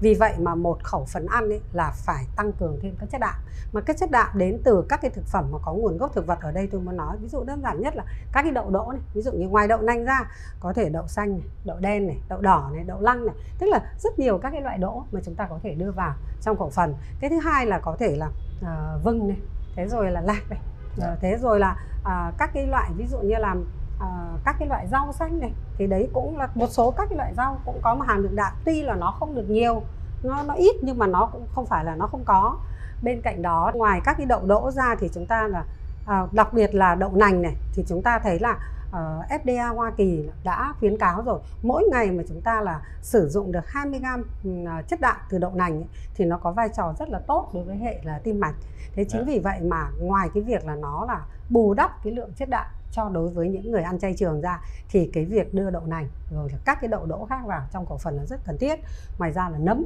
vì 0.00 0.14
vậy 0.14 0.34
mà 0.38 0.54
một 0.54 0.84
khẩu 0.84 1.04
phần 1.04 1.26
ăn 1.26 1.48
ấy 1.48 1.60
là 1.72 1.92
phải 1.96 2.24
tăng 2.36 2.52
cường 2.52 2.78
thêm 2.82 2.94
các 3.00 3.08
chất 3.10 3.20
đạm 3.20 3.34
mà 3.72 3.80
các 3.80 3.96
chất 3.96 4.10
đạm 4.10 4.38
đến 4.38 4.60
từ 4.64 4.84
các 4.88 5.00
cái 5.02 5.10
thực 5.10 5.24
phẩm 5.26 5.48
mà 5.52 5.58
có 5.62 5.72
nguồn 5.72 5.98
gốc 5.98 6.14
thực 6.14 6.26
vật 6.26 6.38
ở 6.40 6.52
đây 6.52 6.68
tôi 6.72 6.80
muốn 6.80 6.96
nói 6.96 7.16
ví 7.20 7.28
dụ 7.28 7.44
đơn 7.44 7.60
giản 7.62 7.80
nhất 7.80 7.96
là 7.96 8.04
các 8.32 8.42
cái 8.42 8.52
đậu 8.52 8.70
đỗ 8.70 8.92
này 8.92 9.00
ví 9.14 9.22
dụ 9.22 9.32
như 9.32 9.48
ngoài 9.48 9.68
đậu 9.68 9.80
nành 9.80 10.04
ra 10.04 10.30
có 10.60 10.72
thể 10.72 10.88
đậu 10.88 11.06
xanh 11.08 11.32
này, 11.32 11.48
đậu 11.64 11.78
đen 11.78 12.06
này 12.06 12.18
đậu 12.28 12.40
đỏ 12.40 12.70
này 12.74 12.84
đậu 12.84 13.00
lăng 13.00 13.26
này 13.26 13.34
tức 13.58 13.66
là 13.66 13.92
rất 13.98 14.18
nhiều 14.18 14.38
các 14.38 14.50
cái 14.50 14.60
loại 14.60 14.78
đỗ 14.78 15.04
mà 15.12 15.20
chúng 15.24 15.34
ta 15.34 15.46
có 15.46 15.58
thể 15.62 15.74
đưa 15.74 15.90
vào 15.90 16.14
trong 16.42 16.58
khẩu 16.58 16.70
phần 16.70 16.94
cái 17.20 17.30
thứ 17.30 17.38
hai 17.38 17.66
là 17.66 17.78
có 17.78 17.96
thể 17.98 18.16
là 18.16 18.26
uh, 18.60 19.04
vừng 19.04 19.28
này 19.28 19.38
thế 19.76 19.88
rồi 19.88 20.10
là 20.10 20.20
lạc 20.20 20.42
này 20.50 20.58
uh, 20.98 21.20
thế 21.20 21.36
rồi 21.36 21.60
là 21.60 21.76
uh, 22.02 22.34
các 22.38 22.50
cái 22.54 22.66
loại 22.66 22.90
ví 22.96 23.06
dụ 23.06 23.18
như 23.18 23.36
là 23.36 23.52
uh, 23.52 24.40
các 24.44 24.56
cái 24.58 24.68
loại 24.68 24.86
rau 24.88 25.12
xanh 25.12 25.40
này 25.40 25.52
thì 25.78 25.86
đấy 25.86 26.08
cũng 26.12 26.38
là 26.38 26.48
một 26.54 26.66
số 26.70 26.90
các 26.90 27.06
cái 27.10 27.16
loại 27.16 27.34
rau 27.36 27.58
cũng 27.64 27.80
có 27.82 27.94
một 27.94 28.04
hàm 28.08 28.22
lượng 28.22 28.36
đạm. 28.36 28.52
Tuy 28.64 28.82
là 28.82 28.94
nó 28.94 29.10
không 29.10 29.34
được 29.34 29.50
nhiều 29.50 29.82
nó 30.22 30.42
nó 30.42 30.54
ít 30.54 30.76
nhưng 30.82 30.98
mà 30.98 31.06
nó 31.06 31.26
cũng 31.32 31.46
không 31.54 31.66
phải 31.66 31.84
là 31.84 31.94
nó 31.94 32.06
không 32.06 32.22
có. 32.24 32.56
Bên 33.02 33.20
cạnh 33.22 33.42
đó 33.42 33.72
ngoài 33.74 34.00
các 34.04 34.14
cái 34.18 34.26
đậu 34.26 34.40
đỗ 34.46 34.70
ra 34.70 34.94
thì 35.00 35.10
chúng 35.14 35.26
ta 35.26 35.48
là 35.48 35.64
à, 36.06 36.26
đặc 36.32 36.52
biệt 36.52 36.74
là 36.74 36.94
đậu 36.94 37.10
nành 37.14 37.42
này 37.42 37.56
thì 37.72 37.84
chúng 37.88 38.02
ta 38.02 38.18
thấy 38.18 38.38
là 38.38 38.58
uh, 38.94 39.00
ờ, 39.00 39.22
FDA 39.28 39.74
Hoa 39.74 39.90
Kỳ 39.96 40.28
đã 40.44 40.74
khuyến 40.78 40.98
cáo 40.98 41.22
rồi 41.22 41.40
mỗi 41.62 41.84
ngày 41.92 42.10
mà 42.10 42.22
chúng 42.28 42.40
ta 42.40 42.60
là 42.60 42.80
sử 43.02 43.28
dụng 43.28 43.52
được 43.52 43.66
20 43.66 44.00
gram 44.00 44.22
ừ, 44.44 44.50
chất 44.88 45.00
đạm 45.00 45.16
từ 45.30 45.38
đậu 45.38 45.54
nành 45.54 45.72
ấy, 45.72 45.86
thì 46.14 46.24
nó 46.24 46.38
có 46.38 46.52
vai 46.52 46.68
trò 46.76 46.94
rất 46.98 47.08
là 47.08 47.18
tốt 47.18 47.50
đối 47.54 47.64
với 47.64 47.76
hệ 47.76 48.00
là 48.02 48.18
tim 48.18 48.40
mạch 48.40 48.54
thế 48.94 49.04
chính. 49.04 49.20
Dạ. 49.20 49.26
vì 49.26 49.38
vậy 49.38 49.60
mà 49.60 49.90
ngoài 50.00 50.28
cái 50.34 50.42
việc 50.42 50.66
là 50.66 50.74
nó 50.74 51.04
là 51.08 51.26
bù 51.50 51.74
đắp 51.74 52.04
cái 52.04 52.12
lượng 52.12 52.30
chất 52.36 52.48
đạm 52.48 52.66
cho 52.92 53.08
đối 53.08 53.28
với 53.28 53.48
những 53.48 53.70
người 53.70 53.82
ăn 53.82 53.98
chay 53.98 54.14
trường 54.14 54.40
ra 54.40 54.60
thì 54.88 55.10
cái 55.12 55.24
việc 55.24 55.54
đưa 55.54 55.70
đậu 55.70 55.82
nành 55.86 56.08
rồi 56.30 56.50
là 56.52 56.58
các 56.64 56.78
cái 56.80 56.88
đậu 56.88 57.06
đỗ 57.06 57.26
khác 57.30 57.40
vào 57.46 57.62
trong 57.72 57.86
khẩu 57.86 57.98
phần 57.98 58.16
là 58.16 58.24
rất 58.26 58.40
cần 58.44 58.58
thiết 58.58 58.80
ngoài 59.18 59.32
ra 59.32 59.48
là 59.48 59.58
nấm 59.58 59.84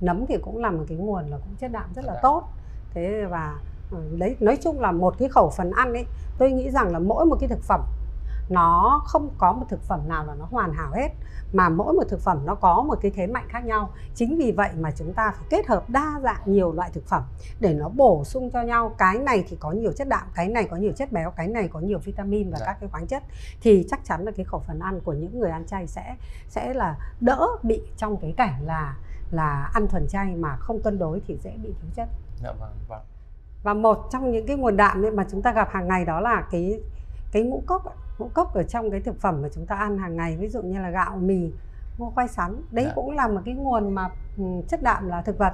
nấm 0.00 0.26
thì 0.26 0.36
cũng 0.42 0.58
là 0.58 0.70
một 0.70 0.84
cái 0.88 0.98
nguồn 0.98 1.26
là 1.30 1.36
cũng 1.36 1.56
chất 1.58 1.72
đạm 1.72 1.92
rất 1.94 2.04
là 2.04 2.12
dạ. 2.14 2.20
tốt 2.22 2.48
thế 2.94 3.24
và 3.30 3.58
ừ, 3.90 3.98
đấy 4.18 4.36
nói 4.40 4.58
chung 4.62 4.80
là 4.80 4.92
một 4.92 5.14
cái 5.18 5.28
khẩu 5.28 5.50
phần 5.50 5.70
ăn 5.70 5.92
ấy 5.92 6.06
tôi 6.38 6.50
nghĩ 6.50 6.70
rằng 6.70 6.92
là 6.92 6.98
mỗi 6.98 7.26
một 7.26 7.36
cái 7.40 7.48
thực 7.48 7.62
phẩm 7.62 7.80
nó 8.48 9.02
không 9.06 9.30
có 9.38 9.52
một 9.52 9.66
thực 9.68 9.82
phẩm 9.82 10.08
nào 10.08 10.26
là 10.26 10.34
nó 10.34 10.46
hoàn 10.50 10.72
hảo 10.72 10.92
hết 10.92 11.08
mà 11.52 11.68
mỗi 11.68 11.92
một 11.92 12.04
thực 12.08 12.20
phẩm 12.20 12.46
nó 12.46 12.54
có 12.54 12.82
một 12.82 12.98
cái 13.02 13.10
thế 13.14 13.26
mạnh 13.26 13.46
khác 13.48 13.64
nhau 13.64 13.90
chính 14.14 14.38
vì 14.38 14.52
vậy 14.52 14.70
mà 14.78 14.90
chúng 14.90 15.12
ta 15.12 15.32
phải 15.36 15.46
kết 15.50 15.66
hợp 15.66 15.90
đa 15.90 16.20
dạng 16.22 16.42
nhiều 16.44 16.72
loại 16.72 16.90
thực 16.94 17.06
phẩm 17.06 17.22
để 17.60 17.74
nó 17.74 17.88
bổ 17.88 18.24
sung 18.24 18.50
cho 18.50 18.62
nhau 18.62 18.94
cái 18.98 19.18
này 19.18 19.44
thì 19.48 19.56
có 19.60 19.72
nhiều 19.72 19.92
chất 19.92 20.08
đạm 20.08 20.26
cái 20.34 20.48
này 20.48 20.64
có 20.70 20.76
nhiều 20.76 20.92
chất 20.92 21.12
béo 21.12 21.30
cái 21.30 21.48
này 21.48 21.68
có 21.68 21.80
nhiều 21.80 21.98
vitamin 21.98 22.50
và 22.50 22.58
dạ. 22.58 22.66
các 22.66 22.76
cái 22.80 22.88
khoáng 22.88 23.06
chất 23.06 23.22
thì 23.60 23.86
chắc 23.90 24.04
chắn 24.04 24.24
là 24.24 24.32
cái 24.36 24.44
khẩu 24.44 24.60
phần 24.66 24.78
ăn 24.80 25.00
của 25.00 25.12
những 25.12 25.38
người 25.38 25.50
ăn 25.50 25.66
chay 25.66 25.86
sẽ 25.86 26.16
sẽ 26.48 26.74
là 26.74 26.96
đỡ 27.20 27.46
bị 27.62 27.82
trong 27.96 28.16
cái 28.16 28.34
cảnh 28.36 28.66
là 28.66 28.96
là 29.30 29.70
ăn 29.74 29.88
thuần 29.88 30.06
chay 30.08 30.36
mà 30.36 30.56
không 30.56 30.82
cân 30.82 30.98
đối 30.98 31.20
thì 31.26 31.38
dễ 31.42 31.50
bị 31.62 31.68
thiếu 31.80 31.90
chất. 31.94 32.08
Dạ 32.42 32.52
vâng, 32.60 32.72
vâng. 32.88 33.02
Và 33.62 33.74
một 33.74 34.08
trong 34.12 34.32
những 34.32 34.46
cái 34.46 34.56
nguồn 34.56 34.76
đạm 34.76 35.04
mà 35.14 35.26
chúng 35.30 35.42
ta 35.42 35.52
gặp 35.52 35.68
hàng 35.70 35.88
ngày 35.88 36.04
đó 36.04 36.20
là 36.20 36.46
cái 36.50 36.80
cái 37.32 37.42
ngũ 37.42 37.62
cốc 37.66 37.96
ngũ 38.18 38.30
cốc 38.34 38.54
ở 38.54 38.62
trong 38.62 38.90
cái 38.90 39.00
thực 39.00 39.20
phẩm 39.20 39.42
mà 39.42 39.48
chúng 39.54 39.66
ta 39.66 39.76
ăn 39.76 39.98
hàng 39.98 40.16
ngày 40.16 40.36
ví 40.36 40.48
dụ 40.48 40.62
như 40.62 40.80
là 40.80 40.90
gạo 40.90 41.16
mì 41.16 41.52
ngô 41.98 42.12
khoai 42.14 42.28
sắn 42.28 42.62
đấy 42.70 42.84
dạ. 42.84 42.92
cũng 42.94 43.16
là 43.16 43.28
một 43.28 43.40
cái 43.44 43.54
nguồn 43.54 43.94
mà 43.94 44.08
ừ, 44.38 44.44
chất 44.68 44.82
đạm 44.82 45.08
là 45.08 45.22
thực 45.22 45.38
vật 45.38 45.52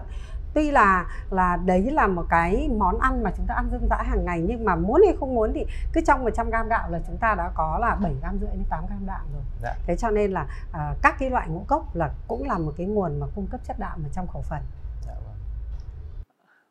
tuy 0.54 0.70
là 0.70 1.06
là 1.30 1.56
đấy 1.56 1.90
là 1.90 2.06
một 2.06 2.24
cái 2.28 2.68
món 2.78 2.98
ăn 2.98 3.22
mà 3.22 3.30
chúng 3.36 3.46
ta 3.46 3.54
ăn 3.54 3.68
dân 3.72 3.86
dã 3.90 3.96
hàng 3.96 4.24
ngày 4.24 4.44
nhưng 4.48 4.64
mà 4.64 4.76
muốn 4.76 5.02
hay 5.06 5.16
không 5.20 5.34
muốn 5.34 5.52
thì 5.54 5.66
cứ 5.92 6.00
trong 6.06 6.24
100 6.24 6.50
gram 6.50 6.68
gạo 6.68 6.90
là 6.90 7.00
chúng 7.06 7.16
ta 7.16 7.34
đã 7.34 7.50
có 7.54 7.78
là 7.80 7.94
7 7.94 8.14
gram 8.20 8.38
rưỡi 8.40 8.50
đến 8.50 8.64
8 8.70 8.86
gram 8.86 9.06
đạm 9.06 9.20
rồi 9.32 9.42
dạ. 9.62 9.74
thế 9.86 9.96
cho 9.96 10.10
nên 10.10 10.32
là 10.32 10.46
uh, 10.70 10.96
các 11.02 11.16
cái 11.18 11.30
loại 11.30 11.48
ngũ 11.48 11.64
cốc 11.66 11.96
là 11.96 12.10
cũng 12.28 12.48
là 12.48 12.58
một 12.58 12.72
cái 12.76 12.86
nguồn 12.86 13.20
mà 13.20 13.26
cung 13.34 13.46
cấp 13.46 13.60
chất 13.64 13.78
đạm 13.78 14.04
ở 14.04 14.08
trong 14.12 14.26
khẩu 14.28 14.42
phần 14.42 14.62
dạ, 15.06 15.14
vâng. 15.14 15.34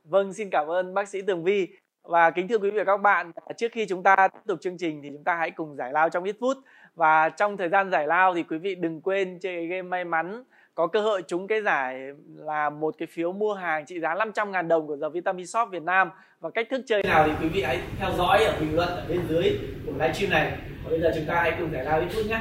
vâng 0.04 0.34
xin 0.34 0.50
cảm 0.52 0.68
ơn 0.68 0.94
bác 0.94 1.10
sĩ 1.10 1.22
Tường 1.22 1.44
Vi 1.44 1.68
và 2.04 2.32
kính 2.32 2.48
thưa 2.48 2.58
quý 2.58 2.72
vị 2.72 2.78
và 2.78 2.84
các 2.84 2.98
bạn, 2.98 3.32
trước 3.58 3.72
khi 3.72 3.86
chúng 3.86 4.04
ta 4.04 4.16
tiếp 4.16 4.40
tục 4.48 4.60
chương 4.62 4.78
trình 4.78 5.02
thì 5.04 5.10
chúng 5.14 5.24
ta 5.24 5.36
hãy 5.36 5.52
cùng 5.52 5.76
giải 5.76 5.92
lao 5.94 6.10
trong 6.10 6.24
ít 6.24 6.36
phút. 6.40 6.58
Và 6.96 7.30
trong 7.30 7.58
thời 7.58 7.70
gian 7.70 7.92
giải 7.92 8.08
lao 8.08 8.34
thì 8.36 8.44
quý 8.44 8.58
vị 8.58 8.76
đừng 8.76 9.02
quên 9.02 9.40
chơi 9.40 9.68
game 9.68 9.82
may 9.82 10.06
mắn 10.06 10.44
có 10.76 10.88
cơ 10.88 11.02
hội 11.02 11.22
trúng 11.28 11.48
cái 11.48 11.62
giải 11.62 12.00
là 12.36 12.70
một 12.70 12.96
cái 12.98 13.08
phiếu 13.12 13.32
mua 13.32 13.54
hàng 13.54 13.86
trị 13.86 14.00
giá 14.00 14.16
500.000 14.16 14.68
đồng 14.68 14.88
của 14.88 14.98
The 15.02 15.08
Vitamin 15.14 15.48
Shop 15.48 15.70
Việt 15.72 15.84
Nam 15.84 16.10
và 16.40 16.50
cách 16.50 16.68
thức 16.72 16.82
chơi 16.88 17.04
nào 17.04 17.28
thì 17.28 17.34
quý 17.42 17.50
vị 17.50 17.62
hãy 17.62 17.80
theo 18.00 18.10
dõi 18.18 18.44
ở 18.44 18.60
bình 18.60 18.76
luận 18.76 18.90
ở 18.90 19.06
bên 19.10 19.22
dưới 19.30 19.60
của 19.86 19.92
livestream 19.92 20.32
này 20.32 20.58
và 20.84 20.90
bây 20.90 21.02
giờ 21.02 21.12
chúng 21.16 21.26
ta 21.28 21.34
hãy 21.34 21.54
cùng 21.60 21.74
giải 21.74 21.86
lao 21.86 22.00
ít 22.00 22.08
phút 22.16 22.26
nhé 22.26 22.40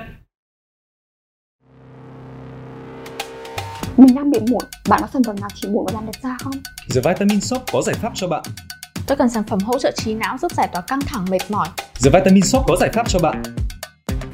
Mình 3.96 4.14
đang 4.14 4.30
bị 4.30 4.38
mụn, 4.50 4.62
bạn 4.88 5.00
có 5.02 5.08
sản 5.12 5.22
phẩm 5.22 5.36
nào 5.40 5.50
trị 5.54 5.68
mụn 5.72 5.84
và 5.86 5.92
làm 5.94 6.06
đẹp 6.06 6.18
da 6.22 6.36
không? 6.40 6.52
The 6.94 7.00
Vitamin 7.04 7.40
Shop 7.40 7.62
có 7.72 7.82
giải 7.82 7.94
pháp 8.02 8.12
cho 8.14 8.28
bạn. 8.28 8.42
Tôi 9.12 9.16
cần 9.16 9.28
sản 9.28 9.44
phẩm 9.48 9.58
hỗ 9.60 9.78
trợ 9.78 9.90
trí 9.90 10.14
não 10.14 10.38
giúp 10.42 10.52
giải 10.52 10.68
tỏa 10.72 10.82
căng 10.82 11.00
thẳng 11.00 11.26
mệt 11.30 11.50
mỏi. 11.50 11.68
The 12.04 12.10
Vitamin 12.10 12.42
Shop 12.42 12.64
có 12.68 12.76
giải 12.80 12.90
pháp 12.92 13.08
cho 13.08 13.18
bạn. 13.18 13.42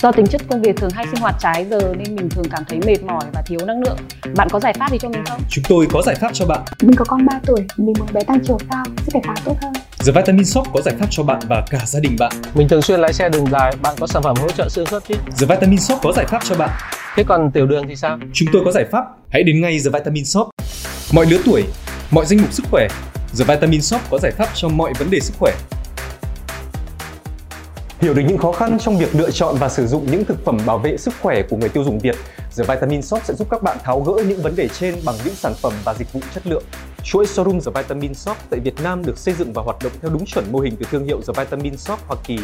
Do 0.03 0.13
tính 0.13 0.27
chất 0.27 0.41
công 0.51 0.63
việc 0.63 0.77
thường 0.77 0.91
hay 0.91 1.07
sinh 1.13 1.21
hoạt 1.21 1.35
trái 1.41 1.67
giờ 1.71 1.81
nên 1.99 2.17
mình 2.17 2.29
thường 2.29 2.45
cảm 2.51 2.65
thấy 2.69 2.79
mệt 2.87 3.03
mỏi 3.03 3.25
và 3.33 3.43
thiếu 3.47 3.61
năng 3.67 3.81
lượng. 3.81 3.97
Bạn 4.37 4.49
có 4.51 4.61
giải 4.61 4.75
pháp 4.79 4.91
gì 4.91 4.99
cho 5.01 5.09
mình 5.09 5.25
không? 5.29 5.41
Chúng 5.51 5.65
tôi 5.69 5.87
có 5.93 6.03
giải 6.03 6.15
pháp 6.15 6.31
cho 6.35 6.47
bạn. 6.47 6.61
Mình 6.83 6.97
có 6.97 7.05
con 7.05 7.27
3 7.27 7.41
tuổi, 7.47 7.61
mình 7.77 7.95
muốn 7.99 8.09
bé 8.13 8.21
tăng 8.25 8.39
chiều 8.47 8.59
cao, 8.71 8.85
sức 8.97 9.15
đề 9.15 9.21
kháng 9.25 9.37
tốt 9.45 9.57
hơn. 9.63 9.73
The 10.07 10.13
Vitamin 10.13 10.45
Shop 10.45 10.67
có 10.73 10.81
giải 10.85 10.95
pháp 10.99 11.07
cho 11.11 11.23
bạn 11.23 11.41
và 11.49 11.65
cả 11.71 11.81
gia 11.87 12.01
đình 12.01 12.17
bạn. 12.19 12.33
Mình 12.55 12.69
thường 12.69 12.83
xuyên 12.83 13.01
lái 13.01 13.13
xe 13.13 13.29
đường 13.29 13.47
dài, 13.51 13.73
bạn 13.83 13.95
có 14.01 14.07
sản 14.07 14.23
phẩm 14.23 14.37
hỗ 14.41 14.51
trợ 14.51 14.69
xương 14.69 14.87
khớp 14.87 15.03
chứ? 15.09 15.15
The 15.41 15.47
Vitamin 15.47 15.81
Shop 15.81 15.99
có 16.03 16.13
giải 16.13 16.27
pháp 16.27 16.45
cho 16.45 16.55
bạn. 16.55 16.71
Thế 17.17 17.25
còn 17.25 17.51
tiểu 17.51 17.67
đường 17.67 17.85
thì 17.89 17.97
sao? 17.97 18.19
Chúng 18.33 18.49
tôi 18.53 18.63
có 18.65 18.73
giải 18.73 18.85
pháp. 18.93 19.05
Hãy 19.31 19.43
đến 19.43 19.61
ngay 19.61 19.79
The 19.85 19.91
Vitamin 19.99 20.25
Shop. 20.25 20.49
Mọi 21.13 21.27
lứa 21.27 21.39
tuổi, 21.45 21.65
mọi 22.11 22.27
danh 22.27 22.39
mục 22.43 22.53
sức 22.53 22.65
khỏe, 22.71 22.89
The 23.37 23.45
Vitamin 23.45 23.83
Shop 23.83 24.01
có 24.11 24.19
giải 24.19 24.33
pháp 24.33 24.49
cho 24.55 24.69
mọi 24.69 24.93
vấn 24.99 25.11
đề 25.11 25.21
sức 25.21 25.35
khỏe. 25.39 25.53
Hiểu 28.01 28.15
được 28.15 28.23
những 28.29 28.39
khó 28.39 28.53
khăn 28.53 28.79
trong 28.81 28.99
việc 28.99 29.15
lựa 29.15 29.31
chọn 29.31 29.57
và 29.59 29.69
sử 29.69 29.87
dụng 29.87 30.07
những 30.11 30.25
thực 30.25 30.45
phẩm 30.45 30.59
bảo 30.67 30.79
vệ 30.79 30.97
sức 30.97 31.15
khỏe 31.23 31.43
của 31.51 31.57
người 31.57 31.69
tiêu 31.69 31.85
dùng 31.85 31.99
Việt, 31.99 32.17
The 32.57 32.65
Vitamin 32.65 33.03
Shop 33.03 33.23
sẽ 33.25 33.35
giúp 33.35 33.49
các 33.51 33.63
bạn 33.63 33.79
tháo 33.85 34.01
gỡ 34.01 34.23
những 34.25 34.43
vấn 34.43 34.57
đề 34.57 34.69
trên 34.69 34.95
bằng 35.05 35.15
những 35.25 35.35
sản 35.35 35.55
phẩm 35.63 35.73
và 35.85 35.95
dịch 35.95 36.13
vụ 36.13 36.21
chất 36.35 36.47
lượng. 36.47 36.65
Chuỗi 37.03 37.25
showroom 37.25 37.61
The 37.61 37.83
Vitamin 37.83 38.15
Shop 38.15 38.37
tại 38.51 38.61
Việt 38.61 38.81
Nam 38.83 39.05
được 39.05 39.19
xây 39.19 39.35
dựng 39.35 39.53
và 39.53 39.63
hoạt 39.63 39.77
động 39.83 39.93
theo 40.03 40.11
đúng 40.11 40.27
chuẩn 40.27 40.53
mô 40.53 40.59
hình 40.59 40.77
từ 40.77 40.87
thương 40.91 41.05
hiệu 41.05 41.21
The 41.27 41.45
Vitamin 41.45 41.77
Shop 41.77 41.99
Hoa 42.07 42.17
Kỳ. 42.25 42.39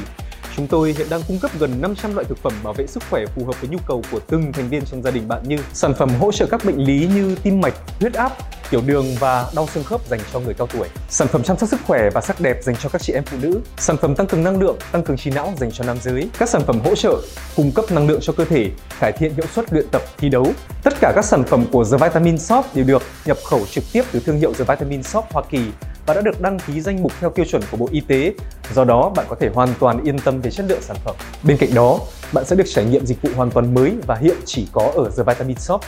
Chúng 0.57 0.67
tôi 0.67 0.95
hiện 0.99 1.07
đang 1.11 1.23
cung 1.29 1.39
cấp 1.39 1.51
gần 1.59 1.81
500 1.81 2.15
loại 2.15 2.25
thực 2.25 2.39
phẩm 2.39 2.53
bảo 2.63 2.73
vệ 2.73 2.87
sức 2.87 3.03
khỏe 3.11 3.25
phù 3.27 3.45
hợp 3.45 3.61
với 3.61 3.71
nhu 3.71 3.79
cầu 3.87 4.03
của 4.11 4.21
từng 4.29 4.53
thành 4.53 4.69
viên 4.69 4.85
trong 4.85 5.03
gia 5.03 5.11
đình 5.11 5.29
bạn 5.29 5.43
như 5.49 5.59
sản 5.73 5.95
phẩm 5.95 6.11
hỗ 6.21 6.33
trợ 6.33 6.47
các 6.47 6.65
bệnh 6.65 6.77
lý 6.77 7.09
như 7.15 7.37
tim 7.43 7.61
mạch, 7.61 7.75
huyết 8.01 8.15
áp, 8.15 8.33
tiểu 8.71 8.83
đường 8.87 9.07
và 9.21 9.51
đau 9.57 9.67
xương 9.67 9.85
khớp 9.85 10.09
dành 10.09 10.21
cho 10.33 10.41
người 10.41 10.55
cao 10.55 10.67
tuổi, 10.67 10.89
sản 11.09 11.29
phẩm 11.29 11.43
chăm 11.43 11.59
sóc 11.59 11.69
sức 11.69 11.81
khỏe 11.87 12.11
và 12.11 12.21
sắc 12.21 12.41
đẹp 12.41 12.57
dành 12.63 12.77
cho 12.77 12.89
các 12.89 13.03
chị 13.03 13.13
em 13.13 13.25
phụ 13.25 13.37
nữ, 13.41 13.61
sản 13.77 13.97
phẩm 13.97 14.15
tăng 14.15 14.27
cường 14.27 14.45
năng 14.45 14.61
lượng, 14.61 14.77
tăng 14.93 15.03
cường 15.03 15.17
trí 15.17 15.31
não 15.31 15.53
dành 15.57 15.73
cho 15.73 15.85
nam 15.85 15.97
giới, 16.03 16.29
các 16.39 16.49
sản 16.49 16.63
phẩm 16.67 16.81
hỗ 16.85 16.95
trợ 16.95 17.21
cung 17.57 17.73
cấp 17.73 17.85
năng 17.93 18.09
lượng 18.09 18.21
cho 18.23 18.33
cơ 18.33 18.45
thể, 18.45 18.71
cải 19.01 19.13
thiện 19.13 19.35
hiệu 19.35 19.47
suất 19.55 19.73
luyện 19.73 19.87
tập 19.91 20.03
thi 20.19 20.29
đấu. 20.29 20.53
Tất 20.83 20.95
cả 21.01 21.13
các 21.15 21.25
sản 21.25 21.45
phẩm 21.45 21.65
của 21.73 21.85
The 21.85 22.07
Vitamin 22.07 22.39
Shop 22.39 22.65
đều 22.75 22.85
được 22.85 23.03
nhập 23.27 23.39
khẩu 23.45 23.67
trực 23.71 23.85
tiếp 23.93 24.03
từ 24.13 24.21
thương 24.21 24.39
hiệu 24.39 24.53
The 24.53 24.65
Vitamin 24.65 25.03
Shop 25.03 25.25
Hoa 25.33 25.43
Kỳ 25.51 25.61
và 26.07 26.15
đã 26.15 26.21
được 26.21 26.41
đăng 26.41 26.59
ký 26.59 26.81
danh 26.81 27.03
mục 27.03 27.13
theo 27.21 27.31
tiêu 27.31 27.45
chuẩn 27.45 27.63
của 27.71 27.77
Bộ 27.77 27.89
Y 27.93 28.01
tế. 28.01 28.33
Do 28.75 28.85
đó, 28.85 29.13
bạn 29.17 29.27
có 29.29 29.37
thể 29.41 29.51
hoàn 29.55 29.75
toàn 29.81 30.05
yên 30.05 30.19
tâm 30.19 30.41
về 30.41 30.51
chất 30.51 30.67
lượng 30.69 30.83
sản 30.83 30.97
phẩm. 31.05 31.17
Bên 31.43 31.57
cạnh 31.57 31.75
đó, 31.75 31.99
bạn 32.33 32.45
sẽ 32.45 32.57
được 32.57 32.67
trải 32.75 32.85
nghiệm 32.85 33.07
dịch 33.07 33.23
vụ 33.23 33.31
hoàn 33.37 33.51
toàn 33.51 33.75
mới 33.75 33.93
và 34.07 34.15
hiện 34.15 34.37
chỉ 34.45 34.67
có 34.73 34.93
ở 34.95 35.11
The 35.17 35.23
Vitamin 35.27 35.59
Shop. 35.59 35.81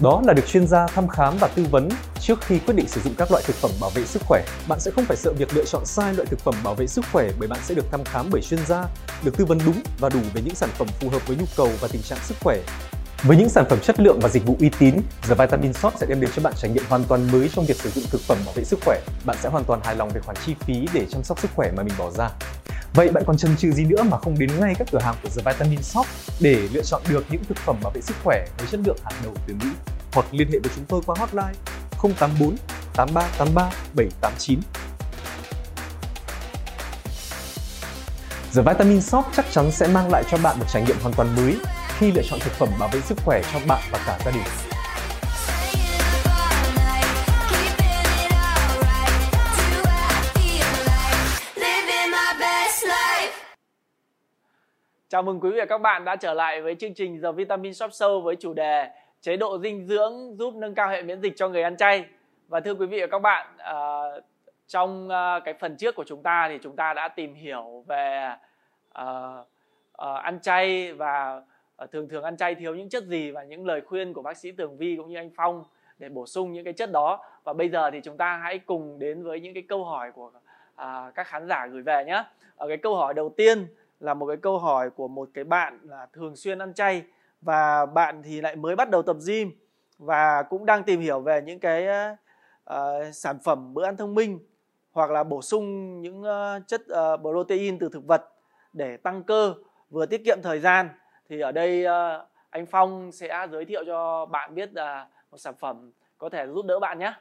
Đó 0.00 0.22
là 0.24 0.32
được 0.32 0.46
chuyên 0.46 0.66
gia 0.66 0.86
thăm 0.86 1.08
khám 1.08 1.36
và 1.40 1.48
tư 1.48 1.66
vấn 1.70 1.88
trước 2.20 2.40
khi 2.40 2.58
quyết 2.58 2.74
định 2.74 2.88
sử 2.88 3.00
dụng 3.00 3.14
các 3.18 3.30
loại 3.30 3.42
thực 3.46 3.56
phẩm 3.56 3.70
bảo 3.80 3.90
vệ 3.90 4.04
sức 4.04 4.22
khỏe. 4.26 4.44
Bạn 4.68 4.80
sẽ 4.80 4.90
không 4.90 5.04
phải 5.04 5.16
sợ 5.16 5.32
việc 5.32 5.54
lựa 5.54 5.64
chọn 5.64 5.84
sai 5.84 6.14
loại 6.14 6.26
thực 6.26 6.40
phẩm 6.40 6.54
bảo 6.64 6.74
vệ 6.74 6.86
sức 6.86 7.04
khỏe 7.12 7.30
bởi 7.38 7.48
bạn 7.48 7.60
sẽ 7.62 7.74
được 7.74 7.90
thăm 7.90 8.04
khám 8.04 8.26
bởi 8.30 8.42
chuyên 8.42 8.60
gia, 8.66 8.84
được 9.24 9.36
tư 9.36 9.44
vấn 9.44 9.58
đúng 9.66 9.82
và 9.98 10.08
đủ 10.08 10.20
về 10.34 10.42
những 10.44 10.54
sản 10.54 10.70
phẩm 10.78 10.88
phù 11.00 11.08
hợp 11.08 11.26
với 11.26 11.36
nhu 11.36 11.44
cầu 11.56 11.70
và 11.80 11.88
tình 11.92 12.02
trạng 12.02 12.18
sức 12.22 12.36
khỏe. 12.40 12.58
Với 13.22 13.36
những 13.36 13.48
sản 13.48 13.64
phẩm 13.70 13.78
chất 13.80 14.00
lượng 14.00 14.18
và 14.22 14.28
dịch 14.28 14.46
vụ 14.46 14.56
uy 14.60 14.70
tín, 14.78 14.94
The 15.28 15.34
Vitamin 15.34 15.72
Shop 15.72 15.94
sẽ 16.00 16.06
đem 16.06 16.20
đến 16.20 16.30
cho 16.36 16.42
bạn 16.42 16.52
trải 16.56 16.70
nghiệm 16.70 16.84
hoàn 16.88 17.04
toàn 17.04 17.32
mới 17.32 17.50
trong 17.54 17.66
việc 17.66 17.76
sử 17.76 17.90
dụng 17.90 18.04
thực 18.10 18.20
phẩm 18.20 18.38
bảo 18.46 18.54
vệ 18.54 18.64
sức 18.64 18.78
khỏe. 18.84 19.00
Bạn 19.24 19.36
sẽ 19.42 19.48
hoàn 19.48 19.64
toàn 19.64 19.80
hài 19.84 19.96
lòng 19.96 20.10
về 20.10 20.20
khoản 20.20 20.36
chi 20.46 20.54
phí 20.60 20.86
để 20.92 21.06
chăm 21.10 21.24
sóc 21.24 21.40
sức 21.40 21.50
khỏe 21.54 21.70
mà 21.76 21.82
mình 21.82 21.94
bỏ 21.98 22.10
ra. 22.10 22.30
Vậy 22.94 23.08
bạn 23.08 23.24
còn 23.26 23.36
chần 23.36 23.56
chừ 23.56 23.70
gì 23.72 23.84
nữa 23.84 24.02
mà 24.02 24.18
không 24.18 24.38
đến 24.38 24.50
ngay 24.60 24.74
các 24.78 24.88
cửa 24.92 24.98
hàng 24.98 25.14
của 25.22 25.28
The 25.28 25.52
Vitamin 25.52 25.82
Shop 25.82 26.06
để 26.40 26.68
lựa 26.72 26.82
chọn 26.82 27.02
được 27.08 27.24
những 27.30 27.44
thực 27.44 27.58
phẩm 27.58 27.76
bảo 27.82 27.92
vệ 27.94 28.00
sức 28.00 28.16
khỏe 28.24 28.46
với 28.58 28.66
chất 28.70 28.80
lượng 28.84 28.98
hàng 29.04 29.14
đầu 29.24 29.34
từ 29.46 29.54
Mỹ? 29.54 29.66
Hoặc 30.12 30.26
liên 30.30 30.48
hệ 30.52 30.58
với 30.58 30.72
chúng 30.76 30.84
tôi 30.84 31.00
qua 31.06 31.16
hotline 31.18 31.54
084 32.02 32.56
8383 32.96 33.70
789. 33.94 34.60
The 38.54 38.62
Vitamin 38.62 39.00
Shop 39.00 39.24
chắc 39.36 39.46
chắn 39.50 39.70
sẽ 39.72 39.86
mang 39.86 40.10
lại 40.10 40.24
cho 40.30 40.38
bạn 40.38 40.58
một 40.58 40.64
trải 40.72 40.82
nghiệm 40.82 40.96
hoàn 41.02 41.14
toàn 41.14 41.36
mới 41.36 41.56
khi 41.98 42.12
lựa 42.12 42.22
chọn 42.22 42.38
thực 42.42 42.52
phẩm 42.52 42.68
bảo 42.80 42.88
vệ 42.92 43.00
sức 43.00 43.18
khỏe 43.24 43.40
cho 43.52 43.58
bạn 43.68 43.80
và 43.92 43.98
cả 44.06 44.18
gia 44.24 44.30
đình. 44.30 44.42
Chào 55.08 55.22
mừng 55.22 55.40
quý 55.40 55.50
vị 55.50 55.58
và 55.58 55.64
các 55.64 55.78
bạn 55.78 56.04
đã 56.04 56.16
trở 56.16 56.34
lại 56.34 56.62
với 56.62 56.74
chương 56.74 56.94
trình 56.94 57.22
The 57.22 57.32
Vitamin 57.32 57.74
Shop 57.74 57.90
Show 57.90 58.20
với 58.20 58.36
chủ 58.36 58.54
đề 58.54 58.88
chế 59.20 59.36
độ 59.36 59.58
dinh 59.58 59.86
dưỡng 59.86 60.36
giúp 60.36 60.54
nâng 60.54 60.74
cao 60.74 60.88
hệ 60.88 61.02
miễn 61.02 61.20
dịch 61.20 61.32
cho 61.36 61.48
người 61.48 61.62
ăn 61.62 61.76
chay. 61.76 62.04
Và 62.48 62.60
thưa 62.60 62.74
quý 62.74 62.86
vị 62.86 63.00
và 63.00 63.06
các 63.06 63.18
bạn, 63.18 63.46
uh, 63.56 64.24
trong 64.68 65.08
uh, 65.08 65.44
cái 65.44 65.54
phần 65.60 65.76
trước 65.76 65.94
của 65.94 66.04
chúng 66.06 66.22
ta 66.22 66.48
thì 66.48 66.58
chúng 66.62 66.76
ta 66.76 66.94
đã 66.94 67.08
tìm 67.08 67.34
hiểu 67.34 67.84
về 67.86 68.30
uh, 69.02 69.04
uh, 70.02 70.22
ăn 70.22 70.38
chay 70.42 70.92
và 70.92 71.42
Ờ, 71.76 71.86
thường 71.86 72.08
thường 72.08 72.24
ăn 72.24 72.36
chay 72.36 72.54
thiếu 72.54 72.74
những 72.74 72.88
chất 72.88 73.04
gì 73.04 73.30
và 73.30 73.44
những 73.44 73.66
lời 73.66 73.80
khuyên 73.80 74.12
của 74.12 74.22
bác 74.22 74.36
sĩ 74.36 74.52
Tường 74.52 74.76
Vi 74.76 74.96
cũng 74.96 75.08
như 75.08 75.16
anh 75.16 75.30
Phong 75.36 75.64
để 75.98 76.08
bổ 76.08 76.26
sung 76.26 76.52
những 76.52 76.64
cái 76.64 76.72
chất 76.72 76.92
đó. 76.92 77.24
Và 77.44 77.52
bây 77.52 77.68
giờ 77.68 77.90
thì 77.90 78.00
chúng 78.00 78.16
ta 78.16 78.36
hãy 78.36 78.58
cùng 78.58 78.98
đến 78.98 79.24
với 79.24 79.40
những 79.40 79.54
cái 79.54 79.62
câu 79.68 79.84
hỏi 79.84 80.12
của 80.12 80.30
à, 80.74 81.10
các 81.14 81.26
khán 81.26 81.48
giả 81.48 81.66
gửi 81.66 81.82
về 81.82 82.04
nhé. 82.04 82.12
Ở 82.12 82.24
ờ, 82.56 82.68
cái 82.68 82.76
câu 82.76 82.96
hỏi 82.96 83.14
đầu 83.14 83.28
tiên 83.36 83.66
là 84.00 84.14
một 84.14 84.26
cái 84.26 84.36
câu 84.36 84.58
hỏi 84.58 84.90
của 84.90 85.08
một 85.08 85.28
cái 85.34 85.44
bạn 85.44 85.78
là 85.82 86.06
thường 86.12 86.36
xuyên 86.36 86.58
ăn 86.58 86.74
chay 86.74 87.02
và 87.40 87.86
bạn 87.86 88.22
thì 88.22 88.40
lại 88.40 88.56
mới 88.56 88.76
bắt 88.76 88.90
đầu 88.90 89.02
tập 89.02 89.16
gym 89.26 89.50
và 89.98 90.42
cũng 90.42 90.66
đang 90.66 90.82
tìm 90.82 91.00
hiểu 91.00 91.20
về 91.20 91.42
những 91.42 91.58
cái 91.58 91.86
uh, 92.70 92.76
sản 93.12 93.38
phẩm 93.44 93.74
bữa 93.74 93.84
ăn 93.84 93.96
thông 93.96 94.14
minh 94.14 94.38
hoặc 94.92 95.10
là 95.10 95.24
bổ 95.24 95.42
sung 95.42 96.00
những 96.02 96.22
uh, 96.22 96.66
chất 96.66 96.80
uh, 96.80 97.20
protein 97.20 97.78
từ 97.78 97.88
thực 97.92 98.06
vật 98.06 98.32
để 98.72 98.96
tăng 98.96 99.22
cơ 99.22 99.54
vừa 99.90 100.06
tiết 100.06 100.24
kiệm 100.24 100.38
thời 100.42 100.60
gian 100.60 100.88
thì 101.28 101.40
ở 101.40 101.52
đây 101.52 101.84
uh, 101.86 102.28
anh 102.50 102.66
Phong 102.66 103.12
sẽ 103.12 103.46
giới 103.50 103.64
thiệu 103.64 103.84
cho 103.86 104.26
bạn 104.26 104.54
biết 104.54 104.70
uh, 104.70 105.10
một 105.30 105.38
sản 105.38 105.54
phẩm 105.60 105.92
có 106.18 106.28
thể 106.28 106.46
giúp 106.46 106.66
đỡ 106.66 106.78
bạn 106.80 106.98
nhé. 106.98 107.14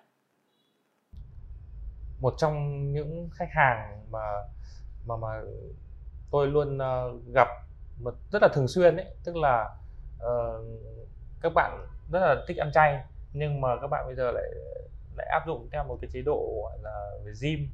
Một 2.21 2.33
trong 2.37 2.91
những 2.93 3.29
khách 3.33 3.49
hàng 3.51 4.05
mà 4.11 4.23
mà 5.07 5.15
mà 5.17 5.41
tôi 6.31 6.47
luôn 6.47 6.77
uh, 6.77 7.33
gặp 7.33 7.47
một 8.03 8.13
rất 8.31 8.41
là 8.41 8.47
thường 8.53 8.67
xuyên 8.67 8.97
ấy 8.97 9.05
tức 9.23 9.35
là 9.35 9.69
uh, 10.17 10.65
các 11.41 11.51
bạn 11.55 11.87
rất 12.11 12.19
là 12.19 12.35
thích 12.47 12.57
ăn 12.57 12.71
chay 12.73 13.03
nhưng 13.33 13.61
mà 13.61 13.69
các 13.81 13.87
bạn 13.87 14.05
bây 14.05 14.15
giờ 14.15 14.31
lại 14.31 14.43
lại 15.17 15.27
áp 15.31 15.43
dụng 15.47 15.69
theo 15.71 15.83
một 15.83 15.97
cái 16.01 16.09
chế 16.13 16.21
độ 16.21 16.61
gọi 16.63 16.77
là 16.81 17.09
về 17.25 17.31
gym 17.41 17.69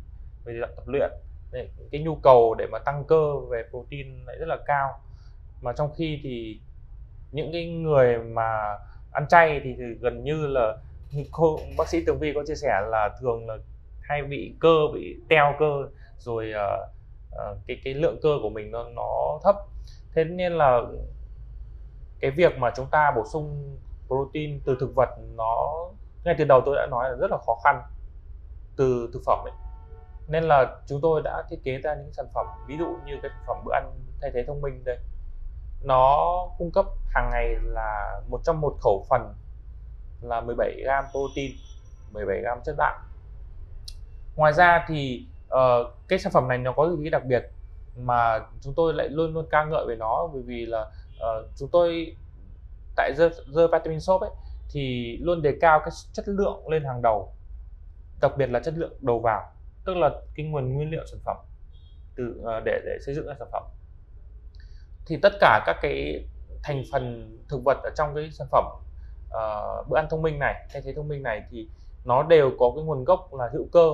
về 0.46 0.62
tập 0.76 0.84
luyện 0.88 1.12
để 1.52 1.70
cái 1.91 2.02
nhu 2.02 2.15
cầu 2.15 2.56
để 2.58 2.67
mà 2.72 2.80
tăng 2.80 3.04
cơ 3.08 3.39
về 3.50 3.63
protein 3.70 4.26
lại 4.26 4.36
rất 4.39 4.46
là 4.48 4.58
cao 4.65 5.00
mà 5.62 5.74
trong 5.74 5.89
khi 5.97 6.19
thì 6.24 6.60
những 7.32 7.52
cái 7.54 7.65
người 7.65 8.17
mà 8.17 8.78
ăn 9.12 9.28
chay 9.30 9.62
thì, 9.63 9.76
thì 9.78 9.84
gần 10.02 10.24
như 10.24 10.47
là 10.47 10.78
cô 11.32 11.60
bác 11.78 11.89
sĩ 11.89 12.06
tường 12.06 12.19
vi 12.19 12.34
có 12.36 12.43
chia 12.47 12.56
sẻ 12.56 12.82
là 12.89 13.10
thường 13.21 13.47
là 13.47 13.58
hay 14.02 14.24
bị 14.24 14.56
cơ 14.60 14.76
bị 14.93 15.17
teo 15.30 15.56
cơ 15.60 15.89
rồi 16.17 16.54
uh, 16.56 16.89
uh, 17.36 17.58
cái 17.67 17.82
cái 17.84 17.93
lượng 17.93 18.19
cơ 18.21 18.30
của 18.41 18.50
mình 18.50 18.71
nó 18.71 18.89
nó 18.89 19.39
thấp. 19.43 19.56
Thế 20.13 20.24
nên 20.24 20.54
là 20.54 20.82
cái 22.19 22.32
việc 22.32 22.58
mà 22.58 22.71
chúng 22.76 22.88
ta 22.91 23.12
bổ 23.15 23.26
sung 23.34 23.78
protein 24.08 24.62
từ 24.65 24.78
thực 24.80 24.95
vật 24.95 25.10
nó 25.36 25.88
ngay 26.24 26.36
từ 26.38 26.45
đầu 26.45 26.62
tôi 26.65 26.76
đã 26.76 26.88
nói 26.91 27.10
là 27.10 27.15
rất 27.15 27.32
là 27.32 27.38
khó 27.45 27.60
khăn 27.63 27.82
từ 28.76 29.10
thực 29.13 29.21
phẩm 29.26 29.39
ấy. 29.45 29.54
Nên 30.28 30.43
là 30.43 30.76
chúng 30.88 31.01
tôi 31.01 31.22
đã 31.24 31.43
thiết 31.49 31.64
kế 31.64 31.78
ra 31.78 31.95
những 31.95 32.14
sản 32.14 32.26
phẩm 32.34 32.45
ví 32.68 32.78
dụ 32.78 32.86
như 33.05 33.14
cái 33.22 33.32
sản 33.32 33.43
phẩm 33.47 33.57
bữa 33.66 33.74
ăn 33.74 33.91
thay 34.22 34.32
thế 34.34 34.43
thông 34.47 34.62
minh 34.62 34.84
đây 34.84 34.97
nó 35.84 36.27
cung 36.57 36.71
cấp 36.71 36.86
hàng 37.13 37.29
ngày 37.32 37.55
là 37.61 38.21
một 38.29 38.41
trong 38.43 38.61
một 38.61 38.77
khẩu 38.82 39.05
phần 39.09 39.34
là 40.21 40.41
17 40.41 40.82
gram 40.84 41.05
protein 41.11 41.51
17 42.11 42.41
gram 42.41 42.59
chất 42.65 42.75
đạm. 42.77 42.95
Ngoài 44.36 44.53
ra 44.53 44.86
thì 44.88 45.25
uh, 45.47 45.93
cái 46.07 46.19
sản 46.19 46.32
phẩm 46.34 46.47
này 46.47 46.57
nó 46.57 46.71
có 46.71 46.95
cái 47.01 47.09
đặc 47.09 47.25
biệt 47.25 47.43
mà 47.97 48.39
chúng 48.61 48.73
tôi 48.73 48.93
lại 48.93 49.09
luôn 49.09 49.34
luôn 49.34 49.47
ca 49.51 49.63
ngợi 49.63 49.86
về 49.88 49.95
nó 49.95 50.29
bởi 50.34 50.41
vì 50.41 50.65
là 50.65 50.82
uh, 51.15 51.45
chúng 51.55 51.69
tôi 51.71 52.15
tại 52.95 53.13
The, 53.17 53.29
The 53.29 53.67
Vitamin 53.71 53.99
Shop 53.99 54.21
ấy 54.21 54.29
thì 54.69 55.17
luôn 55.21 55.41
đề 55.41 55.57
cao 55.61 55.79
cái 55.79 55.91
chất 56.13 56.27
lượng 56.27 56.69
lên 56.69 56.84
hàng 56.86 57.01
đầu 57.01 57.34
đặc 58.21 58.32
biệt 58.38 58.49
là 58.49 58.59
chất 58.59 58.73
lượng 58.77 58.93
đầu 59.01 59.19
vào 59.19 59.51
tức 59.86 59.93
là 59.97 60.09
cái 60.36 60.45
nguồn 60.45 60.73
nguyên 60.73 60.91
liệu 60.91 61.05
sản 61.05 61.19
phẩm 61.25 61.38
từ 62.15 62.41
uh, 62.41 62.63
để 62.65 62.82
để 62.86 62.97
xây 63.05 63.15
dựng 63.15 63.27
ra 63.27 63.34
sản 63.39 63.47
phẩm 63.51 63.63
thì 65.06 65.18
tất 65.22 65.34
cả 65.39 65.64
các 65.66 65.78
cái 65.82 66.26
thành 66.64 66.84
phần 66.91 67.38
thực 67.49 67.62
vật 67.66 67.78
ở 67.84 67.89
trong 67.95 68.16
cái 68.16 68.30
sản 68.32 68.47
phẩm 68.52 68.66
uh, 69.28 69.89
bữa 69.89 69.97
ăn 69.97 70.08
thông 70.10 70.22
minh 70.22 70.39
này 70.39 70.68
thay 70.74 70.82
thế 70.86 70.93
thông 70.93 71.08
minh 71.08 71.24
này 71.24 71.41
thì 71.49 71.68
nó 72.06 72.24
đều 72.24 72.52
có 72.60 72.72
cái 72.76 72.84
nguồn 72.84 73.04
gốc 73.04 73.34
là 73.34 73.49
hữu 73.54 73.68
cơ 73.72 73.91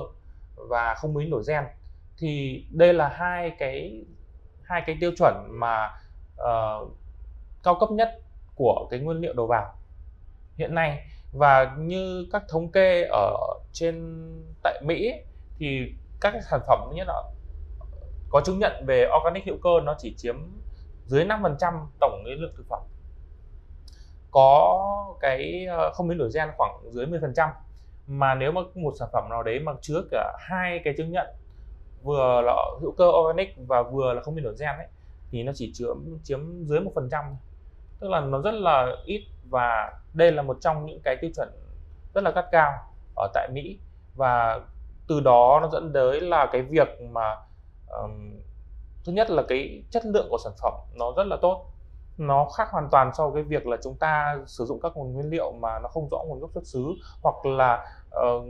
và 0.56 0.94
không 0.94 1.14
biến 1.14 1.30
đổi 1.30 1.42
gen. 1.48 1.64
Thì 2.18 2.64
đây 2.70 2.94
là 2.94 3.08
hai 3.08 3.50
cái 3.58 4.04
hai 4.62 4.82
cái 4.86 4.96
tiêu 5.00 5.10
chuẩn 5.18 5.46
mà 5.50 5.90
uh, 6.34 6.88
cao 7.62 7.76
cấp 7.80 7.90
nhất 7.90 8.20
của 8.54 8.86
cái 8.90 9.00
nguyên 9.00 9.18
liệu 9.18 9.32
đầu 9.32 9.46
vào 9.46 9.74
hiện 10.56 10.74
nay. 10.74 11.06
Và 11.32 11.74
như 11.78 12.26
các 12.32 12.42
thống 12.48 12.72
kê 12.72 13.02
ở 13.10 13.36
trên 13.72 14.24
tại 14.62 14.82
Mỹ 14.84 15.12
thì 15.58 15.92
các 16.20 16.34
sản 16.50 16.60
phẩm 16.66 16.90
nhất 16.94 17.06
là 17.08 17.22
có 18.30 18.40
chứng 18.44 18.58
nhận 18.58 18.84
về 18.86 19.08
organic 19.18 19.44
hữu 19.46 19.56
cơ 19.62 19.70
nó 19.84 19.94
chỉ 19.98 20.14
chiếm 20.16 20.36
dưới 21.08 21.24
5% 21.24 21.86
tổng 22.00 22.22
cái 22.26 22.34
lượng 22.34 22.54
thực 22.56 22.66
phẩm. 22.68 22.82
Có 24.30 25.16
cái 25.20 25.66
ờ, 25.66 25.92
không 25.92 26.08
biến 26.08 26.18
đổi 26.18 26.30
gen 26.34 26.48
khoảng 26.56 26.80
dưới 26.90 27.06
10% 27.06 27.48
mà 28.06 28.34
nếu 28.34 28.52
mà 28.52 28.60
một 28.74 28.94
sản 28.98 29.08
phẩm 29.12 29.28
nào 29.30 29.42
đấy 29.42 29.60
mà 29.60 29.72
chứa 29.80 30.02
cả 30.10 30.36
hai 30.40 30.80
cái 30.84 30.94
chứng 30.96 31.12
nhận 31.12 31.26
vừa 32.02 32.40
là 32.40 32.54
hữu 32.80 32.92
cơ 32.92 33.04
organic 33.06 33.54
và 33.56 33.82
vừa 33.82 34.12
là 34.12 34.22
không 34.22 34.34
biến 34.34 34.44
đổi 34.44 34.54
gen 34.60 34.76
ấy 34.76 34.86
thì 35.30 35.42
nó 35.42 35.52
chỉ 35.54 35.70
chiếm 35.74 35.96
chiếm 36.22 36.64
dưới 36.64 36.80
một 36.80 36.92
phần 36.94 37.08
trăm 37.10 37.24
tức 38.00 38.08
là 38.08 38.20
nó 38.20 38.40
rất 38.40 38.54
là 38.54 38.96
ít 39.04 39.22
và 39.50 39.92
đây 40.14 40.32
là 40.32 40.42
một 40.42 40.56
trong 40.60 40.86
những 40.86 41.00
cái 41.04 41.16
tiêu 41.20 41.30
chuẩn 41.36 41.48
rất 42.14 42.24
là 42.24 42.30
gắt 42.30 42.44
cao 42.52 42.72
ở 43.16 43.28
tại 43.34 43.48
Mỹ. 43.52 43.78
Và 44.14 44.60
từ 45.08 45.20
đó 45.20 45.58
nó 45.62 45.68
dẫn 45.72 45.92
tới 45.92 46.20
là 46.20 46.48
cái 46.52 46.62
việc 46.62 46.88
mà 47.00 47.36
um, 47.86 48.40
thứ 49.08 49.14
nhất 49.14 49.30
là 49.30 49.42
cái 49.48 49.82
chất 49.90 50.06
lượng 50.06 50.26
của 50.30 50.38
sản 50.44 50.52
phẩm 50.62 50.72
nó 50.94 51.12
rất 51.16 51.26
là 51.26 51.36
tốt. 51.42 51.66
Nó 52.18 52.48
khác 52.56 52.68
hoàn 52.70 52.88
toàn 52.90 53.10
so 53.14 53.28
với 53.28 53.42
cái 53.42 53.48
việc 53.48 53.66
là 53.66 53.76
chúng 53.82 53.94
ta 53.94 54.38
sử 54.46 54.64
dụng 54.64 54.80
các 54.80 54.92
nguồn 54.94 55.12
nguyên 55.12 55.30
liệu 55.30 55.52
mà 55.52 55.78
nó 55.78 55.88
không 55.88 56.08
rõ 56.10 56.18
nguồn 56.26 56.40
gốc 56.40 56.50
xuất 56.54 56.66
xứ 56.66 56.84
hoặc 57.22 57.46
là 57.46 57.86
uh, 58.08 58.44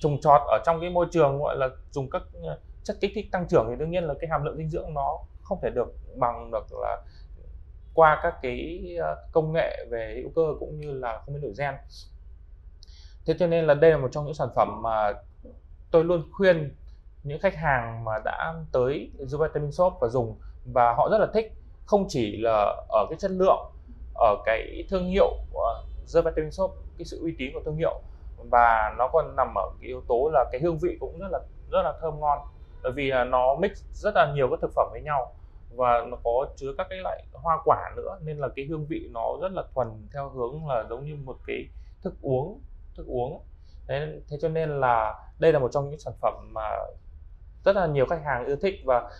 trồng 0.00 0.20
trọt 0.20 0.40
ở 0.46 0.58
trong 0.66 0.80
cái 0.80 0.90
môi 0.90 1.06
trường 1.10 1.38
gọi 1.38 1.56
là 1.56 1.68
dùng 1.90 2.10
các 2.10 2.22
ờ, 2.42 2.58
chất 2.84 2.96
kích 3.00 3.12
thích 3.14 3.26
tăng 3.32 3.48
trưởng 3.48 3.66
thì 3.68 3.76
đương 3.76 3.90
nhiên 3.90 4.04
là 4.04 4.14
cái 4.20 4.30
hàm 4.30 4.44
lượng 4.44 4.56
dinh 4.56 4.70
dưỡng 4.70 4.94
nó 4.94 5.18
không 5.42 5.58
thể 5.62 5.70
được 5.70 5.94
bằng 6.16 6.50
được 6.50 6.66
là 6.72 7.00
qua 7.94 8.20
các 8.22 8.34
cái 8.42 8.84
ờ, 9.00 9.16
công 9.32 9.52
nghệ 9.52 9.86
về 9.90 10.20
hữu 10.22 10.30
cơ 10.36 10.54
cũng 10.60 10.80
như 10.80 10.92
là 10.92 11.22
không 11.24 11.34
biến 11.34 11.42
đổi 11.42 11.52
gen. 11.58 11.74
Thế 13.26 13.34
cho 13.38 13.46
nên 13.46 13.66
là 13.66 13.74
đây 13.74 13.90
là 13.90 13.96
một 13.96 14.08
trong 14.12 14.24
những 14.24 14.34
sản 14.34 14.48
phẩm 14.56 14.82
mà 14.82 15.12
tôi 15.90 16.04
luôn 16.04 16.22
khuyên 16.32 16.76
những 17.24 17.40
khách 17.40 17.56
hàng 17.56 18.04
mà 18.04 18.12
đã 18.24 18.54
tới 18.72 19.10
The 19.18 19.36
Vitamin 19.40 19.72
Shop 19.72 19.92
và 20.00 20.08
dùng 20.08 20.36
và 20.64 20.94
họ 20.94 21.08
rất 21.10 21.18
là 21.18 21.26
thích 21.34 21.52
không 21.86 22.06
chỉ 22.08 22.36
là 22.36 22.76
ở 22.88 23.06
cái 23.10 23.18
chất 23.18 23.30
lượng 23.30 23.70
ở 24.14 24.36
cái 24.44 24.84
thương 24.90 25.06
hiệu 25.06 25.28
ờ, 25.28 25.44
của 25.52 25.82
The 26.14 26.20
Vitamin 26.20 26.50
Shop 26.50 26.76
cái 26.98 27.04
sự 27.04 27.20
uy 27.22 27.34
tín 27.38 27.50
của 27.54 27.60
thương 27.64 27.76
hiệu 27.76 28.00
và 28.50 28.94
nó 28.98 29.08
còn 29.12 29.36
nằm 29.36 29.54
ở 29.58 29.70
cái 29.80 29.88
yếu 29.88 30.02
tố 30.08 30.30
là 30.32 30.44
cái 30.52 30.60
hương 30.60 30.78
vị 30.78 30.96
cũng 31.00 31.18
rất 31.18 31.28
là 31.32 31.38
rất 31.70 31.82
là 31.82 31.92
thơm 32.00 32.20
ngon. 32.20 32.38
Bởi 32.82 32.92
vì 32.92 33.10
là 33.10 33.24
nó 33.24 33.54
mix 33.54 33.70
rất 33.92 34.14
là 34.14 34.32
nhiều 34.34 34.48
các 34.50 34.58
thực 34.62 34.72
phẩm 34.76 34.88
với 34.92 35.00
nhau 35.02 35.34
và 35.76 36.04
nó 36.08 36.16
có 36.24 36.46
chứa 36.56 36.72
các 36.78 36.86
cái 36.90 36.98
loại 36.98 37.24
hoa 37.32 37.58
quả 37.64 37.92
nữa 37.96 38.18
nên 38.24 38.38
là 38.38 38.48
cái 38.56 38.64
hương 38.64 38.86
vị 38.86 39.08
nó 39.12 39.36
rất 39.42 39.52
là 39.52 39.62
thuần 39.74 39.88
theo 40.12 40.28
hướng 40.28 40.68
là 40.68 40.84
giống 40.90 41.04
như 41.04 41.16
một 41.24 41.36
cái 41.46 41.68
thức 42.02 42.14
uống 42.22 42.60
thức 42.96 43.06
uống. 43.06 43.42
Thế, 43.88 44.20
thế 44.28 44.36
cho 44.40 44.48
nên 44.48 44.80
là 44.80 45.14
đây 45.38 45.52
là 45.52 45.58
một 45.58 45.72
trong 45.72 45.90
những 45.90 45.98
sản 45.98 46.14
phẩm 46.20 46.50
mà 46.52 46.70
rất 47.64 47.76
là 47.76 47.86
nhiều 47.86 48.06
khách 48.06 48.22
hàng 48.24 48.46
yêu 48.46 48.56
thích 48.62 48.74
và 48.84 49.10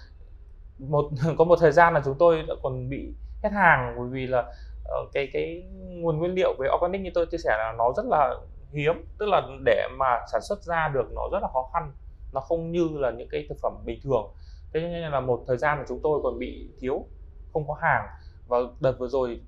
một 0.79 1.11
có 1.39 1.45
một 1.45 1.59
thời 1.61 1.73
gian 1.73 1.95
là 1.95 2.03
chúng 2.05 2.19
tôi 2.19 2.43
đã 2.49 2.55
còn 2.63 2.89
bị 2.89 3.15
hết 3.43 3.51
hàng 3.53 3.95
bởi 3.99 4.09
vì 4.09 4.27
là 4.27 4.53
ờ, 4.85 4.97
cái 5.13 5.29
cái 5.33 5.63
nguồn 5.79 6.19
nguyên 6.19 6.35
liệu 6.35 6.55
về 6.59 6.69
organic 6.77 7.01
như 7.01 7.11
tôi 7.15 7.27
chia 7.27 7.39
sẻ 7.39 7.57
là 7.59 7.75
nó 7.79 7.93
rất 7.97 8.07
là 8.07 8.35
hiếm 8.73 9.05
tức 9.19 9.27
là 9.29 9.43
để 9.65 9.89
mà 9.99 10.21
sản 10.33 10.41
xuất 10.43 10.63
ra 10.63 10.89
được 10.89 11.13
nó 11.15 11.23
rất 11.33 11.39
là 11.43 11.49
khó 11.53 11.71
khăn 11.73 11.93
nó 12.35 12.41
không 12.41 12.73
như 12.73 12.89
là 12.93 13.11
những 13.11 13.29
cái 13.31 13.47
thực 13.49 13.59
phẩm 13.63 13.73
bình 13.85 14.01
thường. 14.05 14.35
Thế 14.75 14.81
nên 14.81 15.13
là 15.13 15.21
một 15.21 15.45
thời 15.47 15.57
gian 15.57 15.79
mà 15.79 15.85
chúng 15.89 16.01
tôi 16.03 16.21
còn 16.23 16.39
bị 16.39 16.71
thiếu 16.81 17.07
không 17.53 17.69
có 17.69 17.75
hàng. 17.75 18.07
Và 18.47 18.59
đợt 18.81 18.93
vừa 18.99 19.09
rồi 19.09 19.41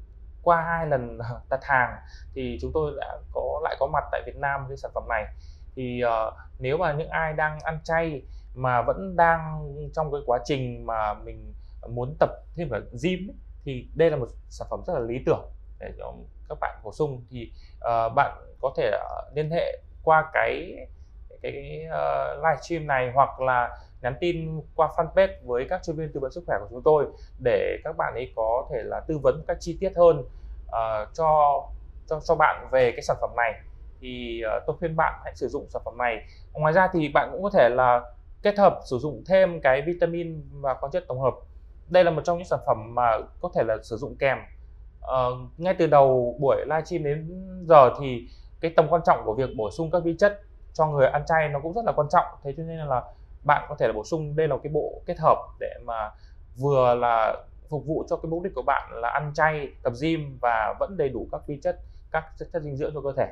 qua 0.43 0.63
hai 0.63 0.87
lần 0.87 1.19
đặt 1.51 1.61
hàng 1.63 1.97
thì 2.35 2.59
chúng 2.61 2.71
tôi 2.75 2.93
đã 2.97 3.19
có 3.33 3.61
lại 3.65 3.77
có 3.81 3.87
mặt 3.87 4.05
tại 4.13 4.23
Việt 4.27 4.37
Nam 4.37 4.69
với 4.69 4.77
sản 4.77 4.91
phẩm 4.95 5.05
này. 5.09 5.25
Thì 5.77 6.03
uh, 6.05 6.35
nếu 6.59 6.79
mà 6.79 6.93
những 6.93 7.09
ai 7.09 7.33
đang 7.33 7.59
ăn 7.61 7.79
chay 7.85 8.23
mà 8.57 8.83
vẫn 8.83 9.17
đang 9.17 9.69
trong 9.95 10.13
cái 10.13 10.21
quá 10.27 10.39
trình 10.45 10.87
mà 10.87 11.15
mình 11.15 11.55
muốn 11.89 12.17
tập 12.21 12.31
thêm 12.57 12.69
cả 12.71 12.81
gym 13.03 13.31
ấy, 13.31 13.37
thì 13.65 13.89
đây 13.95 14.11
là 14.11 14.17
một 14.17 14.29
sản 14.49 14.69
phẩm 14.71 14.81
rất 14.87 14.95
là 14.95 15.01
lý 15.01 15.23
tưởng 15.27 15.45
để 15.81 15.93
cho 15.99 16.15
các 16.49 16.59
bạn 16.61 16.81
bổ 16.85 16.93
sung. 16.93 17.25
Thì 17.31 17.53
uh, 17.77 18.15
bạn 18.15 18.37
có 18.61 18.75
thể 18.77 18.91
uh, 18.95 19.37
liên 19.37 19.51
hệ 19.51 19.79
qua 20.03 20.31
cái 20.33 20.77
cái 21.43 21.87
ờ, 21.91 22.35
uh, 22.39 22.45
livestream 22.45 22.87
này 22.87 23.11
hoặc 23.15 23.41
là 23.41 23.79
nhắn 24.03 24.15
tin 24.21 24.61
qua 24.75 24.89
fanpage 24.97 25.35
với 25.45 25.67
các 25.71 25.83
chuyên 25.85 25.97
viên 25.97 26.13
tư 26.13 26.21
vấn 26.21 26.33
sức 26.33 26.45
khỏe 26.47 26.57
của 26.61 26.67
chúng 26.71 26.83
tôi 26.83 27.07
để 27.39 27.79
các 27.85 27.97
bạn 27.97 28.15
ấy 28.15 28.33
có 28.37 28.69
thể 28.73 28.83
là 28.83 29.01
tư 29.01 29.19
vấn 29.23 29.45
các 29.49 29.57
chi 29.61 29.77
tiết 29.81 29.93
hơn 29.97 30.19
uh, 30.19 31.15
cho 31.15 31.63
cho 32.07 32.21
cho 32.25 32.35
bạn 32.35 32.69
về 32.73 32.93
cái 32.93 33.03
sản 33.03 33.17
phẩm 33.21 33.31
này. 33.37 33.61
Thì 34.01 34.43
uh, 34.57 34.63
tôi 34.67 34.77
khuyên 34.79 34.97
bạn 34.97 35.21
hãy 35.25 35.35
sử 35.37 35.49
dụng 35.49 35.67
sản 35.71 35.83
phẩm 35.85 35.99
này. 35.99 36.25
Ngoài 36.53 36.73
ra 36.73 36.89
thì 36.93 37.09
bạn 37.09 37.29
cũng 37.33 37.43
có 37.43 37.51
thể 37.51 37.69
là 37.69 38.01
kết 38.47 38.59
hợp 38.59 38.81
sử 38.85 38.99
dụng 38.99 39.25
thêm 39.27 39.61
cái 39.61 39.83
vitamin 39.83 40.43
và 40.61 40.75
khoáng 40.75 40.93
chất 40.93 41.05
tổng 41.09 41.21
hợp. 41.21 41.35
Đây 41.89 42.05
là 42.05 42.11
một 42.11 42.23
trong 42.25 42.39
những 42.39 42.47
sản 42.47 42.59
phẩm 42.67 42.95
mà 42.95 43.19
có 43.41 43.51
thể 43.55 43.63
là 43.65 43.77
sử 43.83 43.97
dụng 43.97 44.17
kèm. 44.19 44.39
Uh, 45.01 45.61
ngay 45.61 45.75
từ 45.79 45.87
đầu 45.87 46.37
buổi 46.41 46.57
livestream 46.67 47.05
đến 47.05 47.29
giờ 47.69 47.91
thì 48.01 48.29
cái 48.61 48.73
tầm 48.77 48.87
quan 48.89 49.03
trọng 49.07 49.23
của 49.25 49.35
việc 49.35 49.51
bổ 49.57 49.71
sung 49.71 49.91
các 49.91 50.03
vi 50.05 50.17
chất 50.19 50.41
cho 50.75 50.87
người 50.87 51.07
ăn 51.07 51.23
chay 51.27 51.49
nó 51.49 51.61
cũng 51.61 51.73
rất 51.73 51.85
là 51.85 51.93
quan 51.93 52.09
trọng. 52.11 52.25
Thế 52.43 52.55
cho 52.57 52.63
nên 52.63 52.79
là 52.79 53.03
bạn 53.45 53.67
có 53.69 53.75
thể 53.79 53.87
là 53.87 53.93
bổ 53.93 54.05
sung 54.05 54.37
đây 54.37 54.49
là 54.49 54.57
cái 54.63 54.73
bộ 54.73 55.03
kết 55.07 55.19
hợp 55.19 55.39
để 55.61 55.75
mà 55.85 56.11
vừa 56.57 56.95
là 56.95 57.45
phục 57.69 57.87
vụ 57.87 58.05
cho 58.09 58.17
cái 58.17 58.31
mục 58.31 58.43
đích 58.43 58.55
của 58.55 58.65
bạn 58.67 58.91
là 58.93 59.09
ăn 59.09 59.33
chay 59.35 59.69
tập 59.83 59.93
gym 60.03 60.39
và 60.41 60.75
vẫn 60.81 60.97
đầy 60.97 61.09
đủ 61.09 61.29
các 61.33 61.41
vi 61.47 61.61
chất 61.63 61.81
các 62.13 62.25
chất, 62.39 62.49
chất 62.53 62.63
dinh 62.63 62.77
dưỡng 62.77 62.95
cho 62.95 63.01
cơ 63.01 63.13
thể. 63.17 63.27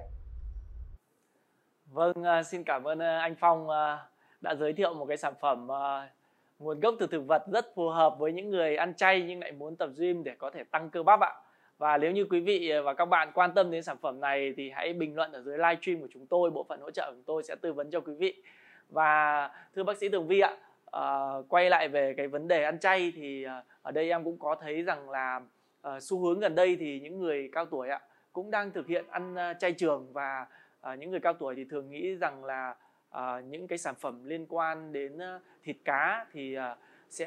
Vâng 1.86 2.22
à, 2.24 2.42
xin 2.42 2.64
cảm 2.64 2.84
ơn 2.84 2.98
à, 2.98 3.18
anh 3.18 3.34
phong 3.40 3.70
à, 3.70 4.06
đã 4.44 4.54
giới 4.54 4.72
thiệu 4.72 4.94
một 4.94 5.06
cái 5.06 5.16
sản 5.16 5.34
phẩm 5.40 5.68
uh, 5.70 6.10
nguồn 6.58 6.80
gốc 6.80 6.94
từ 6.98 7.06
thực 7.06 7.26
vật 7.26 7.42
rất 7.52 7.74
phù 7.74 7.88
hợp 7.88 8.18
với 8.18 8.32
những 8.32 8.50
người 8.50 8.76
ăn 8.76 8.94
chay 8.94 9.22
nhưng 9.22 9.40
lại 9.40 9.52
muốn 9.52 9.76
tập 9.76 9.90
gym 9.98 10.24
để 10.24 10.34
có 10.38 10.50
thể 10.50 10.64
tăng 10.64 10.90
cơ 10.90 11.02
bắp 11.02 11.20
ạ. 11.20 11.32
Và 11.78 11.98
nếu 11.98 12.10
như 12.10 12.24
quý 12.30 12.40
vị 12.40 12.72
và 12.84 12.94
các 12.94 13.04
bạn 13.04 13.30
quan 13.34 13.54
tâm 13.54 13.70
đến 13.70 13.82
sản 13.82 13.96
phẩm 14.02 14.20
này 14.20 14.54
thì 14.56 14.70
hãy 14.70 14.92
bình 14.92 15.16
luận 15.16 15.32
ở 15.32 15.42
dưới 15.42 15.58
live 15.58 15.78
stream 15.82 16.00
của 16.00 16.08
chúng 16.12 16.26
tôi 16.26 16.50
bộ 16.50 16.64
phận 16.68 16.80
hỗ 16.80 16.90
trợ 16.90 17.06
của 17.06 17.14
chúng 17.14 17.24
tôi 17.26 17.42
sẽ 17.42 17.54
tư 17.54 17.72
vấn 17.72 17.90
cho 17.90 18.00
quý 18.00 18.14
vị. 18.14 18.42
Và 18.90 19.50
thưa 19.74 19.82
bác 19.82 19.98
sĩ 19.98 20.08
Tường 20.08 20.26
Vi 20.26 20.40
ạ 20.40 20.56
uh, 20.96 21.48
quay 21.48 21.70
lại 21.70 21.88
về 21.88 22.14
cái 22.16 22.28
vấn 22.28 22.48
đề 22.48 22.64
ăn 22.64 22.78
chay 22.78 23.12
thì 23.16 23.46
uh, 23.46 23.64
ở 23.82 23.92
đây 23.92 24.10
em 24.10 24.24
cũng 24.24 24.38
có 24.38 24.54
thấy 24.54 24.82
rằng 24.82 25.10
là 25.10 25.40
uh, 25.88 26.02
xu 26.02 26.18
hướng 26.18 26.40
gần 26.40 26.54
đây 26.54 26.76
thì 26.80 27.00
những 27.00 27.18
người 27.18 27.48
cao 27.52 27.66
tuổi 27.66 27.88
ạ 27.88 28.00
cũng 28.32 28.50
đang 28.50 28.70
thực 28.70 28.86
hiện 28.86 29.04
ăn 29.10 29.34
uh, 29.34 29.58
chay 29.60 29.72
trường 29.72 30.12
và 30.12 30.46
uh, 30.92 30.98
những 30.98 31.10
người 31.10 31.20
cao 31.20 31.32
tuổi 31.32 31.54
thì 31.54 31.64
thường 31.64 31.90
nghĩ 31.90 32.14
rằng 32.14 32.44
là 32.44 32.74
uh, 33.18 33.44
những 33.44 33.66
cái 33.66 33.78
sản 33.78 33.94
phẩm 33.94 34.24
liên 34.24 34.46
quan 34.48 34.92
đến 34.92 35.16
uh, 35.16 35.42
thịt 35.62 35.76
cá 35.84 36.26
thì 36.32 36.56
uh, 36.58 36.78
sẽ 37.10 37.26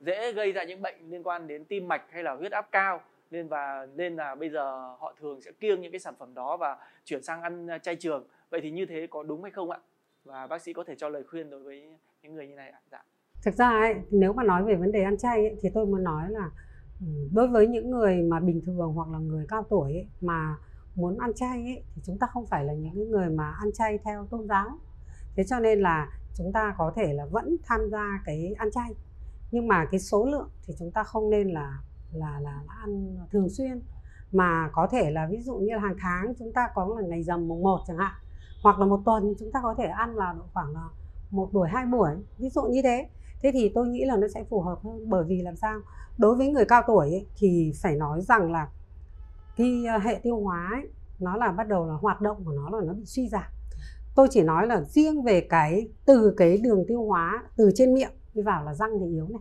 dễ 0.00 0.32
gây 0.32 0.52
ra 0.52 0.64
những 0.64 0.82
bệnh 0.82 1.10
liên 1.10 1.22
quan 1.22 1.46
đến 1.46 1.64
tim 1.64 1.88
mạch 1.88 2.02
hay 2.10 2.22
là 2.22 2.34
huyết 2.34 2.52
áp 2.52 2.68
cao. 2.72 3.00
Nên 3.30 3.48
và 3.48 3.86
nên 3.94 4.16
là 4.16 4.34
bây 4.34 4.50
giờ 4.50 4.94
họ 4.98 5.14
thường 5.20 5.40
sẽ 5.40 5.52
kiêng 5.52 5.80
những 5.80 5.92
cái 5.92 5.98
sản 5.98 6.14
phẩm 6.18 6.34
đó 6.34 6.56
và 6.56 6.76
chuyển 7.04 7.22
sang 7.22 7.42
ăn 7.42 7.66
ờ, 7.66 7.78
chay 7.78 7.96
trường. 7.96 8.26
Vậy 8.50 8.60
thì 8.60 8.70
như 8.70 8.86
thế 8.86 9.06
có 9.10 9.22
đúng 9.22 9.42
hay 9.42 9.52
không 9.52 9.70
ạ? 9.70 9.78
Và 10.24 10.46
bác 10.46 10.62
sĩ 10.62 10.72
có 10.72 10.84
thể 10.84 10.94
cho 10.94 11.08
lời 11.08 11.24
khuyên 11.30 11.50
đối 11.50 11.60
với 11.60 11.96
những 12.22 12.34
người 12.34 12.48
như 12.48 12.54
này 12.54 12.70
ạ? 12.70 12.80
Dạ. 12.90 13.02
Thực 13.44 13.54
ra 13.54 13.68
ấy, 13.68 13.94
nếu 14.10 14.32
mà 14.32 14.42
nói 14.42 14.64
về 14.64 14.74
vấn 14.74 14.92
đề 14.92 15.02
ăn 15.02 15.18
chay 15.18 15.38
ấy, 15.38 15.56
thì 15.60 15.70
tôi 15.74 15.86
muốn 15.86 16.04
nói 16.04 16.30
là 16.30 16.50
ừ, 17.00 17.06
đối 17.34 17.48
với 17.48 17.66
những 17.66 17.90
người 17.90 18.22
mà 18.22 18.40
bình 18.40 18.62
thường 18.66 18.92
hoặc 18.92 19.08
là 19.12 19.18
người 19.18 19.46
cao 19.48 19.66
tuổi 19.70 19.92
ấy, 19.92 20.06
mà 20.20 20.56
muốn 20.94 21.18
ăn 21.18 21.34
chay 21.34 21.62
ấy, 21.62 21.84
thì 21.94 22.02
chúng 22.04 22.18
ta 22.18 22.26
không 22.26 22.46
phải 22.46 22.64
là 22.64 22.72
những 22.72 23.10
người 23.10 23.30
mà 23.30 23.50
ăn 23.50 23.72
chay 23.72 23.98
theo 24.04 24.26
tôn 24.30 24.48
giáo. 24.48 24.68
Thế 25.36 25.44
cho 25.44 25.60
nên 25.60 25.80
là 25.80 26.08
chúng 26.34 26.52
ta 26.52 26.74
có 26.78 26.92
thể 26.96 27.12
là 27.12 27.26
vẫn 27.26 27.56
tham 27.64 27.80
gia 27.90 28.22
cái 28.24 28.54
ăn 28.58 28.70
chay. 28.70 28.94
Nhưng 29.50 29.68
mà 29.68 29.84
cái 29.90 30.00
số 30.00 30.26
lượng 30.26 30.50
thì 30.66 30.74
chúng 30.78 30.90
ta 30.90 31.02
không 31.02 31.30
nên 31.30 31.48
là 31.48 31.78
là 32.12 32.40
là, 32.40 32.62
là 32.66 32.74
ăn 32.80 33.16
thường 33.30 33.48
xuyên. 33.48 33.82
Mà 34.32 34.70
có 34.72 34.88
thể 34.90 35.10
là 35.10 35.26
ví 35.30 35.40
dụ 35.40 35.56
như 35.56 35.74
là 35.74 35.80
hàng 35.80 35.96
tháng 35.98 36.34
chúng 36.38 36.52
ta 36.52 36.68
có 36.74 36.96
là 37.00 37.06
ngày 37.08 37.22
rằm 37.22 37.48
mùng 37.48 37.62
1 37.62 37.80
chẳng 37.86 37.98
hạn 37.98 38.14
hoặc 38.62 38.78
là 38.78 38.86
một 38.86 39.00
tuần 39.04 39.34
chúng 39.38 39.52
ta 39.52 39.60
có 39.62 39.74
thể 39.78 39.84
ăn 39.84 40.16
là 40.16 40.32
độ 40.32 40.44
khoảng 40.52 40.72
là 40.72 40.88
một 41.30 41.52
buổi 41.52 41.68
hai 41.68 41.86
buổi 41.86 42.10
ví 42.38 42.48
dụ 42.48 42.62
như 42.62 42.82
thế. 42.82 43.08
Thế 43.42 43.50
thì 43.52 43.72
tôi 43.74 43.86
nghĩ 43.86 44.04
là 44.04 44.16
nó 44.16 44.28
sẽ 44.34 44.44
phù 44.44 44.60
hợp 44.60 44.78
hơn. 44.84 45.08
Bởi 45.08 45.24
vì 45.24 45.42
làm 45.42 45.56
sao? 45.56 45.80
Đối 46.18 46.36
với 46.36 46.48
người 46.48 46.64
cao 46.64 46.82
tuổi 46.86 47.10
ấy, 47.10 47.26
thì 47.36 47.72
phải 47.82 47.96
nói 47.96 48.20
rằng 48.20 48.52
là 48.52 48.68
cái 49.56 49.84
hệ 50.02 50.20
tiêu 50.22 50.40
hóa 50.40 50.68
ấy, 50.72 50.88
nó 51.18 51.36
là 51.36 51.52
bắt 51.52 51.68
đầu 51.68 51.86
là 51.86 51.94
hoạt 51.94 52.20
động 52.20 52.44
của 52.44 52.52
nó 52.52 52.70
là 52.70 52.84
nó 52.86 52.92
bị 52.92 53.04
suy 53.04 53.28
giảm. 53.28 53.50
Tôi 54.14 54.28
chỉ 54.30 54.42
nói 54.42 54.66
là 54.66 54.80
riêng 54.80 55.22
về 55.22 55.40
cái 55.40 55.88
từ 56.06 56.34
cái 56.36 56.58
đường 56.58 56.84
tiêu 56.88 57.04
hóa 57.04 57.44
từ 57.56 57.70
trên 57.74 57.94
miệng 57.94 58.12
đi 58.34 58.42
vào 58.42 58.64
là 58.64 58.74
răng 58.74 58.90
thì 59.00 59.06
yếu 59.06 59.28
này. 59.28 59.40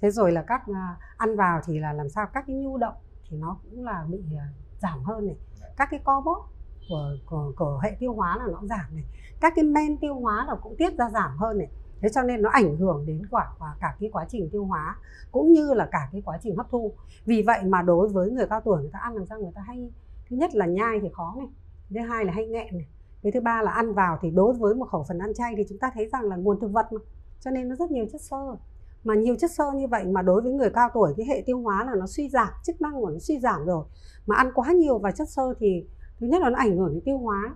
Thế 0.00 0.10
rồi 0.10 0.32
là 0.32 0.42
các 0.42 0.62
à, 0.74 0.96
ăn 1.16 1.36
vào 1.36 1.60
thì 1.66 1.78
là 1.78 1.92
làm 1.92 2.08
sao 2.08 2.26
các 2.32 2.44
cái 2.46 2.56
nhu 2.56 2.78
động 2.78 2.94
thì 3.30 3.36
nó 3.36 3.58
cũng 3.62 3.84
là 3.84 4.06
bị 4.10 4.22
à, 4.38 4.48
giảm 4.78 5.02
hơn 5.04 5.26
này. 5.26 5.36
Các 5.76 5.88
cái 5.90 6.00
co 6.04 6.20
bóp 6.20 6.48
của, 6.88 7.16
của, 7.26 7.52
của 7.56 7.80
hệ 7.82 7.96
tiêu 7.98 8.14
hóa 8.14 8.36
là 8.38 8.44
nó 8.52 8.60
giảm 8.62 8.94
này. 8.94 9.04
Các 9.40 9.52
cái 9.56 9.64
men 9.64 9.96
tiêu 9.96 10.14
hóa 10.14 10.44
là 10.48 10.54
cũng 10.62 10.74
tiết 10.78 10.98
ra 10.98 11.10
giảm 11.10 11.36
hơn 11.36 11.58
này 11.58 11.68
thế 12.00 12.08
cho 12.08 12.22
nên 12.22 12.42
nó 12.42 12.50
ảnh 12.50 12.76
hưởng 12.76 13.06
đến 13.06 13.22
quả 13.30 13.52
và 13.58 13.74
cả 13.80 13.96
cái 14.00 14.10
quá 14.12 14.26
trình 14.28 14.48
tiêu 14.52 14.64
hóa, 14.64 14.96
cũng 15.32 15.52
như 15.52 15.74
là 15.74 15.88
cả 15.92 16.08
cái 16.12 16.22
quá 16.24 16.38
trình 16.42 16.56
hấp 16.56 16.70
thu. 16.70 16.92
Vì 17.24 17.42
vậy 17.42 17.60
mà 17.64 17.82
đối 17.82 18.08
với 18.08 18.30
người 18.30 18.46
cao 18.46 18.60
tuổi, 18.60 18.80
người 18.80 18.90
ta 18.92 18.98
ăn 18.98 19.14
làm 19.14 19.26
sao 19.26 19.38
người 19.38 19.52
ta 19.54 19.60
hay, 19.60 19.90
thứ 20.30 20.36
nhất 20.36 20.54
là 20.54 20.66
nhai 20.66 20.98
thì 21.02 21.08
khó 21.12 21.34
này, 21.38 21.48
thứ 21.90 22.00
hai 22.08 22.24
là 22.24 22.32
hay 22.32 22.46
nghẹn 22.46 22.74
này, 22.76 22.86
cái 23.22 23.32
thứ 23.32 23.40
ba 23.40 23.62
là 23.62 23.70
ăn 23.70 23.94
vào 23.94 24.18
thì 24.22 24.30
đối 24.30 24.52
với 24.52 24.74
một 24.74 24.84
khẩu 24.84 25.04
phần 25.08 25.18
ăn 25.18 25.34
chay 25.34 25.54
thì 25.56 25.64
chúng 25.68 25.78
ta 25.78 25.90
thấy 25.94 26.08
rằng 26.12 26.22
là 26.22 26.36
nguồn 26.36 26.60
thực 26.60 26.72
vật 26.72 26.92
mà, 26.92 27.00
cho 27.40 27.50
nên 27.50 27.68
nó 27.68 27.76
rất 27.76 27.90
nhiều 27.90 28.06
chất 28.12 28.20
xơ. 28.20 28.56
Mà 29.04 29.14
nhiều 29.14 29.36
chất 29.36 29.50
xơ 29.50 29.64
như 29.74 29.86
vậy 29.86 30.04
mà 30.06 30.22
đối 30.22 30.42
với 30.42 30.52
người 30.52 30.70
cao 30.70 30.88
tuổi, 30.94 31.14
cái 31.16 31.26
hệ 31.26 31.42
tiêu 31.46 31.60
hóa 31.60 31.84
là 31.84 31.94
nó 31.94 32.06
suy 32.06 32.28
giảm, 32.28 32.48
chức 32.64 32.80
năng 32.80 33.00
của 33.00 33.10
nó 33.10 33.18
suy 33.18 33.40
giảm 33.40 33.66
rồi. 33.66 33.84
Mà 34.26 34.36
ăn 34.36 34.50
quá 34.54 34.72
nhiều 34.72 34.98
và 34.98 35.10
chất 35.10 35.28
xơ 35.28 35.54
thì 35.58 35.86
thứ 36.20 36.26
nhất 36.26 36.42
là 36.42 36.50
nó 36.50 36.58
ảnh 36.58 36.76
hưởng 36.76 36.92
đến 36.92 37.00
tiêu 37.04 37.18
hóa. 37.18 37.54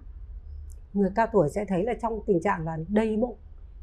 Người 0.92 1.10
cao 1.14 1.26
tuổi 1.32 1.48
sẽ 1.48 1.64
thấy 1.64 1.84
là 1.84 1.94
trong 2.02 2.20
tình 2.26 2.40
trạng 2.42 2.64
là 2.64 2.78
đầy 2.88 3.16
bụng 3.16 3.36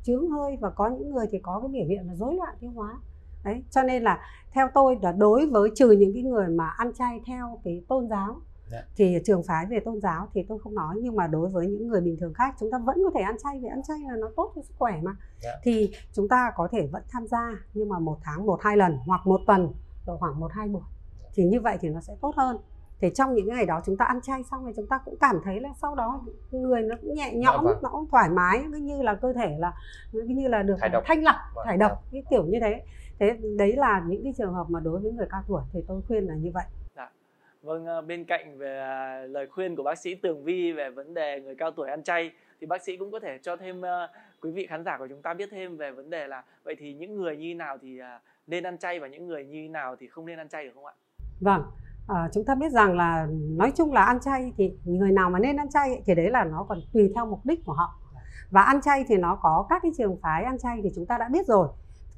chướng 0.04 0.30
hơi 0.30 0.58
và 0.62 0.70
có 0.70 0.88
những 0.90 1.12
người 1.14 1.26
thì 1.32 1.40
có 1.40 1.60
cái 1.60 1.70
biểu 1.72 1.86
hiện 1.88 2.08
là 2.08 2.16
rối 2.16 2.36
loạn 2.36 2.56
tiêu 2.60 2.72
hóa 2.76 2.94
đấy 3.44 3.64
cho 3.70 3.84
nên 3.84 4.04
là 4.04 4.20
theo 4.52 4.68
tôi 4.74 4.98
là 5.02 5.12
đối 5.12 5.46
với 5.46 5.70
trừ 5.76 5.92
những 5.92 6.14
cái 6.14 6.24
người 6.24 6.48
mà 6.48 6.70
ăn 6.70 6.94
chay 6.94 7.22
theo 7.26 7.60
cái 7.64 7.84
tôn 7.88 8.08
giáo 8.10 8.36
Dạ. 8.72 8.84
thì 8.96 9.18
trường 9.26 9.44
phái 9.44 9.66
về 9.66 9.80
tôn 9.86 10.02
giáo 10.02 10.28
thì 10.34 10.44
tôi 10.50 10.60
không 10.60 10.76
nói 10.76 10.96
nhưng 11.02 11.16
mà 11.16 11.28
đối 11.28 11.50
với 11.50 11.68
những 11.68 11.88
người 11.88 12.02
bình 12.02 12.18
thường 12.20 12.34
khác 12.34 12.56
chúng 12.60 12.72
ta 12.72 12.78
vẫn 12.78 12.98
có 13.04 13.12
thể 13.16 13.22
ăn 13.22 13.36
chay 13.44 13.60
vì 13.60 13.68
ăn 13.68 13.84
chay 13.84 13.98
là 14.10 14.16
nó 14.18 14.28
tốt 14.36 14.52
cho 14.56 14.62
sức 14.62 14.74
khỏe 14.80 15.00
mà 15.04 15.16
Dạ. 15.42 15.50
thì 15.64 15.92
chúng 16.14 16.28
ta 16.28 16.52
có 16.56 16.68
thể 16.72 16.88
vẫn 16.88 17.04
tham 17.10 17.28
gia 17.28 17.50
nhưng 17.74 17.90
mà 17.90 18.00
một 18.00 18.18
tháng 18.24 18.46
một 18.46 18.60
hai 18.62 18.78
lần 18.78 18.98
hoặc 19.06 19.22
một 19.28 19.42
tuần 19.48 19.74
độ 20.08 20.18
khoảng 20.18 20.40
một 20.40 20.52
hai 20.54 20.68
buổi 20.68 20.82
thì 21.34 21.44
như 21.44 21.62
vậy 21.62 21.78
thì 21.82 21.90
nó 21.90 22.02
sẽ 22.02 22.16
tốt 22.22 22.34
hơn 22.38 22.58
thì 23.02 23.10
trong 23.16 23.34
những 23.36 23.48
cái 23.48 23.56
ngày 23.58 23.66
đó 23.66 23.82
chúng 23.86 23.98
ta 23.98 24.06
ăn 24.06 24.22
chay 24.22 24.44
xong 24.44 24.64
thì 24.68 24.72
chúng 24.76 24.88
ta 24.88 25.00
cũng 25.06 25.16
cảm 25.20 25.36
thấy 25.44 25.60
là 25.60 25.70
sau 25.82 25.96
đó 25.96 26.22
người 26.52 26.82
nó 26.82 26.96
cũng 27.02 27.14
nhẹ 27.14 27.32
nhõm 27.36 27.66
vâng. 27.66 27.78
nó 27.84 27.90
cũng 27.90 28.08
thoải 28.12 28.30
mái 28.30 28.64
cứ 28.72 28.78
như 28.78 29.02
là 29.02 29.16
cơ 29.16 29.34
thể 29.34 29.56
là 29.60 29.74
cứ 30.12 30.22
như 30.28 30.48
là 30.48 30.64
được 30.64 30.76
Thải 30.80 30.90
độc. 30.90 31.04
thanh 31.06 31.24
lọc 31.24 31.36
Vâng, 31.56 31.66
thải 31.66 31.78
độc 31.78 32.04
cái 32.12 32.24
kiểu 32.30 32.44
như 32.46 32.60
thế 32.62 32.82
thế 33.20 33.38
đấy 33.58 33.76
là 33.76 34.04
những 34.08 34.24
cái 34.24 34.34
trường 34.38 34.54
hợp 34.54 34.66
mà 34.70 34.80
đối 34.80 35.00
với 35.00 35.12
người 35.12 35.28
cao 35.30 35.44
tuổi 35.48 35.62
thì 35.74 35.80
tôi 35.88 36.02
khuyên 36.08 36.24
là 36.28 36.36
như 36.36 36.52
vậy 36.54 36.64
Vâng, 37.62 37.86
ờ, 37.86 38.02
bên 38.02 38.26
cạnh 38.26 38.58
về 38.58 38.80
à, 38.80 39.22
lời 39.30 39.48
khuyên 39.48 39.76
của 39.76 39.84
bác 39.84 39.98
sĩ 39.98 40.16
Tường 40.16 40.44
Vi 40.44 40.72
về 40.72 40.90
vấn 40.90 41.14
đề 41.14 41.42
người 41.42 41.56
cao 41.56 41.72
tuổi 41.72 41.90
ăn 41.90 42.04
chay 42.04 42.32
thì 42.62 42.68
bác 42.68 42.82
sĩ 42.84 42.98
cũng 42.98 43.12
có 43.12 43.20
thể 43.20 43.38
cho 43.42 43.56
thêm 43.56 43.82
ờ, 43.82 44.08
quý 44.42 44.52
vị 44.52 44.68
khán 44.70 44.84
giả 44.84 44.98
của 44.98 45.08
chúng 45.08 45.22
ta 45.22 45.34
biết 45.34 45.50
thêm 45.52 45.78
về 45.78 45.92
vấn 45.92 46.10
đề 46.10 46.28
là 46.28 46.44
vậy 46.64 46.76
thì 46.80 46.94
những 46.94 47.16
người 47.16 47.38
như 47.38 47.56
nào 47.56 47.78
thì 47.82 48.00
à, 48.00 48.20
nên 48.48 48.64
ăn 48.64 48.78
chay 48.78 49.00
và 49.00 49.08
những 49.08 49.28
người 49.28 49.46
như 49.46 49.70
nào 49.70 49.96
thì 50.00 50.08
không 50.08 50.26
nên 50.26 50.38
ăn 50.38 50.50
chay 50.50 50.66
được 50.66 50.72
không 50.76 50.86
ạ? 50.86 50.94
Vâng, 51.42 51.62
à, 52.16 52.30
chúng 52.34 52.46
ta 52.46 52.56
biết 52.56 52.72
rằng 52.72 52.98
là 52.98 53.28
nói 53.32 53.72
chung 53.76 53.94
là 53.94 54.04
ăn 54.04 54.20
chay 54.20 54.54
thì 54.58 54.74
người 54.84 55.12
nào 55.12 55.30
mà 55.30 55.40
nên 55.40 55.58
ăn 55.58 55.70
chay 55.70 56.02
thì 56.06 56.16
đấy 56.16 56.30
là 56.30 56.44
nó 56.44 56.66
còn 56.70 56.80
tùy 56.94 57.12
theo 57.16 57.26
mục 57.26 57.40
đích 57.44 57.66
của 57.66 57.74
họ. 57.74 58.00
Và 58.50 58.62
ăn 58.62 58.82
chay 58.82 59.06
thì 59.08 59.18
nó 59.18 59.36
có 59.42 59.66
các 59.70 59.82
cái 59.84 59.92
trường 59.98 60.18
phái 60.22 60.44
ăn 60.44 60.60
chay 60.60 60.80
thì 60.84 60.90
chúng 60.96 61.06
ta 61.06 61.18
đã 61.18 61.30
biết 61.32 61.48
rồi. 61.48 61.68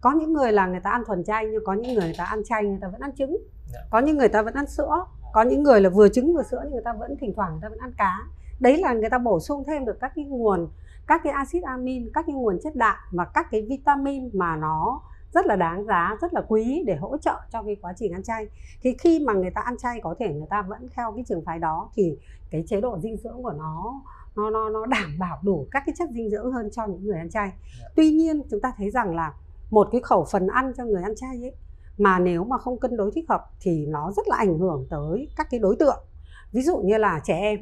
Có 0.02 0.12
những 0.12 0.34
người 0.34 0.52
là 0.52 0.68
người 0.68 0.80
ta 0.80 0.90
ăn 0.90 1.04
thuần 1.08 1.24
chay 1.24 1.48
nhưng 1.52 1.64
có 1.66 1.74
những 1.74 1.94
người 1.94 2.04
người 2.04 2.16
ta 2.18 2.24
ăn 2.24 2.44
chay 2.44 2.64
người 2.64 2.80
ta 2.82 2.88
vẫn 2.88 3.02
ăn 3.02 3.16
trứng. 3.16 3.38
Dạ. 3.74 3.80
Có 3.92 4.00
những 4.00 4.18
người 4.18 4.30
ta 4.30 4.42
vẫn 4.42 4.54
ăn 4.54 4.68
sữa, 4.68 5.06
có 5.34 5.42
những 5.42 5.64
người 5.64 5.82
là 5.82 5.90
vừa 5.90 6.10
trứng 6.10 6.34
vừa 6.34 6.44
sữa 6.44 6.62
nhưng 6.64 6.74
người 6.74 6.84
ta 6.86 6.94
vẫn 6.94 7.16
thỉnh 7.22 7.34
thoảng 7.36 7.52
người 7.52 7.62
ta 7.62 7.70
vẫn 7.70 7.80
ăn 7.80 7.92
cá. 7.98 8.18
Đấy 8.60 8.78
là 8.78 8.94
người 8.94 9.10
ta 9.10 9.18
bổ 9.18 9.40
sung 9.40 9.64
thêm 9.68 9.86
được 9.86 9.98
các 10.02 10.12
cái 10.16 10.26
nguồn 10.26 10.68
các 11.08 11.22
cái 11.24 11.34
axit 11.34 11.64
amin, 11.64 12.10
các 12.14 12.26
cái 12.28 12.36
nguồn 12.36 12.60
chất 12.64 12.76
đạm 12.76 12.96
và 13.12 13.26
các 13.26 13.48
cái 13.52 13.62
vitamin 13.70 14.30
mà 14.34 14.56
nó 14.56 15.02
rất 15.34 15.46
là 15.46 15.56
đáng 15.56 15.86
giá, 15.86 16.18
rất 16.22 16.34
là 16.34 16.42
quý 16.48 16.84
để 16.86 16.96
hỗ 16.96 17.18
trợ 17.18 17.36
cho 17.52 17.64
cái 17.64 17.76
quá 17.82 17.94
trình 17.98 18.14
ăn 18.14 18.24
chay 18.24 18.48
thì 18.82 18.96
khi 19.00 19.20
mà 19.20 19.34
người 19.34 19.52
ta 19.52 19.62
ăn 19.62 19.78
chay 19.78 20.00
có 20.04 20.16
thể 20.20 20.34
người 20.34 20.48
ta 20.50 20.62
vẫn 20.62 20.88
theo 20.96 21.12
cái 21.12 21.24
trường 21.28 21.46
phái 21.46 21.60
đó 21.60 21.90
thì 21.96 22.18
cái 22.52 22.64
chế 22.68 22.82
độ 22.82 23.00
dinh 23.00 23.18
dưỡng 23.18 23.44
của 23.44 23.54
nó 23.58 24.02
nó 24.36 24.50
nó 24.50 24.70
nó 24.70 24.86
đảm 24.86 25.16
bảo 25.20 25.40
đủ 25.44 25.68
các 25.72 25.84
cái 25.86 25.96
chất 25.98 26.10
dinh 26.12 26.30
dưỡng 26.30 26.52
hơn 26.52 26.70
cho 26.72 26.86
những 26.88 27.06
người 27.06 27.18
ăn 27.18 27.30
chay. 27.30 27.52
Tuy 27.96 28.12
nhiên 28.12 28.42
chúng 28.52 28.62
ta 28.62 28.74
thấy 28.78 28.92
rằng 28.92 29.16
là 29.16 29.34
một 29.72 29.88
cái 29.92 30.02
khẩu 30.02 30.26
phần 30.32 30.48
ăn 30.48 30.74
cho 30.78 30.86
người 30.86 31.04
ăn 31.04 31.16
chay 31.16 31.44
ấy 31.44 31.56
mà 31.98 32.20
nếu 32.20 32.44
mà 32.44 32.58
không 32.58 32.80
cân 32.80 32.98
đối 32.98 33.12
thích 33.12 33.26
hợp 33.30 33.46
thì 33.62 33.86
nó 33.86 34.12
rất 34.12 34.28
là 34.28 34.36
ảnh 34.36 34.58
hưởng 34.60 34.88
tới 34.90 35.28
các 35.38 35.48
cái 35.52 35.60
đối 35.60 35.76
tượng. 35.76 36.04
Ví 36.52 36.62
dụ 36.62 36.78
như 36.78 36.98
là 36.98 37.22
trẻ 37.24 37.40
em. 37.40 37.60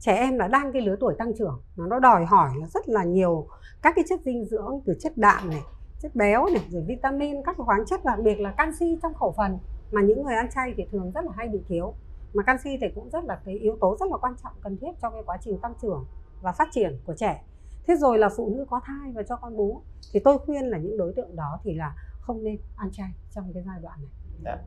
Trẻ 0.00 0.14
em 0.14 0.38
là 0.38 0.48
đang 0.48 0.72
cái 0.72 0.82
lứa 0.82 0.96
tuổi 1.00 1.14
tăng 1.18 1.32
trưởng 1.38 1.62
nó 1.76 1.86
nó 1.86 1.98
đòi 1.98 2.24
hỏi 2.24 2.50
là 2.60 2.66
rất 2.66 2.88
là 2.88 3.04
nhiều 3.04 3.48
các 3.82 3.92
cái 3.96 4.04
chất 4.08 4.20
dinh 4.24 4.44
dưỡng 4.44 4.80
từ 4.86 4.94
chất 5.00 5.12
đạm 5.16 5.50
này, 5.50 5.62
chất 5.98 6.14
béo 6.14 6.46
này, 6.46 6.62
rồi 6.68 6.82
vitamin, 6.86 7.42
các 7.42 7.56
khoáng 7.56 7.86
chất 7.86 8.04
đặc 8.04 8.18
biệt 8.22 8.40
là 8.40 8.50
canxi 8.50 8.98
trong 9.02 9.14
khẩu 9.14 9.32
phần 9.36 9.58
mà 9.92 10.02
những 10.02 10.22
người 10.22 10.34
ăn 10.34 10.50
chay 10.50 10.74
thì 10.76 10.86
thường 10.92 11.10
rất 11.14 11.24
là 11.24 11.32
hay 11.36 11.48
bị 11.48 11.60
thiếu 11.68 11.94
mà 12.34 12.42
canxi 12.42 12.78
thì 12.80 12.86
cũng 12.94 13.10
rất 13.10 13.24
là 13.24 13.40
cái 13.44 13.54
yếu 13.54 13.76
tố 13.80 13.96
rất 14.00 14.06
là 14.10 14.16
quan 14.16 14.34
trọng 14.42 14.52
cần 14.62 14.76
thiết 14.80 14.90
cho 15.02 15.10
cái 15.10 15.22
quá 15.26 15.36
trình 15.40 15.58
tăng 15.62 15.74
trưởng 15.82 16.06
và 16.42 16.52
phát 16.52 16.68
triển 16.72 16.98
của 17.04 17.14
trẻ 17.14 17.44
thế 17.86 17.96
rồi 17.96 18.18
là 18.18 18.28
phụ 18.36 18.48
nữ 18.56 18.64
có 18.70 18.80
thai 18.84 19.12
và 19.12 19.22
cho 19.22 19.36
con 19.36 19.56
bú 19.56 19.82
thì 20.12 20.20
tôi 20.24 20.38
khuyên 20.38 20.70
là 20.70 20.78
những 20.78 20.98
đối 20.98 21.12
tượng 21.12 21.36
đó 21.36 21.58
thì 21.64 21.74
là 21.74 21.94
không 22.20 22.44
nên 22.44 22.58
ăn 22.76 22.90
chay 22.92 23.08
trong 23.30 23.50
cái 23.54 23.62
giai 23.66 23.78
đoạn 23.82 23.98
này 23.98 24.12
Dạ. 24.44 24.58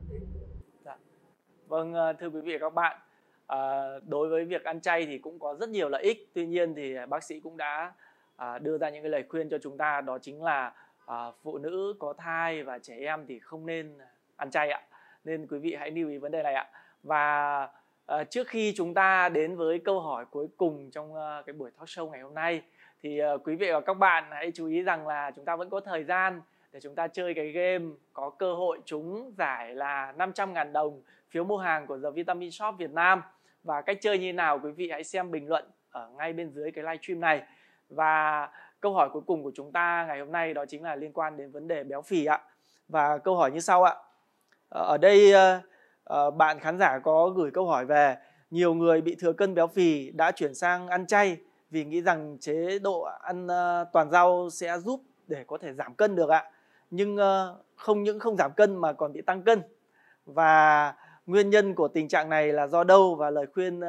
dạ. 0.84 0.96
Vâng, 1.68 1.94
ờ, 1.94 2.12
thưa 2.12 2.30
quý 2.30 2.40
vị 2.40 2.52
và 2.52 2.58
các 2.58 2.74
bạn, 2.74 3.00
à, 3.46 3.58
đối 4.06 4.28
với 4.28 4.44
việc 4.44 4.64
ăn 4.64 4.80
chay 4.80 5.06
thì 5.06 5.18
cũng 5.18 5.38
có 5.38 5.56
rất 5.60 5.68
nhiều 5.68 5.88
lợi 5.88 6.02
ích. 6.02 6.30
Tuy 6.34 6.46
nhiên 6.46 6.74
thì 6.74 6.94
bác 7.08 7.24
sĩ 7.24 7.40
cũng 7.40 7.56
đã 7.56 7.92
à, 8.36 8.58
đưa 8.58 8.78
ra 8.78 8.90
những 8.90 9.02
cái 9.02 9.10
lời 9.10 9.24
khuyên 9.28 9.48
cho 9.48 9.58
chúng 9.62 9.78
ta 9.78 10.00
đó 10.00 10.18
chính 10.18 10.42
là 10.42 10.74
à, 11.06 11.26
phụ 11.42 11.58
nữ 11.58 11.94
có 11.98 12.14
thai 12.18 12.62
và 12.62 12.78
trẻ 12.78 12.96
em 12.98 13.24
thì 13.28 13.38
không 13.38 13.66
nên 13.66 13.98
ăn 14.36 14.50
chay 14.50 14.70
ạ. 14.70 14.80
Nên 15.24 15.46
quý 15.46 15.58
vị 15.58 15.74
hãy 15.74 15.90
lưu 15.90 16.08
ý 16.08 16.18
vấn 16.18 16.32
đề 16.32 16.42
này 16.42 16.54
ạ. 16.54 16.68
Và 17.02 17.68
à, 18.06 18.24
trước 18.24 18.48
khi 18.48 18.72
chúng 18.76 18.94
ta 18.94 19.28
đến 19.28 19.56
với 19.56 19.78
câu 19.78 20.00
hỏi 20.00 20.24
cuối 20.30 20.48
cùng 20.56 20.90
trong 20.90 21.14
à, 21.14 21.42
cái 21.46 21.52
buổi 21.52 21.70
talk 21.70 21.88
show 21.88 22.10
ngày 22.10 22.20
hôm 22.20 22.34
nay 22.34 22.62
thì 23.02 23.18
à, 23.18 23.30
quý 23.44 23.56
vị 23.56 23.70
và 23.72 23.80
các 23.80 23.94
bạn 23.94 24.24
hãy 24.30 24.52
chú 24.54 24.66
ý 24.66 24.82
rằng 24.82 25.06
là 25.06 25.30
chúng 25.36 25.44
ta 25.44 25.56
vẫn 25.56 25.70
có 25.70 25.80
thời 25.80 26.04
gian 26.04 26.40
để 26.72 26.80
chúng 26.80 26.94
ta 26.94 27.08
chơi 27.08 27.34
cái 27.34 27.50
game 27.50 27.84
có 28.12 28.30
cơ 28.30 28.54
hội 28.54 28.80
trúng 28.84 29.32
giải 29.38 29.74
là 29.74 30.12
500.000 30.18 30.72
đồng 30.72 31.02
phiếu 31.30 31.44
mua 31.44 31.58
hàng 31.58 31.86
của 31.86 31.98
The 32.02 32.10
Vitamin 32.10 32.50
Shop 32.50 32.74
Việt 32.78 32.90
Nam 32.90 33.22
và 33.62 33.82
cách 33.82 33.98
chơi 34.00 34.18
như 34.18 34.32
nào 34.32 34.60
quý 34.62 34.70
vị 34.70 34.90
hãy 34.90 35.04
xem 35.04 35.30
bình 35.30 35.48
luận 35.48 35.64
ở 35.90 36.10
ngay 36.18 36.32
bên 36.32 36.50
dưới 36.50 36.70
cái 36.70 36.84
livestream 36.84 37.20
này 37.20 37.42
và 37.88 38.48
câu 38.82 38.92
hỏi 38.92 39.08
cuối 39.12 39.22
cùng 39.26 39.42
của 39.42 39.52
chúng 39.54 39.72
ta 39.72 40.04
ngày 40.08 40.20
hôm 40.20 40.32
nay 40.32 40.54
đó 40.54 40.64
chính 40.68 40.82
là 40.82 40.96
liên 40.96 41.12
quan 41.12 41.36
đến 41.36 41.50
vấn 41.50 41.68
đề 41.68 41.84
béo 41.84 42.02
phì 42.02 42.24
ạ. 42.24 42.40
Và 42.88 43.18
câu 43.18 43.36
hỏi 43.36 43.50
như 43.50 43.60
sau 43.60 43.82
ạ. 43.82 43.96
Ờ, 44.68 44.82
ở 44.82 44.98
đây 44.98 45.32
ờ, 45.32 45.60
ờ, 46.04 46.30
bạn 46.30 46.58
khán 46.58 46.78
giả 46.78 46.98
có 46.98 47.28
gửi 47.28 47.50
câu 47.50 47.66
hỏi 47.66 47.86
về 47.86 48.16
nhiều 48.50 48.74
người 48.74 49.00
bị 49.00 49.16
thừa 49.20 49.32
cân 49.32 49.54
béo 49.54 49.66
phì 49.66 50.10
đã 50.10 50.32
chuyển 50.32 50.54
sang 50.54 50.88
ăn 50.88 51.06
chay 51.06 51.36
vì 51.70 51.84
nghĩ 51.84 52.02
rằng 52.02 52.36
chế 52.40 52.78
độ 52.78 53.08
ăn 53.22 53.46
toàn 53.92 54.10
rau 54.10 54.48
sẽ 54.50 54.78
giúp 54.78 55.02
để 55.26 55.44
có 55.46 55.58
thể 55.58 55.72
giảm 55.72 55.94
cân 55.94 56.16
được 56.16 56.30
ạ. 56.30 56.50
Nhưng 56.90 57.16
không 57.76 58.02
những 58.02 58.18
không 58.18 58.36
giảm 58.36 58.52
cân 58.52 58.76
mà 58.76 58.92
còn 58.92 59.12
bị 59.12 59.22
tăng 59.22 59.42
cân. 59.42 59.62
Và 60.26 60.94
nguyên 61.26 61.50
nhân 61.50 61.74
của 61.74 61.88
tình 61.88 62.08
trạng 62.08 62.28
này 62.28 62.52
là 62.52 62.66
do 62.66 62.84
đâu? 62.84 63.14
Và 63.14 63.30
lời 63.30 63.46
khuyên 63.54 63.80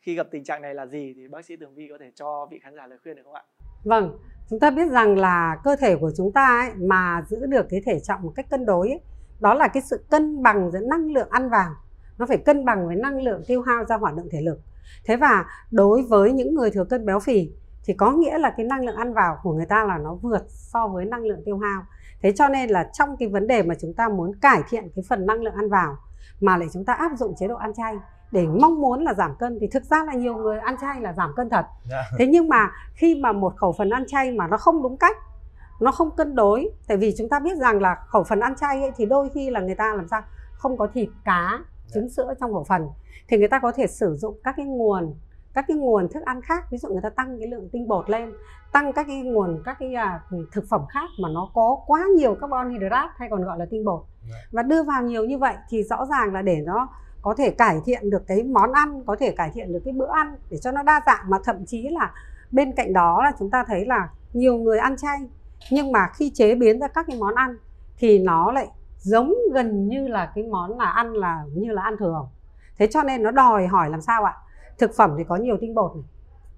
khi 0.00 0.14
gặp 0.14 0.26
tình 0.30 0.44
trạng 0.44 0.62
này 0.62 0.74
là 0.74 0.86
gì? 0.86 1.14
Thì 1.16 1.28
bác 1.28 1.44
sĩ 1.44 1.56
Tường 1.56 1.74
Vi 1.74 1.88
có 1.90 1.98
thể 2.00 2.10
cho 2.14 2.46
vị 2.50 2.58
khán 2.62 2.74
giả 2.76 2.86
lời 2.86 2.98
khuyên 3.02 3.16
được 3.16 3.22
không 3.24 3.34
ạ? 3.34 3.42
Vâng, 3.84 4.18
chúng 4.50 4.60
ta 4.60 4.70
biết 4.70 4.90
rằng 4.90 5.18
là 5.18 5.56
cơ 5.64 5.76
thể 5.76 5.96
của 5.96 6.10
chúng 6.16 6.32
ta 6.32 6.60
ấy, 6.60 6.74
mà 6.74 7.24
giữ 7.28 7.46
được 7.46 7.66
cái 7.70 7.82
thể 7.86 8.00
trọng 8.00 8.22
một 8.22 8.32
cách 8.36 8.50
cân 8.50 8.66
đối 8.66 8.88
ấy, 8.88 9.00
đó 9.40 9.54
là 9.54 9.68
cái 9.68 9.82
sự 9.82 10.04
cân 10.10 10.42
bằng 10.42 10.70
giữa 10.70 10.80
năng 10.80 11.12
lượng 11.12 11.28
ăn 11.30 11.50
vào. 11.50 11.70
Nó 12.18 12.26
phải 12.26 12.38
cân 12.38 12.64
bằng 12.64 12.86
với 12.86 12.96
năng 12.96 13.22
lượng 13.22 13.42
tiêu 13.46 13.62
hao 13.62 13.84
ra 13.84 13.96
hoạt 13.96 14.16
động 14.16 14.26
thể 14.30 14.40
lực. 14.40 14.60
Thế 15.04 15.16
và 15.16 15.44
đối 15.70 16.02
với 16.02 16.32
những 16.32 16.54
người 16.54 16.70
thừa 16.70 16.84
cân 16.84 17.06
béo 17.06 17.20
phì 17.20 17.50
thì 17.84 17.94
có 17.94 18.10
nghĩa 18.12 18.38
là 18.38 18.54
cái 18.56 18.66
năng 18.66 18.84
lượng 18.84 18.96
ăn 18.96 19.14
vào 19.14 19.38
của 19.42 19.52
người 19.52 19.66
ta 19.66 19.84
là 19.84 19.98
nó 19.98 20.14
vượt 20.14 20.44
so 20.48 20.88
với 20.88 21.04
năng 21.04 21.24
lượng 21.24 21.42
tiêu 21.44 21.58
hao. 21.58 21.82
Thế 22.22 22.32
cho 22.32 22.48
nên 22.48 22.70
là 22.70 22.90
trong 22.92 23.16
cái 23.16 23.28
vấn 23.28 23.46
đề 23.46 23.62
mà 23.62 23.74
chúng 23.80 23.94
ta 23.94 24.08
muốn 24.08 24.32
cải 24.40 24.62
thiện 24.68 24.88
cái 24.96 25.04
phần 25.08 25.26
năng 25.26 25.42
lượng 25.42 25.54
ăn 25.54 25.68
vào 25.68 25.96
mà 26.40 26.56
lại 26.56 26.68
chúng 26.72 26.84
ta 26.84 26.92
áp 26.92 27.10
dụng 27.18 27.34
chế 27.38 27.48
độ 27.48 27.56
ăn 27.56 27.74
chay 27.74 27.94
để 28.34 28.46
mong 28.46 28.80
muốn 28.80 29.04
là 29.04 29.14
giảm 29.14 29.34
cân 29.38 29.58
thì 29.60 29.66
thực 29.66 29.84
ra 29.84 30.04
là 30.04 30.14
nhiều 30.14 30.36
người 30.36 30.58
ăn 30.58 30.76
chay 30.80 31.00
là 31.00 31.12
giảm 31.12 31.32
cân 31.36 31.50
thật. 31.50 31.66
Dạ. 31.90 32.02
thế 32.18 32.26
nhưng 32.26 32.48
mà 32.48 32.70
khi 32.94 33.20
mà 33.22 33.32
một 33.32 33.56
khẩu 33.56 33.72
phần 33.72 33.90
ăn 33.90 34.04
chay 34.06 34.30
mà 34.30 34.46
nó 34.46 34.56
không 34.56 34.82
đúng 34.82 34.96
cách 34.96 35.16
nó 35.80 35.92
không 35.92 36.10
cân 36.10 36.34
đối 36.34 36.70
tại 36.88 36.96
vì 36.96 37.14
chúng 37.18 37.28
ta 37.28 37.40
biết 37.40 37.56
rằng 37.58 37.82
là 37.82 37.96
khẩu 38.06 38.24
phần 38.24 38.40
ăn 38.40 38.54
chay 38.56 38.80
ấy, 38.80 38.92
thì 38.96 39.06
đôi 39.06 39.28
khi 39.34 39.50
là 39.50 39.60
người 39.60 39.74
ta 39.74 39.94
làm 39.94 40.08
sao? 40.08 40.22
Không 40.52 40.76
có 40.76 40.86
thịt 40.94 41.08
cá 41.24 41.60
trứng 41.94 42.08
sữa 42.08 42.34
trong 42.40 42.52
khẩu 42.52 42.64
phần. 42.64 42.88
Thì 43.28 43.38
người 43.38 43.48
ta 43.48 43.58
có 43.58 43.72
thể 43.72 43.86
sử 43.86 44.16
dụng 44.16 44.38
các 44.44 44.54
cái 44.56 44.66
nguồn 44.66 45.14
các 45.54 45.64
cái 45.68 45.76
nguồn 45.76 46.08
thức 46.08 46.22
ăn 46.24 46.42
khác. 46.42 46.64
Ví 46.70 46.78
dụ 46.78 46.88
người 46.88 47.02
ta 47.02 47.10
tăng 47.10 47.38
cái 47.38 47.48
lượng 47.48 47.68
tinh 47.72 47.88
bột 47.88 48.10
lên 48.10 48.32
tăng 48.72 48.92
các 48.92 49.06
cái 49.06 49.22
nguồn 49.22 49.62
các 49.64 49.76
cái 49.80 49.94
à, 49.94 50.20
thực 50.52 50.64
phẩm 50.70 50.80
khác 50.88 51.08
mà 51.22 51.28
nó 51.34 51.50
có 51.54 51.76
quá 51.86 52.04
nhiều 52.16 52.34
carbon 52.34 52.70
hydrate 52.70 53.12
hay 53.16 53.28
còn 53.30 53.44
gọi 53.44 53.58
là 53.58 53.66
tinh 53.70 53.84
bột. 53.84 54.04
Và 54.52 54.62
đưa 54.62 54.82
vào 54.82 55.02
nhiều 55.02 55.24
như 55.24 55.38
vậy 55.38 55.54
thì 55.68 55.82
rõ 55.82 56.06
ràng 56.06 56.32
là 56.32 56.42
để 56.42 56.62
nó 56.66 56.88
có 57.24 57.34
thể 57.38 57.50
cải 57.50 57.80
thiện 57.84 58.10
được 58.10 58.26
cái 58.26 58.42
món 58.42 58.72
ăn, 58.72 59.02
có 59.06 59.16
thể 59.20 59.30
cải 59.30 59.50
thiện 59.54 59.72
được 59.72 59.80
cái 59.84 59.92
bữa 59.92 60.10
ăn 60.12 60.36
để 60.50 60.58
cho 60.58 60.72
nó 60.72 60.82
đa 60.82 61.00
dạng. 61.06 61.30
Mà 61.30 61.38
thậm 61.44 61.66
chí 61.66 61.88
là 61.88 62.12
bên 62.50 62.72
cạnh 62.72 62.92
đó 62.92 63.22
là 63.24 63.32
chúng 63.38 63.50
ta 63.50 63.64
thấy 63.66 63.86
là 63.86 64.08
nhiều 64.32 64.56
người 64.56 64.78
ăn 64.78 64.96
chay, 64.96 65.18
nhưng 65.70 65.92
mà 65.92 66.08
khi 66.14 66.30
chế 66.30 66.54
biến 66.54 66.80
ra 66.80 66.88
các 66.88 67.06
cái 67.08 67.18
món 67.18 67.34
ăn 67.34 67.56
thì 67.98 68.18
nó 68.18 68.52
lại 68.52 68.68
giống 68.98 69.34
gần 69.52 69.88
như 69.88 70.08
là 70.08 70.32
cái 70.34 70.44
món 70.44 70.78
là 70.78 70.84
ăn 70.84 71.12
là 71.12 71.44
như 71.54 71.72
là 71.72 71.82
ăn 71.82 71.96
thường. 71.96 72.28
Thế 72.78 72.86
cho 72.86 73.02
nên 73.02 73.22
nó 73.22 73.30
đòi 73.30 73.66
hỏi 73.66 73.90
làm 73.90 74.00
sao 74.00 74.24
ạ? 74.24 74.34
Thực 74.78 74.94
phẩm 74.96 75.14
thì 75.18 75.24
có 75.24 75.36
nhiều 75.36 75.56
tinh 75.60 75.74
bột 75.74 75.94
này, 75.94 76.04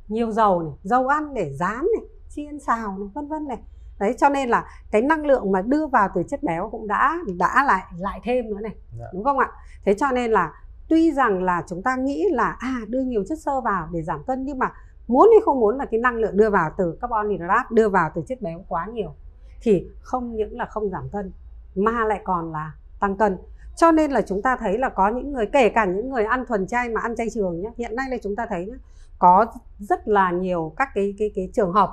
nhiều 0.09 0.31
dầu 0.31 0.63
này, 0.63 0.73
dầu 0.83 1.09
ăn 1.09 1.35
để 1.35 1.53
rán 1.53 1.87
này, 1.99 2.09
chiên 2.29 2.61
xào 2.61 2.99
này, 2.99 3.09
vân 3.15 3.29
vân 3.29 3.49
này 3.49 3.59
đấy 3.99 4.15
cho 4.19 4.29
nên 4.29 4.49
là 4.49 4.65
cái 4.91 5.03
năng 5.03 5.27
lượng 5.27 5.53
mà 5.53 5.63
đưa 5.63 5.87
vào 5.87 6.09
từ 6.15 6.23
chất 6.29 6.43
béo 6.43 6.69
cũng 6.73 6.87
đã 6.87 7.19
đã 7.39 7.65
lại 7.67 7.83
lại 7.99 8.21
thêm 8.25 8.49
nữa 8.51 8.61
này 8.61 8.75
Dạ. 8.99 9.07
đúng 9.13 9.25
không 9.25 9.39
ạ 9.39 9.49
thế 9.85 9.95
cho 9.95 10.11
nên 10.13 10.31
là 10.31 10.53
tuy 10.89 11.13
rằng 11.13 11.43
là 11.43 11.65
chúng 11.69 11.83
ta 11.83 11.97
nghĩ 11.97 12.25
là 12.31 12.57
à 12.59 12.81
đưa 12.89 13.01
nhiều 13.01 13.25
chất 13.29 13.39
xơ 13.39 13.61
vào 13.61 13.89
để 13.93 14.03
giảm 14.03 14.25
cân 14.25 14.45
nhưng 14.45 14.59
mà 14.59 14.73
muốn 15.09 15.29
hay 15.33 15.41
không 15.45 15.61
muốn 15.61 15.77
là 15.77 15.85
cái 15.85 16.01
năng 16.01 16.17
lượng 16.17 16.37
đưa 16.37 16.51
vào 16.51 16.71
từ 16.79 16.99
carbon 17.01 17.29
hydrate 17.31 17.69
đưa 17.71 17.89
vào 17.89 18.11
từ 18.15 18.23
chất 18.29 18.43
béo 18.43 18.65
quá 18.69 18.87
nhiều 18.93 19.15
thì 19.63 19.89
không 20.01 20.35
những 20.37 20.59
là 20.59 20.65
không 20.65 20.91
giảm 20.91 21.09
cân 21.13 21.33
mà 21.75 22.05
lại 22.05 22.21
còn 22.25 22.53
là 22.53 22.73
tăng 23.01 23.17
cân 23.17 23.39
cho 23.77 23.93
nên 23.93 24.11
là 24.11 24.23
chúng 24.23 24.43
ta 24.43 24.57
thấy 24.57 24.79
là 24.79 24.89
có 24.89 25.09
những 25.09 25.33
người 25.33 25.47
kể 25.47 25.69
cả 25.69 25.85
những 25.85 26.11
người 26.11 26.25
ăn 26.25 26.47
thuần 26.47 26.67
chay 26.67 26.89
mà 26.89 27.01
ăn 27.01 27.17
chay 27.17 27.27
trường 27.31 27.61
nhé 27.61 27.71
hiện 27.77 27.97
nay 27.97 28.07
là 28.11 28.17
chúng 28.23 28.37
ta 28.37 28.47
thấy 28.49 28.71
có 29.19 29.47
rất 29.79 30.09
là 30.09 30.31
nhiều 30.31 30.73
các 30.77 30.89
cái 30.95 31.15
cái 31.19 31.31
cái 31.35 31.51
trường 31.55 31.73
hợp 31.73 31.91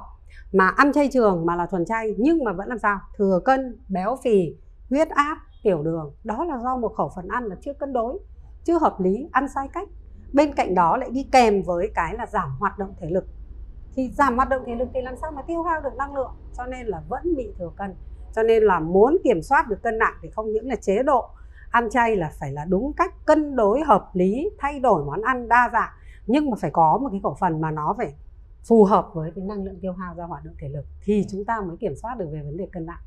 mà 0.54 0.68
ăn 0.68 0.94
chay 0.94 1.10
trường 1.14 1.46
mà 1.46 1.56
là 1.56 1.66
thuần 1.66 1.86
chay, 1.86 2.16
nhưng 2.18 2.44
mà 2.44 2.54
vẫn 2.54 2.68
làm 2.68 2.80
sao? 2.80 3.00
Thừa 3.18 3.40
cân, 3.46 3.80
béo 3.90 4.18
phì, 4.24 4.56
huyết 4.90 5.10
áp, 5.10 5.38
tiểu 5.64 5.84
đường. 5.84 6.16
Đó 6.24 6.46
là 6.46 6.58
do 6.64 6.78
một 6.78 6.94
khẩu 6.98 7.12
phần 7.16 7.28
ăn 7.28 7.46
là 7.46 7.56
chưa 7.62 7.74
cân 7.74 7.94
đối, 7.94 8.20
chưa 8.64 8.80
hợp 8.80 9.00
lý, 9.00 9.28
ăn 9.32 9.48
sai 9.56 9.68
cách. 9.74 9.90
Bên 10.34 10.54
cạnh 10.54 10.76
đó 10.76 10.98
lại 10.98 11.10
đi 11.10 11.28
kèm 11.32 11.64
với 11.64 11.92
cái 11.96 12.14
là 12.18 12.26
giảm 12.26 12.50
hoạt 12.60 12.80
động 12.80 12.94
thể 13.00 13.10
lực. 13.10 13.26
Thì 13.96 14.10
giảm 14.10 14.36
hoạt 14.36 14.50
động 14.50 14.64
thể 14.66 14.76
lực 14.76 14.88
thì 14.94 15.02
làm 15.02 15.16
sao 15.22 15.32
mà 15.32 15.42
tiêu 15.42 15.64
hao 15.64 15.82
được 15.82 15.96
năng 15.98 16.16
lượng? 16.16 16.32
Cho 16.58 16.66
nên 16.66 16.88
là 16.88 17.02
vẫn 17.10 17.36
bị 17.36 17.54
thừa 17.60 17.72
cân. 17.78 17.96
Cho 18.36 18.44
nên 18.44 18.64
là 18.64 18.80
muốn 18.80 19.18
kiểm 19.24 19.42
soát 19.42 19.70
được 19.70 19.84
cân 19.84 19.98
nặng 19.98 20.14
thì 20.22 20.30
không 20.30 20.52
những 20.52 20.68
là 20.68 20.76
chế 20.76 21.04
độ 21.04 21.30
ăn 21.72 21.90
chay 21.90 22.16
là 22.16 22.32
phải 22.40 22.52
là 22.52 22.66
đúng 22.66 22.94
cách 22.94 23.14
cân 23.26 23.56
đối 23.56 23.82
hợp 23.82 24.10
lý, 24.14 24.50
thay 24.60 24.80
đổi 24.80 25.06
món 25.06 25.22
ăn 25.22 25.48
đa 25.48 25.70
dạng, 25.74 25.92
nhưng 26.28 26.50
mà 26.50 26.58
phải 26.62 26.72
có 26.72 26.98
một 27.02 27.10
cái 27.12 27.20
khẩu 27.24 27.36
phần 27.40 27.62
mà 27.62 27.72
nó 27.72 27.96
phải 27.98 28.14
phù 28.68 28.84
hợp 28.84 29.10
với 29.14 29.32
cái 29.36 29.46
năng 29.46 29.64
lượng 29.64 29.80
tiêu 29.82 29.94
hao 29.94 30.16
ra 30.16 30.24
hoạt 30.24 30.46
động 30.46 30.56
thể 30.60 30.70
lực 30.70 30.86
thì 31.04 31.26
chúng 31.32 31.46
ta 31.46 31.62
mới 31.68 31.78
kiểm 31.78 31.96
soát 31.96 32.16
được 32.20 32.28
về 32.34 32.42
vấn 32.42 32.58
đề 32.58 32.68
cân 32.72 32.86
nặng 32.86 33.02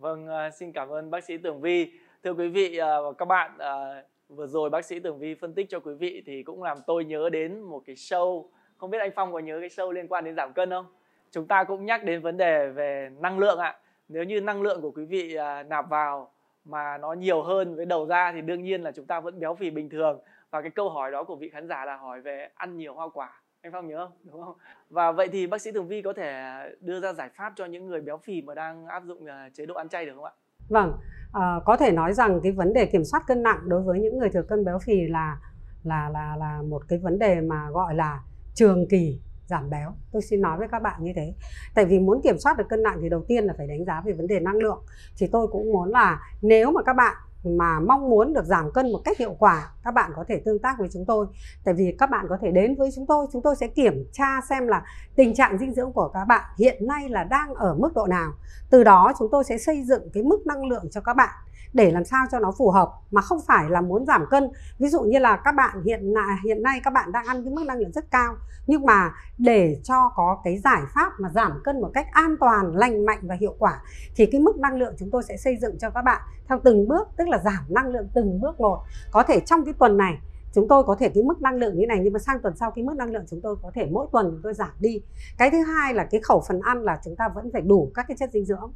Vâng, 0.00 0.26
à, 0.26 0.50
xin 0.50 0.72
cảm 0.72 0.88
ơn 0.88 1.10
bác 1.10 1.24
sĩ 1.24 1.38
Tường 1.38 1.60
Vi. 1.60 1.92
Thưa 2.24 2.34
quý 2.34 2.48
vị 2.48 2.78
và 2.78 3.12
các 3.18 3.24
bạn, 3.24 3.58
à, 3.58 4.02
vừa 4.28 4.46
rồi 4.46 4.70
bác 4.70 4.84
sĩ 4.84 5.00
Tường 5.00 5.18
Vi 5.18 5.34
phân 5.34 5.54
tích 5.54 5.66
cho 5.68 5.80
quý 5.80 5.94
vị 5.94 6.22
thì 6.26 6.42
cũng 6.42 6.62
làm 6.62 6.78
tôi 6.86 7.04
nhớ 7.04 7.28
đến 7.30 7.60
một 7.60 7.82
cái 7.86 7.96
show. 7.96 8.44
Không 8.76 8.90
biết 8.90 8.98
anh 8.98 9.10
Phong 9.14 9.32
có 9.32 9.38
nhớ 9.38 9.60
cái 9.60 9.68
show 9.68 9.90
liên 9.90 10.08
quan 10.08 10.24
đến 10.24 10.36
giảm 10.36 10.52
cân 10.52 10.70
không? 10.70 10.86
Chúng 11.30 11.46
ta 11.46 11.64
cũng 11.64 11.84
nhắc 11.84 12.04
đến 12.04 12.22
vấn 12.22 12.36
đề 12.36 12.68
về 12.68 13.10
năng 13.18 13.38
lượng 13.38 13.58
ạ. 13.58 13.78
Nếu 14.08 14.24
như 14.24 14.40
năng 14.40 14.62
lượng 14.62 14.82
của 14.82 14.90
quý 14.90 15.04
vị 15.04 15.34
à, 15.34 15.62
nạp 15.62 15.90
vào 15.90 16.32
mà 16.64 16.98
nó 16.98 17.12
nhiều 17.12 17.42
hơn 17.42 17.76
với 17.76 17.86
đầu 17.86 18.06
ra 18.06 18.32
thì 18.32 18.40
đương 18.40 18.62
nhiên 18.64 18.82
là 18.82 18.92
chúng 18.92 19.06
ta 19.06 19.20
vẫn 19.20 19.40
béo 19.40 19.54
phì 19.54 19.70
bình 19.70 19.90
thường. 19.90 20.20
Và 20.50 20.62
cái 20.62 20.70
câu 20.70 20.90
hỏi 20.90 21.10
đó 21.10 21.24
của 21.24 21.36
vị 21.36 21.48
khán 21.48 21.68
giả 21.68 21.84
là 21.84 21.96
hỏi 21.96 22.20
về 22.20 22.48
ăn 22.54 22.76
nhiều 22.76 22.94
hoa 22.94 23.08
quả. 23.08 23.39
Anh 23.62 23.72
Phong 23.72 23.88
nhớ 23.88 24.06
không? 24.06 24.16
Đúng 24.24 24.42
không? 24.42 24.56
Và 24.90 25.12
vậy 25.12 25.28
thì 25.32 25.46
bác 25.46 25.60
sĩ 25.60 25.72
Tường 25.72 25.88
Vi 25.88 26.02
có 26.02 26.12
thể 26.16 26.42
đưa 26.80 27.00
ra 27.00 27.12
giải 27.12 27.30
pháp 27.36 27.52
cho 27.56 27.64
những 27.64 27.86
người 27.86 28.00
béo 28.00 28.18
phì 28.18 28.42
mà 28.42 28.54
đang 28.54 28.86
áp 28.86 29.02
dụng 29.04 29.26
à, 29.26 29.48
chế 29.54 29.66
độ 29.66 29.74
ăn 29.74 29.88
chay 29.88 30.06
được 30.06 30.12
không 30.14 30.24
ạ? 30.24 30.32
Vâng, 30.68 30.92
à, 31.32 31.60
có 31.64 31.76
thể 31.76 31.92
nói 31.92 32.12
rằng 32.12 32.40
cái 32.42 32.52
vấn 32.52 32.72
đề 32.72 32.86
kiểm 32.86 33.04
soát 33.04 33.22
cân 33.26 33.42
nặng 33.42 33.58
đối 33.64 33.82
với 33.82 34.00
những 34.00 34.18
người 34.18 34.28
thừa 34.30 34.42
cân 34.42 34.64
béo 34.64 34.78
phì 34.78 35.00
là 35.08 35.38
là 35.84 36.08
là 36.08 36.36
là 36.36 36.62
một 36.62 36.82
cái 36.88 36.98
vấn 36.98 37.18
đề 37.18 37.40
mà 37.40 37.70
gọi 37.70 37.94
là 37.94 38.20
trường 38.54 38.88
kỳ 38.88 39.20
giảm 39.46 39.70
béo. 39.70 39.92
Tôi 40.12 40.22
xin 40.22 40.40
nói 40.40 40.58
với 40.58 40.68
các 40.68 40.82
bạn 40.82 41.04
như 41.04 41.12
thế. 41.16 41.34
Tại 41.74 41.84
vì 41.84 41.98
muốn 41.98 42.20
kiểm 42.22 42.38
soát 42.38 42.58
được 42.58 42.68
cân 42.68 42.82
nặng 42.82 42.98
thì 43.02 43.08
đầu 43.08 43.24
tiên 43.28 43.44
là 43.44 43.54
phải 43.58 43.66
đánh 43.66 43.84
giá 43.84 44.02
về 44.04 44.12
vấn 44.12 44.26
đề 44.26 44.40
năng 44.40 44.56
lượng. 44.56 44.82
Thì 45.18 45.26
tôi 45.32 45.46
cũng 45.46 45.72
muốn 45.72 45.90
là 45.90 46.20
nếu 46.42 46.70
mà 46.70 46.82
các 46.82 46.92
bạn 46.96 47.16
mà 47.44 47.80
mong 47.80 48.10
muốn 48.10 48.32
được 48.32 48.44
giảm 48.44 48.72
cân 48.72 48.92
một 48.92 49.00
cách 49.04 49.18
hiệu 49.18 49.36
quả 49.38 49.72
các 49.84 49.94
bạn 49.94 50.10
có 50.16 50.24
thể 50.28 50.42
tương 50.44 50.58
tác 50.58 50.78
với 50.78 50.88
chúng 50.92 51.04
tôi. 51.06 51.26
Tại 51.64 51.74
vì 51.74 51.96
các 51.98 52.10
bạn 52.10 52.26
có 52.28 52.38
thể 52.40 52.50
đến 52.50 52.76
với 52.78 52.90
chúng 52.94 53.06
tôi 53.06 53.26
chúng 53.32 53.42
tôi 53.42 53.56
sẽ 53.56 53.66
kiểm 53.66 54.04
tra 54.12 54.40
xem 54.48 54.66
là 54.66 54.82
tình 55.16 55.34
trạng 55.34 55.58
dinh 55.58 55.74
dưỡng 55.74 55.92
của 55.92 56.08
các 56.08 56.24
bạn 56.24 56.44
hiện 56.58 56.86
nay 56.86 57.08
là 57.08 57.24
đang 57.24 57.54
ở 57.54 57.74
mức 57.74 57.90
độ 57.94 58.06
nào. 58.06 58.32
Từ 58.70 58.84
đó 58.84 59.12
chúng 59.18 59.28
tôi 59.32 59.44
sẽ 59.44 59.58
xây 59.58 59.82
dựng 59.82 60.02
cái 60.12 60.22
mức 60.22 60.46
năng 60.46 60.64
lượng 60.64 60.84
cho 60.90 61.00
các 61.00 61.14
bạn 61.16 61.34
để 61.72 61.90
làm 61.90 62.04
sao 62.04 62.26
cho 62.30 62.38
nó 62.38 62.52
phù 62.58 62.70
hợp, 62.70 62.92
mà 63.10 63.20
không 63.20 63.38
phải 63.46 63.70
là 63.70 63.80
muốn 63.80 64.06
giảm 64.06 64.24
cân. 64.30 64.50
Ví 64.78 64.88
dụ 64.88 65.02
như 65.02 65.18
là 65.18 65.36
các 65.44 65.52
bạn 65.52 65.82
hiện 65.84 66.14
nay 66.14 66.36
hiện 66.44 66.62
nay 66.62 66.80
các 66.84 66.92
bạn 66.92 67.12
đang 67.12 67.26
ăn 67.26 67.44
cái 67.44 67.52
mức 67.54 67.64
năng 67.66 67.78
lượng 67.78 67.92
rất 67.92 68.10
cao, 68.10 68.34
nhưng 68.66 68.86
mà 68.86 69.10
để 69.38 69.80
cho 69.84 70.12
có 70.16 70.40
cái 70.44 70.58
giải 70.58 70.82
pháp 70.94 71.12
mà 71.18 71.28
giảm 71.34 71.60
cân 71.64 71.80
một 71.80 71.90
cách 71.94 72.06
an 72.12 72.36
toàn, 72.40 72.76
lành 72.76 73.06
mạnh 73.06 73.18
và 73.22 73.34
hiệu 73.40 73.54
quả, 73.58 73.80
thì 74.16 74.26
cái 74.26 74.40
mức 74.40 74.58
năng 74.58 74.76
lượng 74.76 74.94
chúng 74.98 75.10
tôi 75.10 75.22
sẽ 75.22 75.36
xây 75.36 75.56
dựng 75.56 75.78
cho 75.78 75.90
các 75.90 76.02
bạn 76.02 76.20
theo 76.48 76.60
từng 76.64 76.88
bước, 76.88 77.08
tức 77.16 77.28
là 77.28 77.38
giảm 77.44 77.64
năng 77.68 77.86
lượng 77.86 78.08
từng 78.14 78.40
bước 78.40 78.60
một. 78.60 78.78
Có 79.10 79.22
thể 79.22 79.40
trong 79.40 79.64
cái 79.64 79.69
tuần 79.78 79.96
này, 79.96 80.18
chúng 80.52 80.68
tôi 80.68 80.84
có 80.84 80.96
thể 81.00 81.08
cái 81.08 81.22
mức 81.22 81.42
năng 81.42 81.54
lượng 81.54 81.78
như 81.78 81.86
này, 81.86 82.00
nhưng 82.02 82.12
mà 82.12 82.18
sang 82.18 82.40
tuần 82.42 82.56
sau 82.56 82.70
cái 82.70 82.84
mức 82.84 82.96
năng 82.96 83.10
lượng 83.10 83.24
chúng 83.30 83.40
tôi 83.40 83.56
có 83.62 83.70
thể 83.74 83.88
mỗi 83.90 84.06
tuần 84.12 84.30
chúng 84.30 84.40
tôi 84.42 84.54
giảm 84.54 84.70
đi. 84.80 85.02
Cái 85.38 85.50
thứ 85.50 85.58
hai 85.62 85.94
là 85.94 86.04
cái 86.04 86.20
khẩu 86.20 86.42
phần 86.48 86.60
ăn 86.60 86.82
là 86.82 87.00
chúng 87.04 87.16
ta 87.16 87.28
vẫn 87.28 87.50
phải 87.52 87.62
đủ 87.62 87.90
các 87.94 88.04
cái 88.08 88.16
chất 88.16 88.30
dinh 88.32 88.44
dưỡng. 88.44 88.72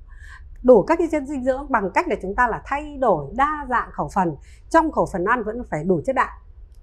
Đủ 0.62 0.82
các 0.82 0.98
cái 0.98 1.08
chất 1.10 1.22
dinh 1.26 1.44
dưỡng 1.44 1.66
bằng 1.68 1.90
cách 1.94 2.08
là 2.08 2.16
chúng 2.22 2.34
ta 2.34 2.48
là 2.48 2.62
thay 2.64 2.96
đổi 2.96 3.26
đa 3.36 3.66
dạng 3.68 3.90
khẩu 3.92 4.08
phần. 4.14 4.36
Trong 4.70 4.92
khẩu 4.92 5.06
phần 5.12 5.24
ăn 5.24 5.42
vẫn 5.42 5.62
phải 5.70 5.84
đủ 5.84 6.00
chất 6.04 6.16
đạm, 6.16 6.28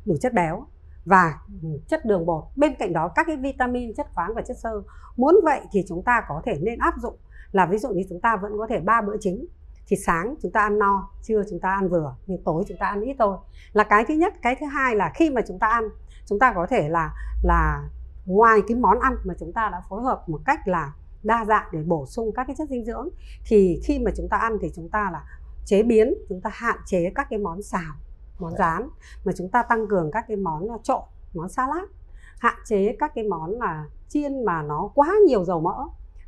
đủ 0.06 0.16
chất 0.22 0.34
béo 0.34 0.66
và 1.06 1.40
ừ, 1.64 1.70
chất 1.88 2.06
đường 2.06 2.26
bột. 2.26 2.44
Bên 2.56 2.76
cạnh 2.80 2.94
đó, 2.94 3.12
các 3.16 3.28
cái 3.28 3.38
vitamin, 3.38 3.94
chất 3.94 4.08
khoáng 4.14 4.34
và 4.36 4.42
chất 4.42 4.58
xơ. 4.58 4.82
Muốn 5.18 5.36
vậy 5.44 5.62
thì 5.72 5.84
chúng 5.88 6.04
ta 6.04 6.24
có 6.28 6.42
thể 6.46 6.60
nên 6.62 6.80
áp 6.80 6.94
dụng 7.02 7.16
là 7.52 7.66
ví 7.66 7.78
dụ 7.78 7.90
như 7.90 8.04
chúng 8.10 8.22
ta 8.22 8.38
vẫn 8.42 8.52
có 8.58 8.68
thể 8.70 8.80
ba 8.80 9.02
bữa 9.02 9.16
chính 9.20 9.46
thì 9.92 9.98
sáng 9.98 10.36
chúng 10.42 10.52
ta 10.52 10.62
ăn 10.62 10.80
no 10.80 11.10
trưa 11.22 11.44
chúng 11.50 11.60
ta 11.60 11.70
ăn 11.70 11.90
vừa 11.90 12.16
nhưng 12.28 12.44
tối 12.44 12.64
chúng 12.68 12.78
ta 12.78 12.86
ăn 12.86 13.02
ít 13.02 13.16
thôi 13.20 13.38
là 13.74 13.84
cái 13.84 14.06
thứ 14.08 14.14
nhất 14.14 14.34
cái 14.42 14.56
thứ 14.60 14.66
hai 14.66 14.96
là 14.96 15.12
khi 15.16 15.30
mà 15.30 15.42
chúng 15.48 15.60
ta 15.60 15.68
ăn 15.68 15.84
chúng 16.26 16.40
ta 16.40 16.54
có 16.56 16.68
thể 16.70 16.90
là 16.90 17.14
là 17.44 17.90
ngoài 18.26 18.60
cái 18.68 18.78
món 18.78 19.00
ăn 19.00 19.16
mà 19.24 19.34
chúng 19.40 19.54
ta 19.54 19.70
đã 19.72 19.82
phối 19.90 20.04
hợp 20.04 20.30
một 20.30 20.42
cách 20.46 20.68
là 20.68 20.94
đa 21.24 21.46
dạng 21.46 21.68
để 21.72 21.80
bổ 21.84 22.06
sung 22.06 22.32
các 22.36 22.48
cái 22.48 22.56
chất 22.56 22.70
dinh 22.70 22.86
dưỡng 22.86 23.10
thì 23.46 23.80
khi 23.84 24.00
mà 24.00 24.12
chúng 24.18 24.28
ta 24.30 24.38
ăn 24.38 24.58
thì 24.62 24.72
chúng 24.76 24.90
ta 24.90 25.10
là 25.14 25.24
chế 25.66 25.84
biến 25.84 26.14
chúng 26.30 26.42
ta 26.42 26.50
hạn 26.54 26.78
chế 26.86 27.12
các 27.16 27.28
cái 27.30 27.40
món 27.40 27.62
xào 27.62 27.94
món 28.40 28.54
rán 28.58 28.90
mà 29.26 29.32
chúng 29.38 29.50
ta 29.50 29.64
tăng 29.64 29.88
cường 29.88 30.12
các 30.12 30.26
cái 30.28 30.38
món 30.38 30.68
trộn 30.84 31.02
món 31.34 31.50
salad 31.50 31.84
hạn 32.40 32.56
chế 32.66 32.96
các 33.00 33.12
cái 33.16 33.24
món 33.24 33.52
là 33.52 33.86
chiên 34.08 34.46
mà 34.46 34.62
nó 34.62 34.90
quá 34.96 35.14
nhiều 35.28 35.46
dầu 35.46 35.62
mỡ 35.62 35.76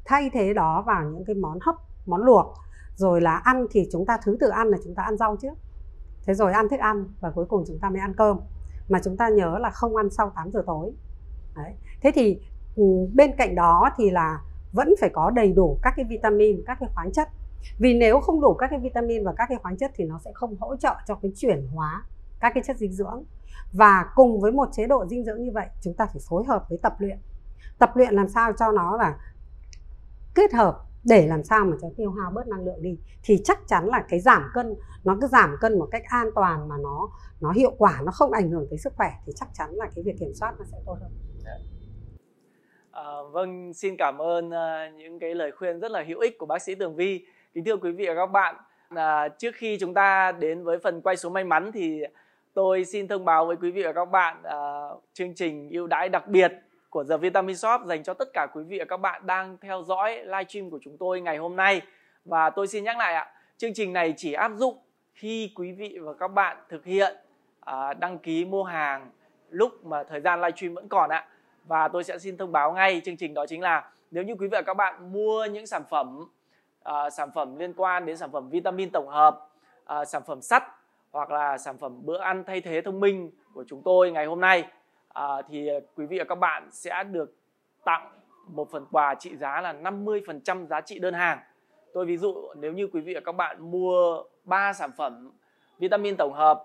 thay 0.05 0.29
thế 0.33 0.53
đó 0.53 0.83
vào 0.87 1.03
những 1.03 1.25
cái 1.25 1.35
món 1.35 1.59
hấp 1.61 1.75
món 2.05 2.21
luộc 2.21 2.53
rồi 2.95 3.21
là 3.21 3.37
ăn 3.37 3.65
thì 3.71 3.87
chúng 3.91 4.05
ta 4.05 4.17
thứ 4.23 4.37
tự 4.39 4.49
ăn 4.49 4.67
là 4.67 4.77
chúng 4.83 4.95
ta 4.95 5.03
ăn 5.03 5.17
rau 5.17 5.35
trước 5.41 5.53
thế 6.25 6.33
rồi 6.33 6.53
ăn 6.53 6.69
thức 6.69 6.79
ăn 6.79 7.05
và 7.19 7.29
cuối 7.29 7.45
cùng 7.45 7.63
chúng 7.67 7.79
ta 7.79 7.89
mới 7.89 7.99
ăn 7.99 8.13
cơm. 8.17 8.39
Mà 8.89 8.99
chúng 9.03 9.17
ta 9.17 9.29
nhớ 9.29 9.57
là 9.61 9.69
không 9.69 9.95
ăn 9.95 10.09
sau 10.09 10.31
8 10.35 10.51
giờ 10.51 10.63
tối. 10.67 10.91
Đấy. 11.55 11.73
thế 12.01 12.11
thì 12.15 12.39
ừ, 12.75 12.83
bên 13.13 13.31
cạnh 13.37 13.55
đó 13.55 13.89
thì 13.97 14.09
là 14.09 14.41
vẫn 14.71 14.93
phải 15.01 15.09
có 15.13 15.29
đầy 15.29 15.53
đủ 15.53 15.79
các 15.81 15.93
cái 15.95 16.05
vitamin, 16.09 16.63
các 16.65 16.77
cái 16.79 16.89
khoáng 16.93 17.11
chất. 17.11 17.27
Vì 17.79 17.93
nếu 17.93 18.19
không 18.19 18.41
đủ 18.41 18.53
các 18.53 18.67
cái 18.69 18.79
vitamin 18.79 19.25
và 19.25 19.33
các 19.37 19.45
cái 19.49 19.57
khoáng 19.57 19.77
chất 19.77 19.91
thì 19.95 20.03
nó 20.03 20.19
sẽ 20.25 20.31
không 20.33 20.55
hỗ 20.59 20.75
trợ 20.75 20.95
cho 21.07 21.15
cái 21.15 21.31
chuyển 21.35 21.67
hóa 21.73 22.03
các 22.39 22.51
cái 22.53 22.63
chất 22.67 22.77
dinh 22.77 22.93
dưỡng. 22.93 23.23
Và 23.73 24.05
cùng 24.15 24.41
với 24.41 24.51
một 24.51 24.69
chế 24.71 24.87
độ 24.87 25.05
dinh 25.05 25.25
dưỡng 25.25 25.43
như 25.43 25.51
vậy, 25.53 25.67
chúng 25.81 25.93
ta 25.93 26.05
phải 26.05 26.21
phối 26.29 26.43
hợp 26.47 26.65
với 26.69 26.79
tập 26.81 26.93
luyện. 26.99 27.19
Tập 27.79 27.91
luyện 27.95 28.13
làm 28.13 28.29
sao 28.29 28.51
cho 28.59 28.71
nó 28.71 28.97
là 28.97 29.17
kết 30.35 30.53
hợp 30.53 30.85
để 31.03 31.27
làm 31.27 31.43
sao 31.43 31.65
mà 31.65 31.77
cho 31.81 31.87
tiêu 31.97 32.11
hao 32.11 32.31
bớt 32.31 32.47
năng 32.47 32.65
lượng 32.65 32.81
đi. 32.81 32.97
Thì 33.23 33.41
chắc 33.43 33.59
chắn 33.67 33.87
là 33.87 34.05
cái 34.09 34.19
giảm 34.19 34.43
cân 34.53 34.75
nó 35.03 35.17
cứ 35.21 35.27
giảm 35.27 35.55
cân 35.61 35.79
một 35.79 35.87
cách 35.91 36.03
an 36.09 36.29
toàn 36.35 36.67
mà 36.69 36.75
nó 36.83 37.09
nó 37.41 37.51
hiệu 37.51 37.71
quả 37.77 38.01
nó 38.05 38.11
không 38.11 38.31
ảnh 38.31 38.49
hưởng 38.49 38.67
tới 38.69 38.79
sức 38.79 38.93
khỏe 38.95 39.11
thì 39.25 39.33
chắc 39.35 39.49
chắn 39.53 39.69
là 39.71 39.85
cái 39.95 40.03
việc 40.03 40.15
kiểm 40.19 40.33
soát 40.33 40.53
nó 40.59 40.65
sẽ 40.71 40.77
tốt 40.85 40.97
hơn. 41.01 41.11
Dạ. 41.43 41.57
À, 42.91 43.03
vâng, 43.31 43.73
xin 43.73 43.95
cảm 43.97 44.21
ơn 44.21 44.47
uh, 44.47 44.93
những 44.97 45.19
cái 45.19 45.35
lời 45.35 45.51
khuyên 45.51 45.79
rất 45.79 45.91
là 45.91 46.03
hữu 46.07 46.19
ích 46.19 46.37
của 46.37 46.45
bác 46.45 46.61
sĩ 46.61 46.75
Tường 46.75 46.95
Vi. 46.95 47.25
Kính 47.53 47.63
thưa 47.63 47.77
quý 47.77 47.91
vị 47.91 48.05
và 48.07 48.15
các 48.15 48.25
bạn, 48.25 48.55
à, 48.89 49.27
trước 49.29 49.55
khi 49.55 49.77
chúng 49.79 49.93
ta 49.93 50.31
đến 50.31 50.63
với 50.63 50.79
phần 50.83 51.01
quay 51.01 51.15
số 51.15 51.29
may 51.29 51.43
mắn 51.43 51.71
thì 51.73 52.01
tôi 52.53 52.85
xin 52.85 53.07
thông 53.07 53.25
báo 53.25 53.45
với 53.45 53.55
quý 53.55 53.71
vị 53.71 53.83
và 53.83 53.93
các 53.93 54.05
bạn 54.05 54.43
à, 54.43 54.57
chương 55.13 55.35
trình 55.35 55.69
ưu 55.69 55.87
đãi 55.87 56.09
đặc 56.09 56.27
biệt 56.27 56.53
của 56.93 57.03
The 57.03 57.17
Vitamin 57.17 57.55
Shop 57.55 57.81
dành 57.85 58.03
cho 58.03 58.13
tất 58.13 58.27
cả 58.33 58.47
quý 58.53 58.63
vị 58.63 58.79
và 58.79 58.85
các 58.85 58.97
bạn 58.97 59.25
đang 59.25 59.57
theo 59.61 59.83
dõi 59.83 60.19
livestream 60.23 60.69
của 60.69 60.79
chúng 60.81 60.97
tôi 60.97 61.21
ngày 61.21 61.37
hôm 61.37 61.55
nay. 61.55 61.81
Và 62.25 62.49
tôi 62.49 62.67
xin 62.67 62.83
nhắc 62.83 62.97
lại 62.97 63.13
ạ, 63.13 63.31
chương 63.57 63.73
trình 63.73 63.93
này 63.93 64.13
chỉ 64.17 64.33
áp 64.33 64.51
dụng 64.55 64.77
khi 65.13 65.51
quý 65.55 65.71
vị 65.71 65.97
và 66.01 66.13
các 66.13 66.27
bạn 66.27 66.57
thực 66.69 66.85
hiện 66.85 67.15
à, 67.59 67.93
đăng 67.93 68.19
ký 68.19 68.45
mua 68.45 68.63
hàng 68.63 69.11
lúc 69.49 69.85
mà 69.85 70.03
thời 70.03 70.21
gian 70.21 70.41
livestream 70.41 70.73
vẫn 70.73 70.87
còn 70.89 71.09
ạ 71.09 71.27
và 71.67 71.87
tôi 71.87 72.03
sẽ 72.03 72.19
xin 72.19 72.37
thông 72.37 72.51
báo 72.51 72.73
ngay 72.73 73.01
chương 73.05 73.17
trình 73.17 73.33
đó 73.33 73.45
chính 73.45 73.61
là 73.61 73.91
nếu 74.11 74.23
như 74.23 74.33
quý 74.33 74.47
vị 74.47 74.49
và 74.51 74.61
các 74.61 74.73
bạn 74.73 75.13
mua 75.13 75.45
những 75.45 75.67
sản 75.67 75.83
phẩm 75.89 76.25
à, 76.83 77.09
sản 77.09 77.29
phẩm 77.35 77.55
liên 77.55 77.73
quan 77.73 78.05
đến 78.05 78.17
sản 78.17 78.31
phẩm 78.31 78.49
vitamin 78.49 78.89
tổng 78.89 79.07
hợp 79.07 79.49
à, 79.85 80.05
sản 80.05 80.21
phẩm 80.27 80.41
sắt 80.41 80.63
hoặc 81.11 81.31
là 81.31 81.57
sản 81.57 81.77
phẩm 81.77 82.05
bữa 82.05 82.17
ăn 82.17 82.43
thay 82.47 82.61
thế 82.61 82.81
thông 82.81 82.99
minh 82.99 83.31
của 83.53 83.63
chúng 83.67 83.81
tôi 83.85 84.11
ngày 84.11 84.25
hôm 84.25 84.39
nay 84.41 84.63
à, 85.13 85.41
thì 85.49 85.67
à, 85.67 85.75
quý 85.95 86.05
vị 86.05 86.17
và 86.19 86.23
các 86.23 86.35
bạn 86.35 86.69
sẽ 86.71 87.03
được 87.03 87.35
tặng 87.85 88.11
một 88.47 88.71
phần 88.71 88.85
quà 88.91 89.15
trị 89.15 89.35
giá 89.35 89.61
là 89.61 89.73
50% 89.73 90.67
giá 90.67 90.81
trị 90.81 90.99
đơn 90.99 91.13
hàng 91.13 91.39
tôi 91.93 92.05
ví 92.05 92.17
dụ 92.17 92.35
nếu 92.55 92.73
như 92.73 92.87
quý 92.87 93.01
vị 93.01 93.13
và 93.13 93.19
các 93.25 93.31
bạn 93.31 93.71
mua 93.71 94.23
3 94.43 94.73
sản 94.73 94.91
phẩm 94.97 95.31
vitamin 95.79 96.15
tổng 96.17 96.33
hợp 96.33 96.63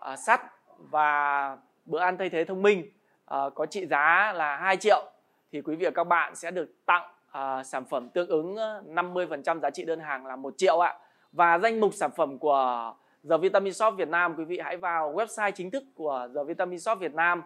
à, 0.00 0.16
sắt 0.16 0.40
và 0.78 1.56
bữa 1.84 1.98
ăn 1.98 2.16
thay 2.18 2.30
thế 2.30 2.44
thông 2.44 2.62
minh 2.62 2.90
à, 3.24 3.38
có 3.54 3.66
trị 3.66 3.86
giá 3.86 4.32
là 4.36 4.56
2 4.56 4.76
triệu 4.76 5.12
thì 5.52 5.60
quý 5.60 5.76
vị 5.76 5.84
và 5.84 5.90
các 5.90 6.04
bạn 6.04 6.36
sẽ 6.36 6.50
được 6.50 6.74
tặng 6.86 7.10
à, 7.30 7.64
sản 7.64 7.84
phẩm 7.84 8.08
tương 8.08 8.28
ứng 8.28 8.56
50% 8.94 9.60
giá 9.60 9.70
trị 9.70 9.84
đơn 9.84 10.00
hàng 10.00 10.26
là 10.26 10.36
1 10.36 10.54
triệu 10.56 10.78
ạ. 10.78 10.94
Và 11.32 11.58
danh 11.58 11.80
mục 11.80 11.94
sản 11.94 12.10
phẩm 12.16 12.38
của 12.38 12.94
The 13.30 13.36
Vitamin 13.38 13.72
Shop 13.72 13.94
Việt 13.96 14.08
Nam 14.08 14.34
quý 14.38 14.44
vị 14.44 14.58
hãy 14.64 14.76
vào 14.76 15.14
website 15.14 15.50
chính 15.50 15.70
thức 15.70 15.84
của 15.94 16.28
The 16.34 16.44
Vitamin 16.44 16.80
Shop 16.80 16.98
Việt 16.98 17.14
Nam 17.14 17.42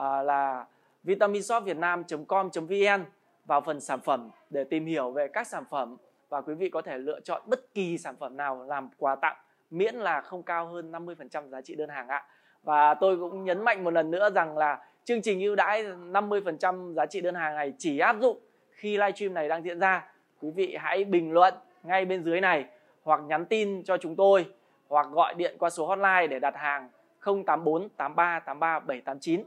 uh, 0.00 0.04
là 0.24 0.66
vitaminshopvietnam.com.vn 1.02 3.04
vào 3.44 3.60
phần 3.60 3.80
sản 3.80 4.00
phẩm 4.00 4.30
để 4.50 4.64
tìm 4.64 4.86
hiểu 4.86 5.10
về 5.10 5.28
các 5.28 5.46
sản 5.46 5.64
phẩm 5.70 5.96
và 6.28 6.40
quý 6.40 6.54
vị 6.54 6.70
có 6.70 6.82
thể 6.82 6.98
lựa 6.98 7.20
chọn 7.20 7.42
bất 7.46 7.74
kỳ 7.74 7.98
sản 7.98 8.16
phẩm 8.16 8.36
nào 8.36 8.64
làm 8.68 8.88
quà 8.98 9.16
tặng 9.16 9.36
miễn 9.72 9.94
là 9.94 10.20
không 10.20 10.42
cao 10.42 10.66
hơn 10.66 10.92
50% 10.92 11.48
giá 11.48 11.60
trị 11.60 11.74
đơn 11.74 11.88
hàng 11.88 12.08
ạ. 12.08 12.24
Và 12.62 12.94
tôi 12.94 13.16
cũng 13.16 13.44
nhấn 13.44 13.64
mạnh 13.64 13.84
một 13.84 13.90
lần 13.90 14.10
nữa 14.10 14.30
rằng 14.30 14.58
là 14.58 14.78
chương 15.04 15.22
trình 15.22 15.40
ưu 15.40 15.56
đãi 15.56 15.84
50% 15.84 16.92
giá 16.92 17.06
trị 17.06 17.20
đơn 17.20 17.34
hàng 17.34 17.56
này 17.56 17.72
chỉ 17.78 17.98
áp 17.98 18.16
dụng 18.20 18.38
khi 18.70 18.96
livestream 18.96 19.34
này 19.34 19.48
đang 19.48 19.64
diễn 19.64 19.80
ra. 19.80 20.08
Quý 20.40 20.50
vị 20.50 20.76
hãy 20.80 21.04
bình 21.04 21.32
luận 21.32 21.54
ngay 21.82 22.04
bên 22.04 22.24
dưới 22.24 22.40
này 22.40 22.64
hoặc 23.02 23.20
nhắn 23.20 23.44
tin 23.44 23.84
cho 23.84 23.96
chúng 23.96 24.16
tôi 24.16 24.46
hoặc 24.88 25.06
gọi 25.10 25.34
điện 25.34 25.56
qua 25.58 25.70
số 25.70 25.86
hotline 25.86 26.26
để 26.26 26.38
đặt 26.38 26.54
hàng 26.56 26.90
084 27.20 27.88
83 27.88 28.40
83 28.40 28.78
789. 28.78 29.44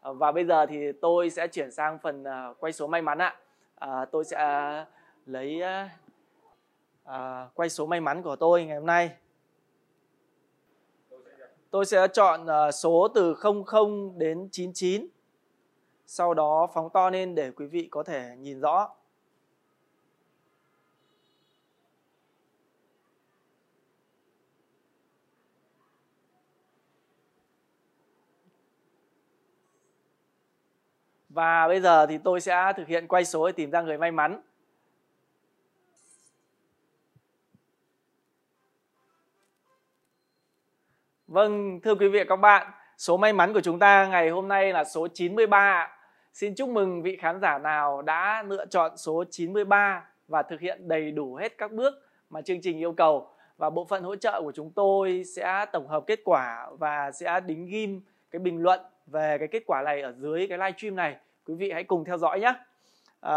Ờ, 0.00 0.12
và 0.12 0.32
bây 0.32 0.44
giờ 0.44 0.66
thì 0.66 0.92
tôi 0.92 1.30
sẽ 1.30 1.48
chuyển 1.48 1.70
sang 1.70 1.98
phần 1.98 2.24
ờ, 2.24 2.54
quay 2.58 2.72
số 2.72 2.86
may 2.86 3.02
mắn 3.02 3.18
ạ. 3.18 3.36
À, 3.74 4.04
tôi 4.04 4.24
sẽ 4.24 4.38
lấy 5.26 5.62
à, 7.04 7.48
quay 7.54 7.68
số 7.68 7.86
may 7.86 8.00
mắn 8.00 8.22
của 8.22 8.36
tôi 8.36 8.64
ngày 8.64 8.76
hôm 8.76 8.86
nay. 8.86 9.10
Tôi 11.70 11.86
sẽ 11.86 12.08
chọn 12.08 12.46
uh, 12.46 12.74
số 12.74 13.08
từ 13.14 13.34
00 13.34 14.12
đến 14.16 14.48
99. 14.52 15.08
Sau 16.06 16.34
đó 16.34 16.68
phóng 16.74 16.90
to 16.90 17.10
lên 17.10 17.34
để 17.34 17.50
quý 17.50 17.66
vị 17.66 17.88
có 17.90 18.02
thể 18.02 18.36
nhìn 18.38 18.60
rõ. 18.60 18.88
Và 31.38 31.68
bây 31.68 31.80
giờ 31.80 32.06
thì 32.06 32.18
tôi 32.18 32.40
sẽ 32.40 32.72
thực 32.76 32.88
hiện 32.88 33.06
quay 33.08 33.24
số 33.24 33.46
để 33.46 33.52
tìm 33.52 33.70
ra 33.70 33.82
người 33.82 33.98
may 33.98 34.10
mắn. 34.10 34.40
Vâng, 41.26 41.80
thưa 41.80 41.94
quý 41.94 42.08
vị 42.08 42.18
và 42.18 42.24
các 42.28 42.36
bạn, 42.36 42.70
số 42.96 43.16
may 43.16 43.32
mắn 43.32 43.52
của 43.52 43.60
chúng 43.60 43.78
ta 43.78 44.06
ngày 44.06 44.28
hôm 44.28 44.48
nay 44.48 44.72
là 44.72 44.84
số 44.84 45.08
93. 45.14 45.88
Xin 46.32 46.54
chúc 46.54 46.68
mừng 46.68 47.02
vị 47.02 47.16
khán 47.16 47.40
giả 47.40 47.58
nào 47.58 48.02
đã 48.02 48.42
lựa 48.42 48.66
chọn 48.66 48.96
số 48.96 49.24
93 49.30 50.04
và 50.28 50.42
thực 50.42 50.60
hiện 50.60 50.88
đầy 50.88 51.10
đủ 51.10 51.34
hết 51.34 51.58
các 51.58 51.72
bước 51.72 51.94
mà 52.30 52.42
chương 52.42 52.60
trình 52.62 52.78
yêu 52.78 52.92
cầu. 52.92 53.30
Và 53.56 53.70
bộ 53.70 53.84
phận 53.84 54.02
hỗ 54.02 54.16
trợ 54.16 54.40
của 54.42 54.52
chúng 54.54 54.70
tôi 54.70 55.24
sẽ 55.36 55.66
tổng 55.72 55.88
hợp 55.88 56.04
kết 56.06 56.20
quả 56.24 56.70
và 56.78 57.12
sẽ 57.12 57.40
đính 57.40 57.66
ghim 57.66 58.00
cái 58.30 58.40
bình 58.40 58.62
luận 58.62 58.80
về 59.10 59.38
cái 59.38 59.48
kết 59.48 59.62
quả 59.66 59.82
này 59.82 60.02
ở 60.02 60.12
dưới 60.12 60.46
cái 60.48 60.58
live 60.58 60.72
stream 60.78 60.96
này. 60.96 61.16
Quý 61.46 61.54
vị 61.54 61.70
hãy 61.70 61.84
cùng 61.84 62.04
theo 62.04 62.18
dõi 62.18 62.40
nhé. 62.40 62.54
À, 63.20 63.34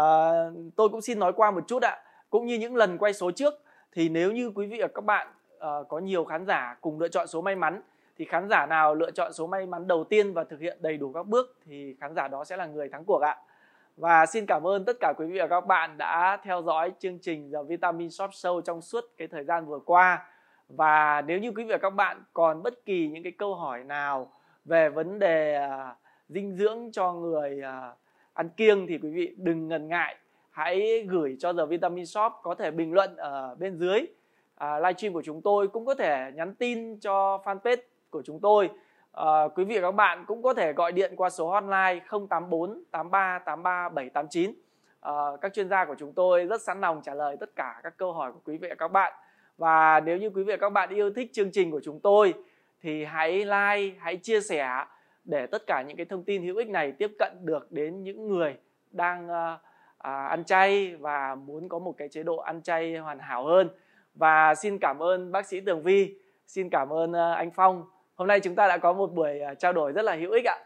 tôi 0.76 0.88
cũng 0.88 1.00
xin 1.00 1.18
nói 1.18 1.32
qua 1.32 1.50
một 1.50 1.64
chút 1.68 1.82
ạ. 1.82 1.98
Cũng 2.30 2.46
như 2.46 2.58
những 2.58 2.76
lần 2.76 2.98
quay 2.98 3.12
số 3.12 3.30
trước 3.30 3.54
thì 3.92 4.08
nếu 4.08 4.32
như 4.32 4.52
quý 4.54 4.66
vị 4.66 4.78
và 4.80 4.88
các 4.94 5.04
bạn 5.04 5.28
à, 5.58 5.70
có 5.88 5.98
nhiều 5.98 6.24
khán 6.24 6.46
giả 6.46 6.76
cùng 6.80 7.00
lựa 7.00 7.08
chọn 7.08 7.26
số 7.26 7.40
may 7.40 7.56
mắn 7.56 7.82
thì 8.18 8.24
khán 8.24 8.48
giả 8.48 8.66
nào 8.66 8.94
lựa 8.94 9.10
chọn 9.10 9.32
số 9.32 9.46
may 9.46 9.66
mắn 9.66 9.86
đầu 9.86 10.04
tiên 10.04 10.32
và 10.32 10.44
thực 10.44 10.60
hiện 10.60 10.78
đầy 10.80 10.96
đủ 10.96 11.12
các 11.12 11.26
bước 11.26 11.56
thì 11.66 11.96
khán 12.00 12.14
giả 12.14 12.28
đó 12.28 12.44
sẽ 12.44 12.56
là 12.56 12.66
người 12.66 12.88
thắng 12.88 13.04
cuộc 13.04 13.22
ạ. 13.22 13.36
Và 13.96 14.26
xin 14.26 14.46
cảm 14.46 14.66
ơn 14.66 14.84
tất 14.84 14.96
cả 15.00 15.12
quý 15.16 15.26
vị 15.26 15.38
và 15.38 15.46
các 15.46 15.66
bạn 15.66 15.98
đã 15.98 16.38
theo 16.42 16.62
dõi 16.62 16.92
chương 16.98 17.18
trình 17.18 17.52
The 17.52 17.58
Vitamin 17.68 18.10
Shop 18.10 18.30
Show 18.30 18.60
trong 18.60 18.80
suốt 18.80 19.04
cái 19.16 19.28
thời 19.28 19.44
gian 19.44 19.66
vừa 19.66 19.78
qua. 19.78 20.26
Và 20.68 21.22
nếu 21.26 21.38
như 21.38 21.52
quý 21.56 21.64
vị 21.64 21.70
và 21.72 21.78
các 21.78 21.90
bạn 21.90 22.24
còn 22.32 22.62
bất 22.62 22.84
kỳ 22.84 23.08
những 23.08 23.22
cái 23.22 23.32
câu 23.32 23.54
hỏi 23.54 23.84
nào 23.84 24.32
về 24.64 24.88
vấn 24.88 25.18
đề 25.18 25.54
à, 25.54 25.96
dinh 26.28 26.56
dưỡng 26.56 26.92
cho 26.92 27.12
người 27.12 27.60
à, 27.62 27.92
ăn 28.32 28.48
kiêng 28.48 28.86
thì 28.86 28.98
quý 28.98 29.10
vị 29.10 29.34
đừng 29.36 29.68
ngần 29.68 29.88
ngại. 29.88 30.16
Hãy 30.50 31.06
gửi 31.08 31.36
cho 31.38 31.52
The 31.52 31.66
Vitamin 31.66 32.06
Shop 32.06 32.32
có 32.42 32.54
thể 32.54 32.70
bình 32.70 32.92
luận 32.92 33.16
ở 33.16 33.54
bên 33.58 33.76
dưới. 33.76 34.06
À, 34.54 34.78
livestream 34.78 35.12
của 35.12 35.22
chúng 35.22 35.42
tôi 35.42 35.68
cũng 35.68 35.86
có 35.86 35.94
thể 35.94 36.30
nhắn 36.34 36.54
tin 36.54 36.98
cho 36.98 37.42
fanpage 37.44 37.76
của 38.10 38.22
chúng 38.22 38.40
tôi. 38.40 38.70
À, 39.12 39.48
quý 39.54 39.64
vị 39.64 39.78
và 39.78 39.88
các 39.88 39.94
bạn 39.94 40.24
cũng 40.26 40.42
có 40.42 40.54
thể 40.54 40.72
gọi 40.72 40.92
điện 40.92 41.12
qua 41.16 41.30
số 41.30 41.50
hotline 41.50 42.00
084 42.10 42.84
83 42.90 43.38
83 43.38 43.88
789 43.88 44.54
à, 45.00 45.12
các 45.40 45.54
chuyên 45.54 45.68
gia 45.68 45.84
của 45.84 45.94
chúng 45.98 46.12
tôi 46.12 46.44
rất 46.44 46.62
sẵn 46.62 46.80
lòng 46.80 47.00
trả 47.04 47.14
lời 47.14 47.36
tất 47.40 47.56
cả 47.56 47.80
các 47.82 47.96
câu 47.96 48.12
hỏi 48.12 48.32
của 48.32 48.40
quý 48.44 48.56
vị 48.56 48.68
và 48.68 48.74
các 48.74 48.88
bạn. 48.88 49.12
Và 49.58 50.00
nếu 50.00 50.16
như 50.16 50.30
quý 50.30 50.42
vị 50.42 50.52
và 50.52 50.56
các 50.56 50.70
bạn 50.70 50.90
yêu 50.90 51.10
thích 51.10 51.30
chương 51.32 51.50
trình 51.52 51.70
của 51.70 51.80
chúng 51.84 52.00
tôi 52.00 52.34
thì 52.82 53.04
hãy 53.04 53.32
like 53.38 53.98
hãy 53.98 54.16
chia 54.16 54.40
sẻ 54.40 54.84
để 55.24 55.46
tất 55.46 55.66
cả 55.66 55.82
những 55.82 55.96
cái 55.96 56.06
thông 56.06 56.24
tin 56.24 56.42
hữu 56.42 56.56
ích 56.56 56.68
này 56.68 56.92
tiếp 56.92 57.10
cận 57.18 57.32
được 57.40 57.72
đến 57.72 58.02
những 58.02 58.28
người 58.28 58.56
đang 58.90 59.26
uh, 59.26 59.60
à, 59.98 60.26
ăn 60.26 60.44
chay 60.44 60.96
và 60.96 61.34
muốn 61.34 61.68
có 61.68 61.78
một 61.78 61.94
cái 61.96 62.08
chế 62.08 62.22
độ 62.22 62.36
ăn 62.36 62.62
chay 62.62 62.96
hoàn 62.96 63.18
hảo 63.18 63.46
hơn. 63.46 63.68
Và 64.14 64.54
xin 64.54 64.78
cảm 64.78 65.02
ơn 65.02 65.32
bác 65.32 65.46
sĩ 65.46 65.60
Tường 65.60 65.82
Vi 65.82 66.14
xin 66.46 66.70
cảm 66.70 66.92
ơn 66.92 67.10
uh, 67.10 67.36
anh 67.36 67.50
Phong. 67.50 67.84
Hôm 68.14 68.28
nay 68.28 68.40
chúng 68.40 68.54
ta 68.54 68.68
đã 68.68 68.78
có 68.78 68.92
một 68.92 69.14
buổi 69.14 69.40
uh, 69.52 69.58
trao 69.58 69.72
đổi 69.72 69.92
rất 69.92 70.02
là 70.02 70.14
hữu 70.14 70.30
ích 70.30 70.44
ạ. 70.44 70.58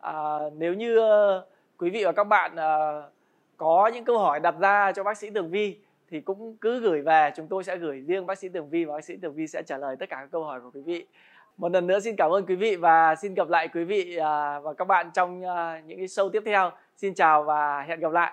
À, 0.00 0.38
nếu 0.56 0.74
như 0.74 0.98
uh, 0.98 1.44
quý 1.78 1.90
vị 1.90 2.04
và 2.04 2.12
các 2.12 2.24
bạn 2.24 2.52
uh, 2.54 3.12
có 3.56 3.90
những 3.94 4.04
câu 4.04 4.18
hỏi 4.18 4.40
đặt 4.40 4.54
ra 4.60 4.92
cho 4.92 5.04
bác 5.04 5.16
sĩ 5.16 5.30
Tường 5.30 5.50
Vi 5.50 5.78
thì 6.10 6.20
cũng 6.20 6.56
cứ 6.56 6.80
gửi 6.80 7.02
về 7.02 7.30
chúng 7.36 7.48
tôi 7.48 7.64
sẽ 7.64 7.76
gửi 7.76 8.00
riêng 8.00 8.26
bác 8.26 8.38
sĩ 8.38 8.48
Tường 8.48 8.68
Vi 8.68 8.84
và 8.84 8.94
bác 8.94 9.04
sĩ 9.04 9.16
Tường 9.16 9.34
Vi 9.34 9.46
sẽ 9.46 9.62
trả 9.66 9.78
lời 9.78 9.96
tất 9.96 10.08
cả 10.08 10.16
các 10.20 10.28
câu 10.32 10.44
hỏi 10.44 10.60
của 10.60 10.70
quý 10.70 10.80
vị 10.80 11.06
một 11.62 11.72
lần 11.72 11.86
nữa 11.86 12.00
xin 12.00 12.16
cảm 12.16 12.30
ơn 12.30 12.46
quý 12.46 12.54
vị 12.54 12.76
và 12.76 13.14
xin 13.14 13.34
gặp 13.34 13.48
lại 13.48 13.68
quý 13.68 13.84
vị 13.84 14.16
à, 14.16 14.60
và 14.60 14.72
các 14.72 14.84
bạn 14.84 15.10
trong 15.14 15.42
à, 15.42 15.82
những 15.86 15.98
cái 15.98 16.06
show 16.06 16.30
tiếp 16.30 16.42
theo. 16.46 16.70
Xin 16.96 17.14
chào 17.14 17.44
và 17.44 17.82
hẹn 17.82 18.00
gặp 18.00 18.12
lại. 18.12 18.32